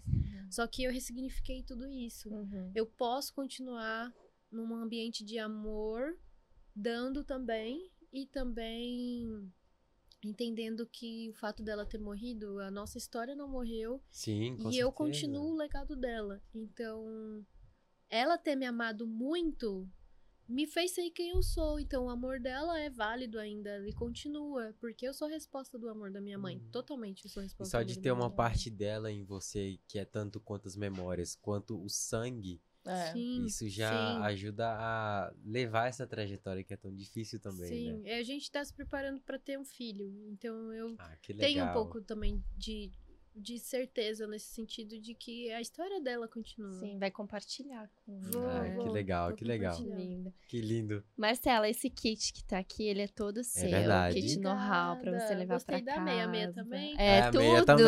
[0.50, 2.30] Só que eu ressignifiquei tudo isso.
[2.30, 2.72] Uhum.
[2.76, 4.14] Eu posso continuar
[4.52, 6.18] num ambiente de amor,
[6.76, 9.52] dando também e também
[10.24, 14.78] entendendo que o fato dela ter morrido, a nossa história não morreu Sim, com e
[14.78, 14.92] eu certeza.
[14.92, 16.42] continuo o legado dela.
[16.54, 17.46] Então,
[18.10, 19.90] ela ter me amado muito
[20.48, 21.80] me fez ser quem eu sou.
[21.80, 25.90] Então, o amor dela é válido ainda e continua, porque eu sou a resposta do
[25.90, 26.58] amor da minha mãe.
[26.58, 26.72] Uhum.
[26.72, 28.36] Totalmente, eu sou a E resposta só do de ter uma mãe.
[28.36, 33.12] parte dela em você que é tanto quanto as memórias, quanto o sangue, É.
[33.14, 34.24] Sim, isso já sim.
[34.24, 38.14] ajuda a levar essa trajetória que é tão difícil também, Sim, né?
[38.14, 40.14] a gente tá se preparando pra ter um filho.
[40.30, 42.92] Então eu Ah, tenho um pouco também de,
[43.40, 46.72] de certeza nesse sentido de que a história dela continua.
[46.80, 49.76] Sim, vai compartilhar com Vou, Ah, vou, que legal, que legal.
[50.48, 51.04] Que lindo.
[51.16, 53.70] Marcela, esse kit que tá aqui, ele é todo seu.
[53.70, 54.20] verdade.
[54.20, 56.04] Kit know-how pra você levar Gostei pra da casa.
[56.06, 56.96] meia, meia também.
[57.00, 57.40] É, É, tudo.
[57.40, 57.86] meia também.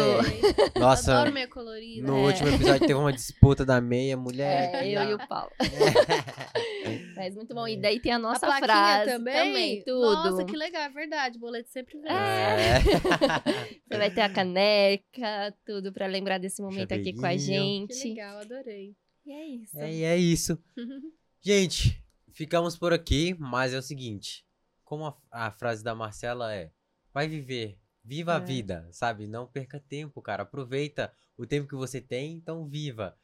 [0.80, 2.08] Nossa, Adoro meia colorida.
[2.08, 2.26] no É.
[2.28, 4.76] último episódio teve uma disputa da meia mulher.
[4.76, 5.52] É, eu e o Paulo.
[7.20, 7.68] Mas muito bom.
[7.68, 9.84] E daí tem a nossa a frase também?
[9.84, 10.00] tudo.
[10.00, 11.38] Nossa, que legal, é verdade.
[11.38, 12.10] O boleto sempre vem.
[12.10, 12.80] É.
[13.91, 17.88] Você vai ter a caneca, tudo pra lembrar desse momento aqui com a Chaveirinho.
[17.88, 18.08] Que gente.
[18.08, 18.96] legal, adorei.
[19.26, 19.80] E é isso.
[19.80, 20.58] É, e é isso.
[21.41, 22.02] Gente,
[22.32, 24.46] ficamos por aqui, mas é o seguinte:
[24.84, 26.72] como a, a frase da Marcela é,
[27.14, 28.44] vai viver, Viva a É.
[28.44, 29.28] vida, sabe?
[29.28, 30.44] Não perca tempo, cara.
[30.44, 33.16] Aproveita o tempo que você tem, então viva.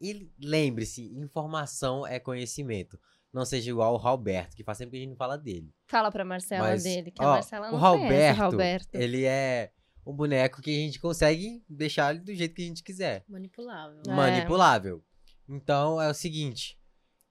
[0.00, 3.00] E lembre-se, informação é conhecimento.
[3.36, 5.70] Não seja igual o Roberto, que faz sempre que a gente não fala dele.
[5.84, 8.94] Fala pra Marcela Mas, dele, que ó, a Marcela o não conhece o Roberto, Roberto.
[8.94, 9.72] Ele é
[10.06, 13.26] um boneco que a gente consegue deixar ele do jeito que a gente quiser.
[13.28, 14.00] Manipulável.
[14.08, 14.10] É.
[14.10, 15.04] Manipulável.
[15.46, 16.80] Então é o seguinte,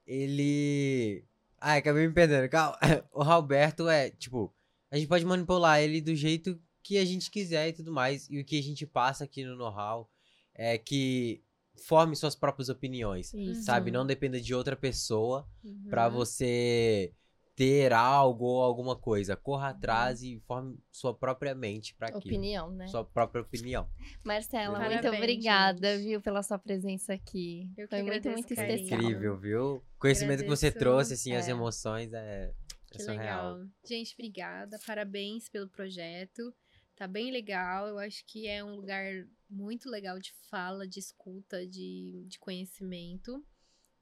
[0.06, 1.26] ele.
[1.60, 2.48] Ai, acabei me perdendo.
[2.50, 2.78] Calma.
[3.12, 4.54] O Roberto é, tipo,
[4.92, 8.30] a gente pode manipular ele do jeito que a gente quiser e tudo mais.
[8.30, 10.08] E o que a gente passa aqui no know-how
[10.54, 11.44] é que
[11.78, 13.34] forme suas próprias opiniões.
[13.34, 13.64] Isso.
[13.64, 13.92] Sabe?
[13.92, 15.88] Não dependa de outra pessoa Uhum.
[15.90, 17.14] pra você
[17.56, 19.36] ter algo ou alguma coisa.
[19.36, 22.36] Corra atrás e forme sua própria mente pra aquilo.
[22.36, 22.88] Opinião, né?
[22.88, 23.90] Sua própria opinião.
[24.26, 26.06] Marcela, Parabéns, muito obrigada, gente.
[26.08, 27.72] viu, pela sua presença aqui.
[27.78, 29.00] Eu Foi muito, agradeço muito especial.
[29.00, 29.76] Incrível, viu?
[29.76, 30.80] O conhecimento que você Agradeço.
[30.86, 31.52] trouxe, assim, as É.
[31.52, 32.54] emoções é, é
[32.92, 33.54] Que surreal.
[33.56, 33.68] legal.
[33.88, 34.78] Gente, obrigada.
[34.86, 36.54] Parabéns pelo projeto.
[36.98, 37.88] Tá bem legal.
[37.88, 39.06] Eu acho que é um lugar
[39.50, 43.46] muito legal de fala, de escuta, de, de conhecimento.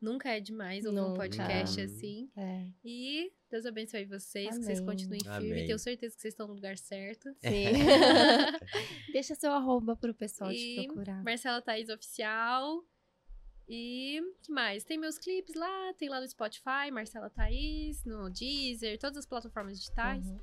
[0.01, 2.29] Nunca é demais ouvir um podcast assim.
[2.35, 4.91] É, E Deus abençoe vocês, que vocês Amém.
[4.91, 5.51] continuem firmes.
[5.51, 5.65] Amém.
[5.65, 7.29] Tenho certeza que vocês estão no lugar certo.
[7.39, 7.39] sim.
[9.13, 11.23] Deixa seu arroba pro pessoal te E procurar.
[11.23, 12.83] Marcela Thaís Oficial.
[13.67, 14.83] E que mais?
[14.83, 19.79] Tem meus clipes lá, tem lá no Spotify, Marcela Thaís, no Deezer, todas as plataformas
[19.79, 20.27] digitais.
[20.27, 20.39] Uhum.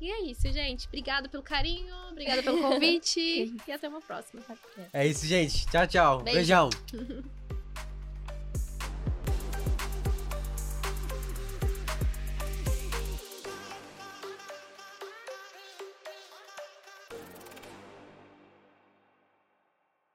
[0.00, 0.86] E é isso, gente.
[0.86, 3.20] Obrigada pelo carinho, obrigada pelo convite
[3.68, 4.42] e até uma próxima.
[4.92, 5.66] É isso, gente.
[5.66, 6.22] Tchau, tchau.
[6.22, 6.36] Beijo.
[6.36, 6.70] Beijão.